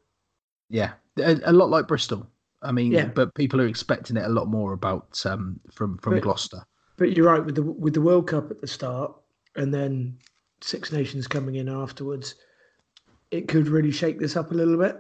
[0.71, 2.29] Yeah, a, a lot like Bristol.
[2.63, 3.07] I mean, Yeah.
[3.07, 6.63] but people are expecting it a lot more about um, from from But- Gloucester.
[6.97, 9.13] But you're right with the with the World Cup at the start,
[9.57, 10.17] and then
[10.61, 12.37] Six Nations coming in afterwards.
[13.33, 14.97] It could really shake this up a little bit,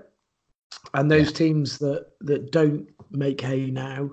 [0.95, 4.11] and those teams that that don't make hay now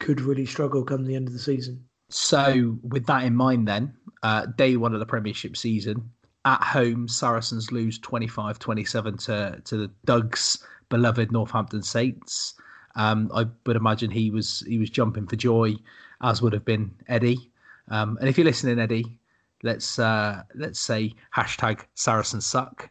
[0.00, 1.84] could really struggle come the end of the season.
[2.10, 3.94] So, with that in mind, then,
[4.24, 6.10] uh, day one of the Premiership season,
[6.46, 12.54] at home, Saracens lose 25 27 to, to the Doug's beloved Northampton Saints.
[12.96, 15.74] Um, I would imagine he was he was jumping for joy,
[16.22, 17.50] as would have been Eddie.
[17.90, 19.18] Um, and if you're listening, Eddie,
[19.62, 22.88] let's uh, let's say hashtag Saracen suck,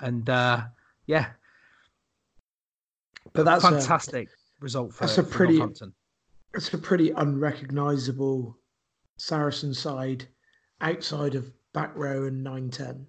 [0.00, 0.62] and uh,
[1.06, 1.26] yeah,
[3.32, 4.28] But that's a, fantastic
[4.60, 5.92] result for, that's a for pretty- Northampton.
[6.54, 8.56] it's a pretty unrecognisable
[9.18, 10.26] Saracen side
[10.82, 13.06] outside of back row and nine ten.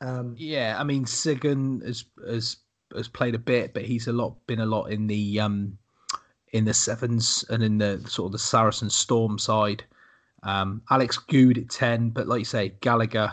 [0.00, 2.56] Um, Yeah, I mean Sigan has has
[2.94, 5.78] has played a bit, but he's a lot been a lot in the um
[6.52, 9.84] in the sevens and in the sort of the Saracen Storm side.
[10.42, 13.32] Um, Alex Goode at ten, but like you say, Gallagher,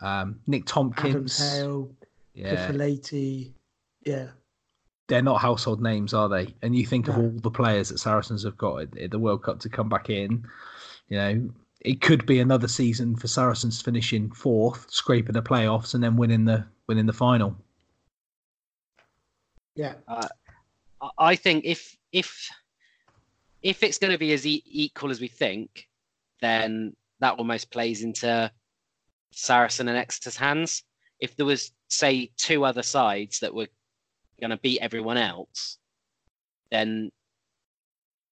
[0.00, 1.90] um, Nick Adam Tompkins, Hale,
[2.34, 2.50] yeah,
[4.04, 4.28] yeah.
[5.08, 6.54] they're not household names, are they?
[6.62, 9.42] And you think of all the players that Saracens have got at, at the World
[9.42, 10.46] Cup to come back in,
[11.08, 11.50] you know,
[11.84, 16.44] it could be another season for Saracens finishing fourth, scraping the playoffs, and then winning
[16.46, 17.56] the winning the final.
[19.74, 19.94] Yeah.
[20.08, 20.28] Uh,
[21.00, 22.48] I- I think if if
[23.62, 25.88] if it's going to be as e- equal as we think,
[26.40, 28.50] then that almost plays into
[29.32, 30.82] Saracen and Exeter's hands.
[31.18, 33.68] If there was, say, two other sides that were
[34.40, 35.78] going to beat everyone else,
[36.70, 37.10] then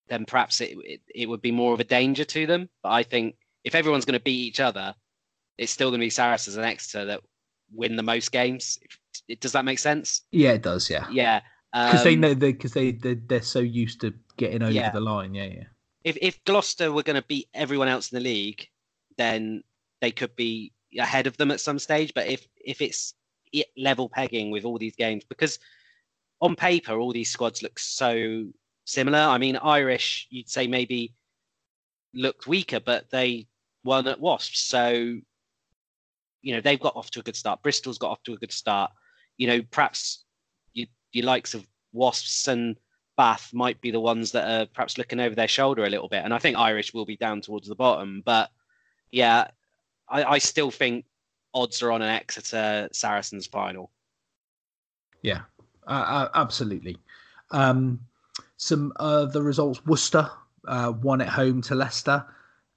[0.09, 2.69] then perhaps it, it it would be more of a danger to them.
[2.83, 4.95] But I think if everyone's going to beat each other,
[5.59, 7.21] it's still going to be Saracens and Exeter that
[7.73, 8.79] win the most games.
[9.29, 10.23] It, does that make sense?
[10.31, 10.89] Yeah, it does.
[10.91, 11.41] Yeah, Yeah.
[11.73, 14.91] because they um, know they because they they they're so used to getting over Yeah.
[14.91, 15.35] the line.
[15.35, 15.65] Yeah, yeah.
[16.05, 18.69] if if Gloucester were going to beat everyone else in the league,
[19.17, 19.63] then
[20.01, 22.13] they could be ahead of them at some stage.
[22.15, 23.15] But if if it's
[23.77, 25.59] level pegging with all these games, because
[26.41, 28.47] on paper all these squads look so
[28.85, 29.19] similar.
[29.19, 31.15] I mean, Irish, you'd say maybe
[32.15, 33.47] looked weaker, but they
[33.85, 34.91] won at Wasps, so
[36.43, 37.63] you know they've got off to a good start.
[37.63, 38.91] Bristol's got off to a good start.
[39.37, 40.25] You know, perhaps
[40.73, 42.77] you, your likes of Wasps and
[43.17, 46.25] Bath might be the ones that are perhaps looking over their shoulder a little bit.
[46.25, 48.23] And I think Irish will be down towards the bottom.
[48.25, 48.51] But
[49.11, 49.49] yeah,
[50.09, 51.05] I, I still think
[51.55, 53.91] odds are on an Exeter Saracens final.
[55.23, 55.43] Yeah,
[55.87, 56.99] uh, uh, absolutely.
[57.51, 58.01] Um,
[58.57, 60.31] some uh, the results: Worcester
[60.67, 62.25] uh, won at home to Leicester.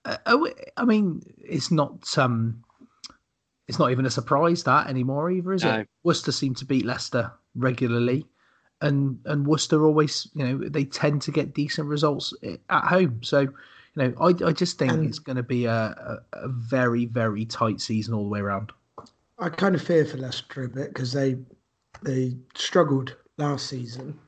[0.06, 2.64] Uh, oh, I mean, it's not um,
[3.68, 5.80] it's not even a surprise that anymore either, is No.
[5.80, 5.90] it?
[6.04, 8.26] Worcester seem to beat Leicester regularly,
[8.82, 12.34] and and Worcester always, you know, they tend to get decent results
[12.70, 13.22] at home.
[13.24, 13.50] So, you
[13.96, 15.74] know, I I just think And- it's going to be a,
[16.34, 18.72] a a very very tight season all the way around.
[19.40, 21.38] I kind of fear for Leicester a bit because they
[22.04, 24.20] they struggled last season,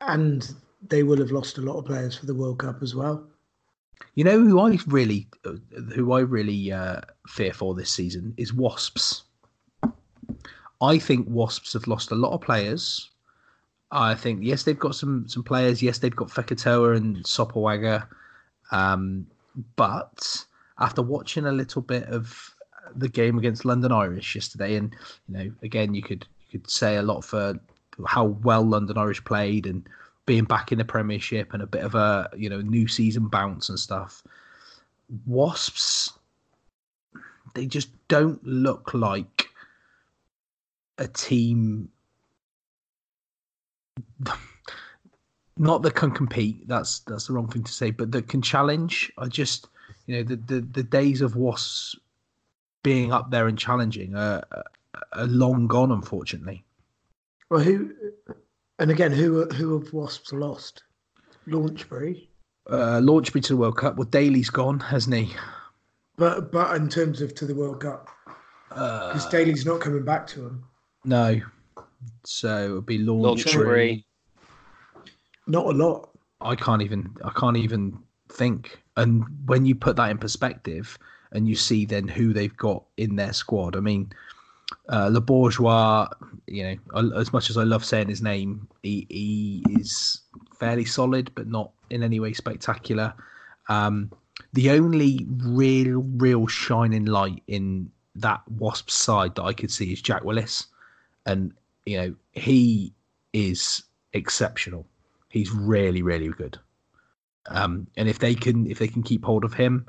[0.00, 0.52] and
[0.88, 3.26] they will have lost a lot of players for the World Cup as well.
[4.14, 5.28] You know who I really,
[5.94, 9.24] who I really uh, fear for this season is Wasps.
[10.82, 13.10] I think Wasps have lost a lot of players.
[13.92, 15.82] I think yes, they've got some some players.
[15.82, 18.06] Yes, they've got Fekitoa and Sopoaga.
[18.70, 19.26] Um,
[19.76, 20.44] but
[20.78, 22.54] after watching a little bit of
[22.94, 24.94] the game against London Irish yesterday, and
[25.28, 27.54] you know, again, you could you could say a lot for
[28.06, 29.86] how well London Irish played and
[30.30, 33.68] being back in the Premiership and a bit of a you know new season bounce
[33.68, 34.22] and stuff.
[35.26, 36.12] Wasps,
[37.54, 39.48] they just don't look like
[40.98, 41.88] a team.
[45.56, 46.68] Not that can compete.
[46.68, 49.10] That's that's the wrong thing to say, but that can challenge.
[49.18, 49.66] I just,
[50.06, 51.96] you know, the the, the days of Wasps
[52.84, 54.64] being up there and challenging are, are-
[55.14, 56.62] are long gone, unfortunately.
[57.48, 57.90] Well, who
[58.80, 60.82] and again, who who have Wasps lost?
[61.46, 62.28] Launchbury,
[62.68, 63.96] Uh, Launchbury to the World Cup.
[63.96, 65.34] Well, Daly's gone, hasn't he?
[66.16, 68.08] but but in terms of to the World Cup,
[68.72, 70.64] Uh, because Daly's not coming back to him.
[71.04, 71.40] No.
[72.24, 73.44] So it would be Launchbury.
[73.46, 74.04] Launchbury.
[75.46, 76.10] Not a lot.
[76.40, 77.98] I can't even I can't even
[78.30, 78.82] think.
[78.96, 80.98] And when you put that in perspective
[81.32, 84.12] and you see then who they've got in their squad, I mean
[84.88, 86.08] uh, Le Bourgeois,
[86.46, 90.20] you know, as much as I love saying his name, he, he is
[90.58, 93.14] fairly solid, but not in any way spectacular.
[93.68, 94.10] Um,
[94.52, 100.02] the only real, real shining light in that Wasp side that I could see is
[100.02, 100.66] Jack Willis,
[101.26, 101.52] and
[101.86, 102.92] you know he
[103.32, 104.86] is exceptional.
[105.28, 106.58] He's really, really good.
[107.46, 109.86] Um, and if they can, if they can keep hold of him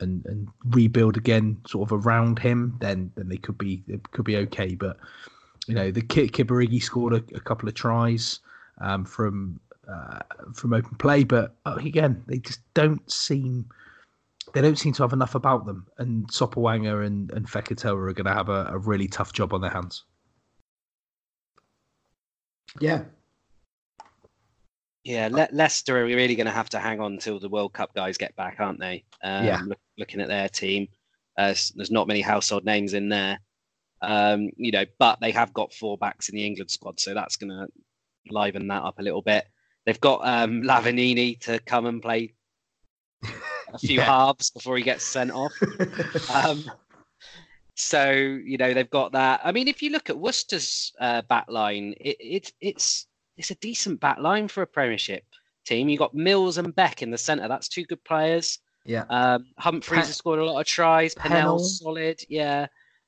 [0.00, 4.24] and, and rebuild again, sort of around him, then then they could be it could
[4.24, 4.74] be okay.
[4.74, 4.98] But
[5.66, 8.40] you know, the Kit Kibirige scored a, a couple of tries
[8.80, 10.20] um, from uh,
[10.54, 13.66] from open play, but uh, again, they just don't seem
[14.52, 15.86] they don't seem to have enough about them.
[15.98, 19.60] And Sopoaga and and Fekitoa are going to have a, a really tough job on
[19.60, 20.04] their hands.
[22.80, 23.04] Yeah,
[25.04, 27.94] Yeah, Le- Leicester are really going to have to hang on until the World Cup
[27.94, 29.04] guys get back, aren't they?
[29.22, 29.60] Um, Yeah.
[29.64, 30.88] look- looking at their team,
[31.36, 33.38] uh, there's not many household names in there,
[34.00, 37.36] um, you know, but they have got four backs in the England squad, so that's
[37.36, 37.68] going to
[38.30, 39.46] liven that up a little bit.
[39.84, 42.32] They've got um, Lavanini to come and play
[43.72, 44.04] a few Yeah.
[44.04, 45.52] halves before he gets sent off.
[46.34, 46.64] Um,
[47.76, 49.40] so you know they've got that.
[49.44, 53.54] I mean, if you look at Worcester's uh, back line, it, it, it's it's a
[53.56, 55.24] decent back line for a Premiership
[55.66, 55.88] team.
[55.88, 57.48] You got Mills and Beck in the centre.
[57.48, 58.58] That's two good players.
[58.84, 59.04] Yeah.
[59.08, 61.14] Um, Humphreys Pe- has scored a lot of tries.
[61.14, 61.36] Pennell.
[61.36, 62.20] Pennell's solid.
[62.28, 62.66] Yeah.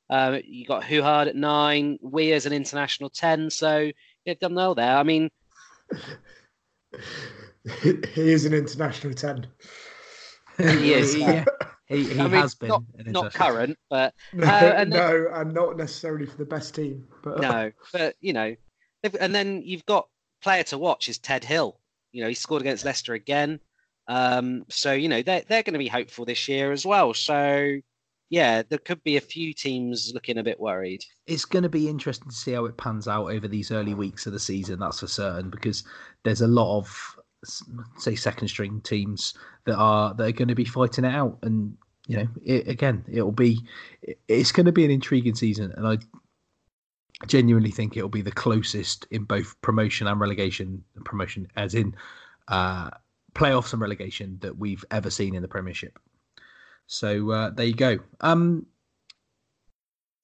[0.09, 1.99] Um, you got Hougaard at nine.
[2.01, 3.51] Weir's an international ten.
[3.51, 3.91] So
[4.25, 4.97] They've done well there.
[4.97, 5.31] I mean,
[7.83, 9.47] he is an international ten.
[10.59, 11.15] He is.
[11.19, 11.45] yeah,
[11.87, 12.69] he, he I mean, has been.
[12.69, 16.75] not, not current, but No, Uh, and then- no, and not necessarily for the best
[16.75, 17.07] team.
[17.23, 18.57] But no, but you know,
[19.21, 20.09] and then you've got
[20.47, 21.77] player to watch is Ted Hill.
[22.13, 23.59] You know, he scored against Leicester again.
[24.07, 27.15] Um, so you know they're they're going to be hopeful this year as well.
[27.15, 27.79] So
[28.31, 31.05] yeah, there could be a few teams looking a bit worried.
[31.27, 34.25] It's going to be interesting to see how it pans out over these early weeks
[34.29, 34.79] of the season.
[34.79, 35.83] That's for certain because
[36.23, 37.17] there's a lot of
[37.99, 41.77] say second string teams that are that are going to be fighting it out, and
[42.07, 43.59] you know, it, again, it'll be
[44.29, 45.99] it's going to be an intriguing season, and I
[47.27, 50.85] genuinely think it'll be the closest in both promotion and relegation.
[51.05, 51.95] Promotion, as in
[52.49, 52.91] uh,
[53.35, 55.99] playoffs and relegation, that we've ever seen in the Premiership.
[56.87, 57.99] So uh, there you go.
[58.21, 58.67] Um,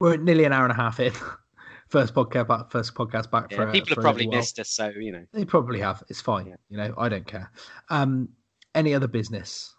[0.01, 1.13] we're nearly an hour and a half in.
[1.89, 2.71] First podcast back.
[2.71, 3.51] First podcast back.
[3.51, 5.27] Yeah, for, people for have probably missed us, so you know.
[5.33, 6.03] They probably have.
[6.09, 6.47] It's fine.
[6.47, 6.57] Yeah.
[6.71, 7.51] You know, I don't care.
[7.91, 8.31] Um,
[8.75, 9.75] any other business?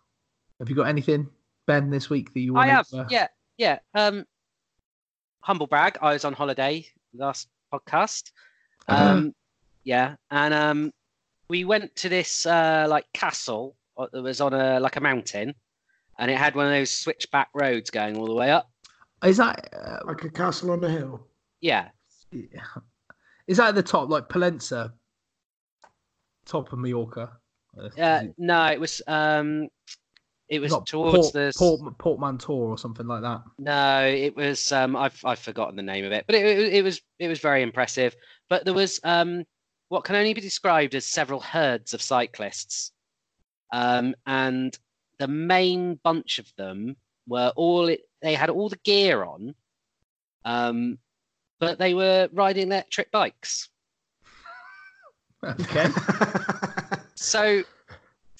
[0.60, 1.28] Have you got anything,
[1.66, 2.70] Ben, this week that you want?
[2.70, 3.28] I have, to, uh, yeah,
[3.58, 3.80] yeah.
[3.96, 4.26] Um,
[5.40, 5.98] humble brag.
[6.02, 8.32] I was on holiday last podcast.
[8.88, 9.12] Uh-huh.
[9.14, 9.36] Um,
[9.84, 10.92] yeah, and um,
[11.48, 15.56] we went to this uh, like castle uh, that was on a like a mountain,
[16.18, 18.70] and it had one of those switchback roads going all the way up.
[19.24, 21.28] Is that uh, like a castle on a hill.
[21.62, 21.90] Yeah,
[23.48, 24.92] is that at the top, like Palenza,
[26.46, 27.38] top of Mallorca?
[27.78, 29.68] Uh, is it- no, it was um,
[30.54, 33.42] it was not towards Port, the Port, Portmanteau or something like that.
[33.58, 36.84] No, it was um I've I've forgotten the name of it, but it, it, it
[36.84, 38.16] was it was very impressive.
[38.50, 39.46] But there was um
[39.90, 42.92] what can only be described as several herds of cyclists.
[43.74, 44.78] Um and
[45.18, 46.98] the main bunch of them
[47.28, 47.88] were all
[48.22, 49.56] they had all the gear on.
[50.46, 51.00] Um
[51.60, 53.70] but they were riding electric bikes.
[55.44, 55.88] Okay.
[57.16, 57.64] So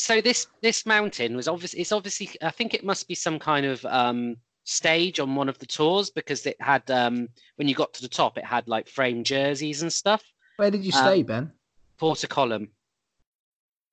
[0.04, 3.66] so this this mountain was obviously it's obviously I think it must be some kind
[3.66, 4.36] of um
[4.66, 8.10] stage on one of the tours because it had um when you got to the
[8.10, 10.22] top it had like framed jerseys and stuff.
[10.58, 11.54] Where did you Um, stay, Ben?
[12.02, 12.68] Portocolom.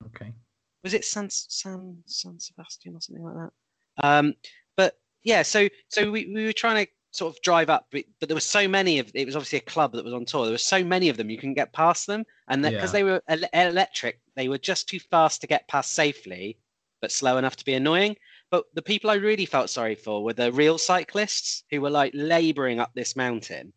[0.07, 0.35] Okay.
[0.83, 4.09] Was it San San San Sebastian or something like that?
[4.09, 4.35] Um
[4.77, 8.29] but yeah, so so we, we were trying to sort of drive up, but, but
[8.29, 10.45] there were so many of it was obviously a club that was on tour.
[10.45, 12.93] There were so many of them you couldn't get past them, and because Yeah.
[12.93, 16.57] they were ele- electric, they were just too fast to get past safely,
[17.01, 18.17] but slow enough to be annoying.
[18.51, 22.13] But the people I really felt sorry for were the real cyclists who were like
[22.15, 23.73] laboring up this mountain,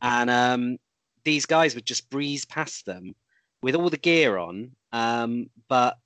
[0.00, 0.78] and um,
[1.24, 3.14] these guys would just breeze past them
[3.62, 5.98] with all the gear on, um, but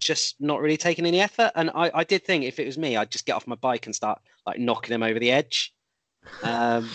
[0.00, 1.52] just not really taking any effort.
[1.54, 3.86] And I, I did think if it was me, I'd just get off my bike
[3.86, 5.72] and start like knocking them over the edge.
[6.42, 6.88] Um,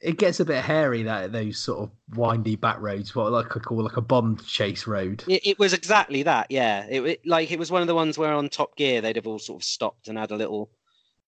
[0.00, 3.60] It gets a bit hairy that those sort of windy back roads, what like I
[3.60, 5.22] call like a Bond chase road.
[5.28, 6.86] it, it was exactly that, yeah.
[6.90, 9.26] It, it like it was one of the ones where on Top Gear they'd have
[9.28, 10.70] all sort of stopped and had a little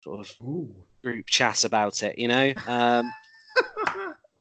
[0.03, 0.75] sort of Ooh.
[1.03, 2.53] group chat about it, you know.
[2.67, 3.13] Um,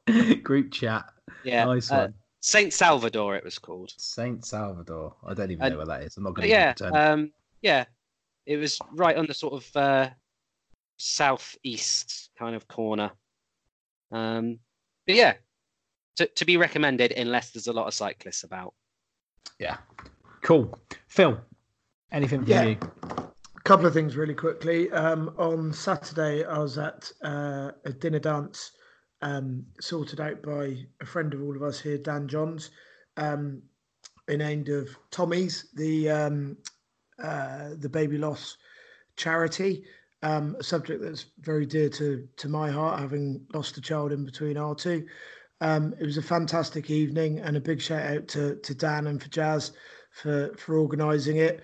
[0.43, 1.05] Group chat.
[1.43, 2.13] yeah, Nice uh, one.
[2.41, 3.93] Saint Salvador it was called.
[3.97, 5.15] Saint Salvador.
[5.25, 6.17] I don't even And- know where that is.
[6.17, 7.31] I'm not going to yeah, um,
[7.61, 7.85] yeah,
[8.45, 10.09] it was right on the sort of uh,
[10.97, 13.11] southeast kind of corner.
[14.11, 14.59] Um,
[15.07, 15.33] but yeah,
[16.17, 18.73] to, to be recommended unless there's a lot of cyclists about.
[19.59, 19.77] yeah.
[20.41, 20.77] Cool.
[21.07, 21.39] Phil,
[22.11, 22.63] anything for Yeah.
[22.63, 22.77] you?
[23.03, 24.91] A couple of things really quickly.
[24.91, 28.71] Um, on Saturday, I was at uh, a dinner dance
[29.21, 32.71] um, sorted out by a friend of all of us here, Dan Johns,
[33.15, 33.61] um,
[34.27, 36.57] in aid of Tommy's, the um,
[37.23, 38.57] uh, the baby loss
[39.15, 39.85] charity.
[40.23, 44.25] Um, a subject that's very dear to to my heart, having lost a child in
[44.25, 45.05] between our two.
[45.61, 49.21] Um, it was a fantastic evening, and a big shout out to to Dan and
[49.21, 49.73] for Jazz
[50.11, 51.63] for for organising it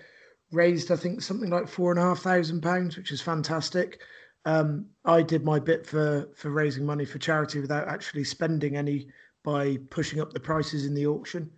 [0.52, 4.00] raised I think something like four and a half thousand pounds, which is fantastic.
[4.44, 9.08] Um, I did my bit for for raising money for charity without actually spending any
[9.44, 11.50] by pushing up the prices in the auction.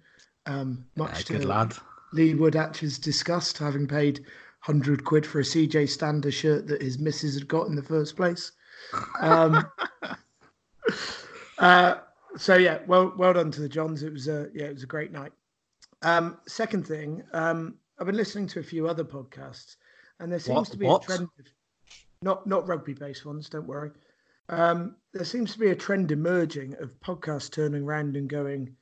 [0.46, 1.74] Um, much Yeah, to good lad.
[2.12, 4.26] Lee Woodhatch's disgust, having paid
[4.62, 8.16] hundred quid for a CJ Stander shirt that his missus had got in the first
[8.16, 8.52] place.
[9.20, 9.64] Um,
[11.59, 11.94] uh,
[12.36, 14.02] so yeah, well well done to the Johns.
[14.02, 15.32] It was a yeah, it was a great night.
[16.02, 19.76] Um, second thing, um, I've been listening to a few other podcasts,
[20.18, 21.05] and there seems What- to be what?
[21.05, 21.22] a trend.
[21.39, 21.47] Of,
[22.22, 23.48] not not rugby based ones.
[23.48, 23.90] Don't worry.
[24.48, 28.76] Um, there seems to be a trend emerging of podcasts turning around and going,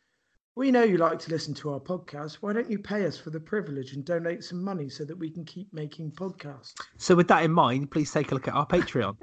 [0.60, 2.34] "We know you like to listen to our podcast.
[2.42, 5.30] Why don't you pay us for the privilege and donate some money so that we
[5.30, 8.66] can keep making podcasts?" So, with that in mind, please take a look at our
[8.66, 9.16] Patreon.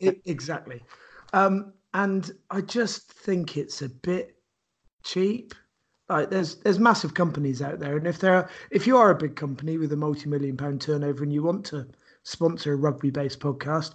[0.26, 0.82] Exactly.
[1.32, 4.36] Um, and I just think it's a bit
[5.02, 5.54] cheap.
[6.10, 9.16] Like there's there's massive companies out there, and if there are, if you are a
[9.16, 11.88] big company with a multi-million pound turnover and you want to
[12.22, 13.94] sponsor a rugby-based podcast,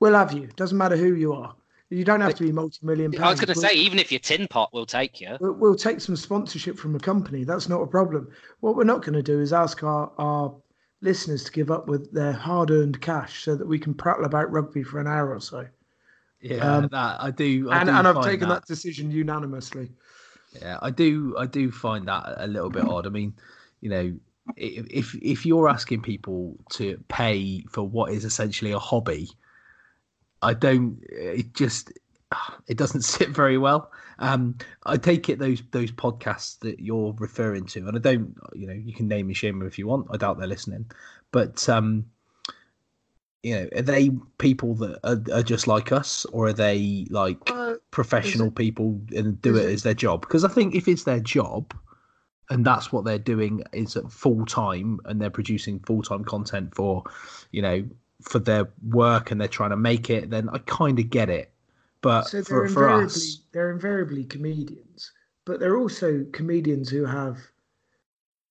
[0.00, 0.46] we'll have you.
[0.56, 1.54] Doesn't matter who you are.
[1.92, 3.14] You don't have to be multi-million.
[3.20, 5.36] I was going to say, even if you're tin pot, we'll take you.
[5.40, 7.44] We'll, we'll take some sponsorship from a company.
[7.44, 8.30] That's not a problem.
[8.60, 10.54] What we're not going to do is ask our, our
[11.02, 14.82] listeners to give up with their hard-earned cash so that we can prattle about rugby
[14.82, 15.66] for an hour or so.
[16.40, 17.70] Yeah, Um, that I do.
[17.70, 18.66] I and do and I've taken that.
[18.66, 19.90] decision unanimously.
[20.60, 21.36] Yeah, I do.
[21.38, 23.06] I do find that a little bit odd.
[23.06, 23.34] I mean,
[23.80, 24.12] you know,
[24.56, 29.30] if if you're asking people to pay for what is essentially a hobby,
[30.42, 30.98] I don't.
[31.08, 31.92] It just
[32.66, 33.90] it doesn't sit very well.
[34.18, 38.36] Um, I take it those those podcasts that you're referring to, and I don't.
[38.54, 40.06] You know, you can name and shame them if you want.
[40.10, 40.90] I doubt they're listening,
[41.30, 42.06] but um,
[43.42, 47.38] you know, are they people that are, are just like us, or are they like
[47.50, 51.04] Uh, professional people and do it it- as their job because i think if it's
[51.04, 51.74] their job
[52.50, 57.02] and that's what they're doing is full time and they're producing full time content for
[57.50, 57.84] you know
[58.22, 61.52] for their work and they're trying to make it then i kind of get it
[62.00, 65.12] but so for, they're for invariably us they're invariably comedians,
[65.44, 67.38] but they're also comedians who have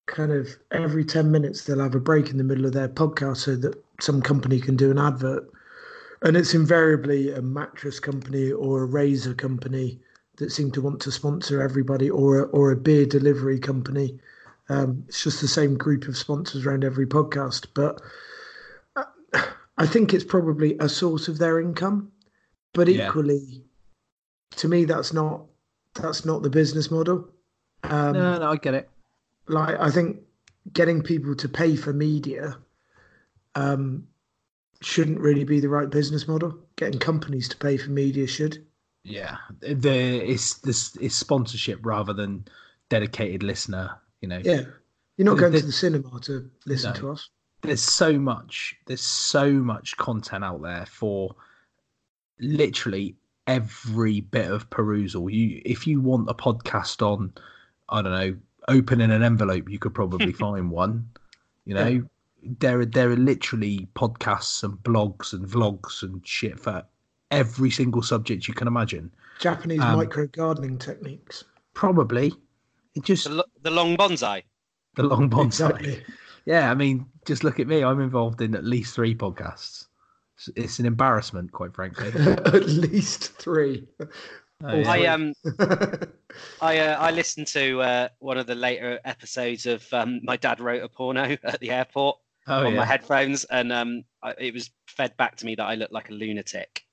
[0.06, 3.38] kind of every ten minutes they'll have a break in the middle of their podcast
[3.38, 5.50] so that some company can do an advert,
[6.22, 10.00] and it's invariably a mattress company or a razor company
[10.38, 14.20] that seem to want to sponsor everybody, or a, or a beer delivery company.
[14.70, 18.02] Um, it's just the same group of sponsors around every podcast, but
[18.96, 19.44] uh,
[19.82, 22.12] I think it's probably a source of their income.
[22.74, 23.08] But Yeah.
[23.10, 23.64] equally,
[24.58, 25.46] to me, that's not
[25.96, 27.30] that's not the business model.
[27.84, 28.88] Um, no no i get it
[29.48, 30.20] like I think
[30.72, 32.58] getting people to pay for media
[33.56, 34.08] um,
[34.82, 36.58] shouldn't really be the right business model.
[36.76, 38.64] Getting companies to pay for media should.
[39.04, 42.46] yeah the it's this is sponsorship rather than
[42.90, 43.90] dedicated listener
[44.22, 44.62] you know Yeah,
[45.18, 47.00] you're not going the- to the cinema to listen No.
[47.00, 47.30] to us.
[47.62, 51.36] There's so much there's so much content out there for
[52.40, 53.16] literally
[53.48, 57.34] every bit of perusal you if you want a podcast on
[57.90, 58.36] i don't know
[58.68, 61.08] opening an envelope you could probably find one
[61.66, 62.02] you know Yeah.
[62.60, 66.84] there are there are literally podcasts and blogs and vlogs and shit for
[67.32, 71.44] every single subject you can imagine Japanese Um, micro gardening techniques.
[71.74, 72.34] probably
[72.96, 74.44] it just The, lo- the long bonsai.
[74.96, 76.04] the long bonsai Exactly.
[76.46, 77.84] Yeah, I mean, just look at me.
[77.84, 79.88] I'm involved in at least three podcasts.
[80.38, 82.08] It's, it's an embarrassment, quite frankly.
[82.28, 83.88] At least three.
[84.64, 84.90] Oh, yeah.
[84.90, 85.34] I um
[86.62, 90.60] I uh, I listened to uh, one of the later episodes of um, my dad
[90.60, 92.80] wrote a porno at the airport oh, on yeah.
[92.80, 96.10] my headphones, and um I, it was fed back to me that I looked like
[96.10, 96.86] a lunatic.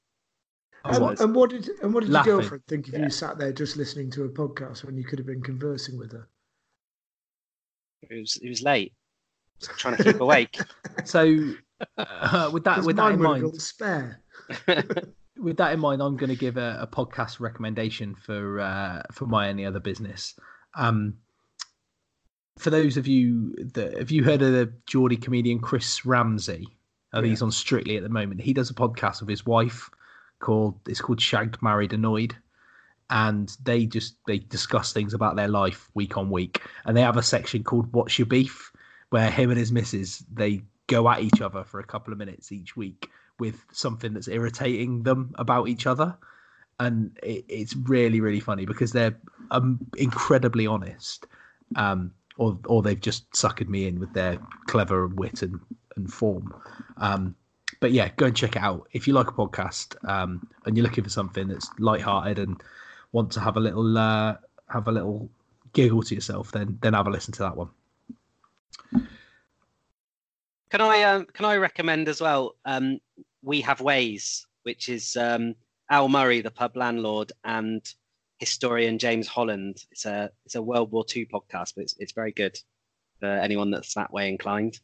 [0.85, 1.21] And, what?
[1.21, 2.31] and what did and what did Laughing.
[2.31, 3.05] your girlfriend think if Yeah.
[3.05, 6.13] you sat there just listening to a podcast when you could have been conversing with
[6.13, 6.29] her?
[8.03, 8.95] It was it was late,
[9.61, 10.59] trying to keep awake.
[11.05, 11.53] So,
[11.97, 14.21] uh, with that, 'Cause with that in mine would have mind, spare.
[15.39, 19.27] with that in mind, I'm going to give a, a podcast recommendation for uh, for
[19.27, 20.35] my any other business.
[20.75, 21.15] Um,
[22.59, 26.67] for those of you that have you heard of the Geordie comedian Chris Ramsey?
[27.13, 28.41] Uh, He's on Strictly at the moment.
[28.43, 29.89] He does a podcast with his wife
[30.41, 32.37] called it's called Shagged, Married, Annoyed,
[33.09, 36.61] and they just they discuss things about their life week on week.
[36.85, 38.73] And they have a section called "What's Your Beef,"
[39.11, 42.53] where him and his missus they go at each other for a couple of minutes
[42.53, 46.17] each week with something that's irritating them about each other.
[46.81, 49.17] And it, it's really really funny because they're
[49.51, 51.27] um, incredibly honest
[51.77, 55.61] um, or or they've just suckered me in with their clever wit and,
[55.97, 56.55] and form.
[56.97, 57.35] Um,
[57.81, 58.89] but yeah go and check it out.
[58.93, 62.63] If you like a podcast um, and you're looking for something that's light-hearted and
[63.13, 64.37] want to have a little uh,
[64.69, 65.31] have a little
[65.75, 67.69] giggle to yourself then then have a listen to that one
[70.71, 72.57] Can I um, can I recommend as well?
[72.65, 72.99] Um,
[73.43, 75.55] we have ways, which is um,
[75.91, 77.83] Al Murray, the pub landlord, and
[78.39, 79.85] historian James Holland.
[79.91, 82.59] It's a it's a World War II podcast, but it's it's very good
[83.21, 84.79] for anyone that's that way inclined.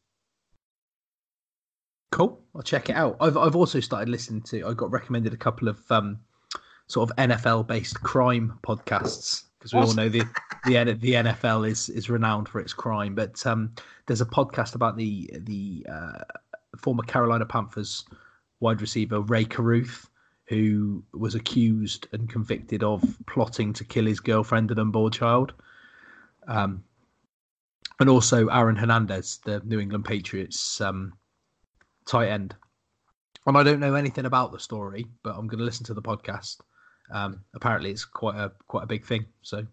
[2.10, 2.40] Cool.
[2.54, 3.16] I'll check it out.
[3.20, 4.66] I've I've also started listening to.
[4.66, 6.20] I got recommended a couple of um,
[6.86, 10.22] sort of NFL based crime podcasts because we all know the
[10.66, 13.14] the the NFL is is renowned for its crime.
[13.14, 13.72] But um,
[14.06, 16.24] there's a podcast about the the uh,
[16.76, 18.04] former Carolina Panthers
[18.60, 20.10] wide receiver Rae Carruth,
[20.48, 25.54] who was accused and convicted of plotting to kill his girlfriend and unborn child.
[26.46, 26.84] Um,
[28.00, 31.14] and also Aaron Hernandez, the New England Patriots um,
[32.06, 32.54] tight end.
[33.46, 36.02] And I don't know anything about the story, but I'm going to listen to the
[36.02, 36.58] podcast.
[37.10, 39.26] Um, apparently, it's quite a quite a big thing.
[39.42, 39.66] So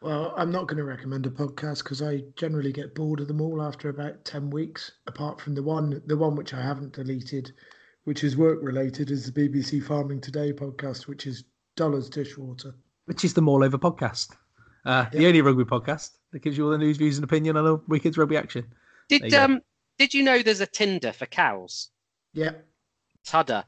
[0.00, 3.40] Well, I'm not going to recommend a podcast because I generally get bored of them
[3.40, 4.92] all after about ten weeks.
[5.06, 7.52] Apart from the one, the one which I haven't deleted,
[8.04, 11.44] which is work related, is the BBC Farming Today podcast, which is
[11.76, 12.74] dollars dishwater.
[13.06, 14.34] Which is the Maul Over podcast,
[14.84, 17.66] uh, the only rugby podcast that gives you all the news, views, and opinion on
[17.66, 18.66] a weekend's rugby action.
[19.08, 19.44] Did you go.
[19.44, 19.60] um
[19.98, 21.90] did you know there's a Tinder for cows?
[22.32, 22.52] Yeah,
[23.24, 23.64] Tudder.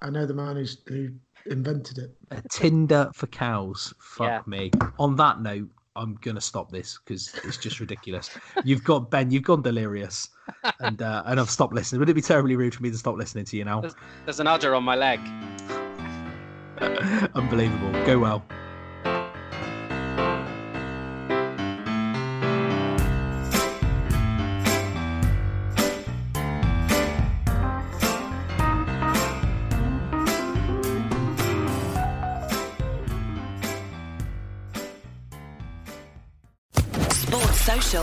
[0.00, 1.10] I know the man who's, who
[1.46, 2.14] invented it.
[2.30, 3.92] A Tinder for cows.
[3.98, 4.40] Fuck Yeah.
[4.46, 4.70] me.
[4.98, 8.30] On that note, I'm gonna stop this because it's just ridiculous.
[8.64, 9.30] You've got Ben.
[9.30, 10.30] You've gone delirious,
[10.80, 12.00] and uh, and I've stopped listening.
[12.00, 13.82] Would it be terribly rude for me to stop listening to you now?
[14.24, 15.20] There's an udder on my leg.
[17.34, 17.92] Unbelievable.
[18.06, 18.42] Go well.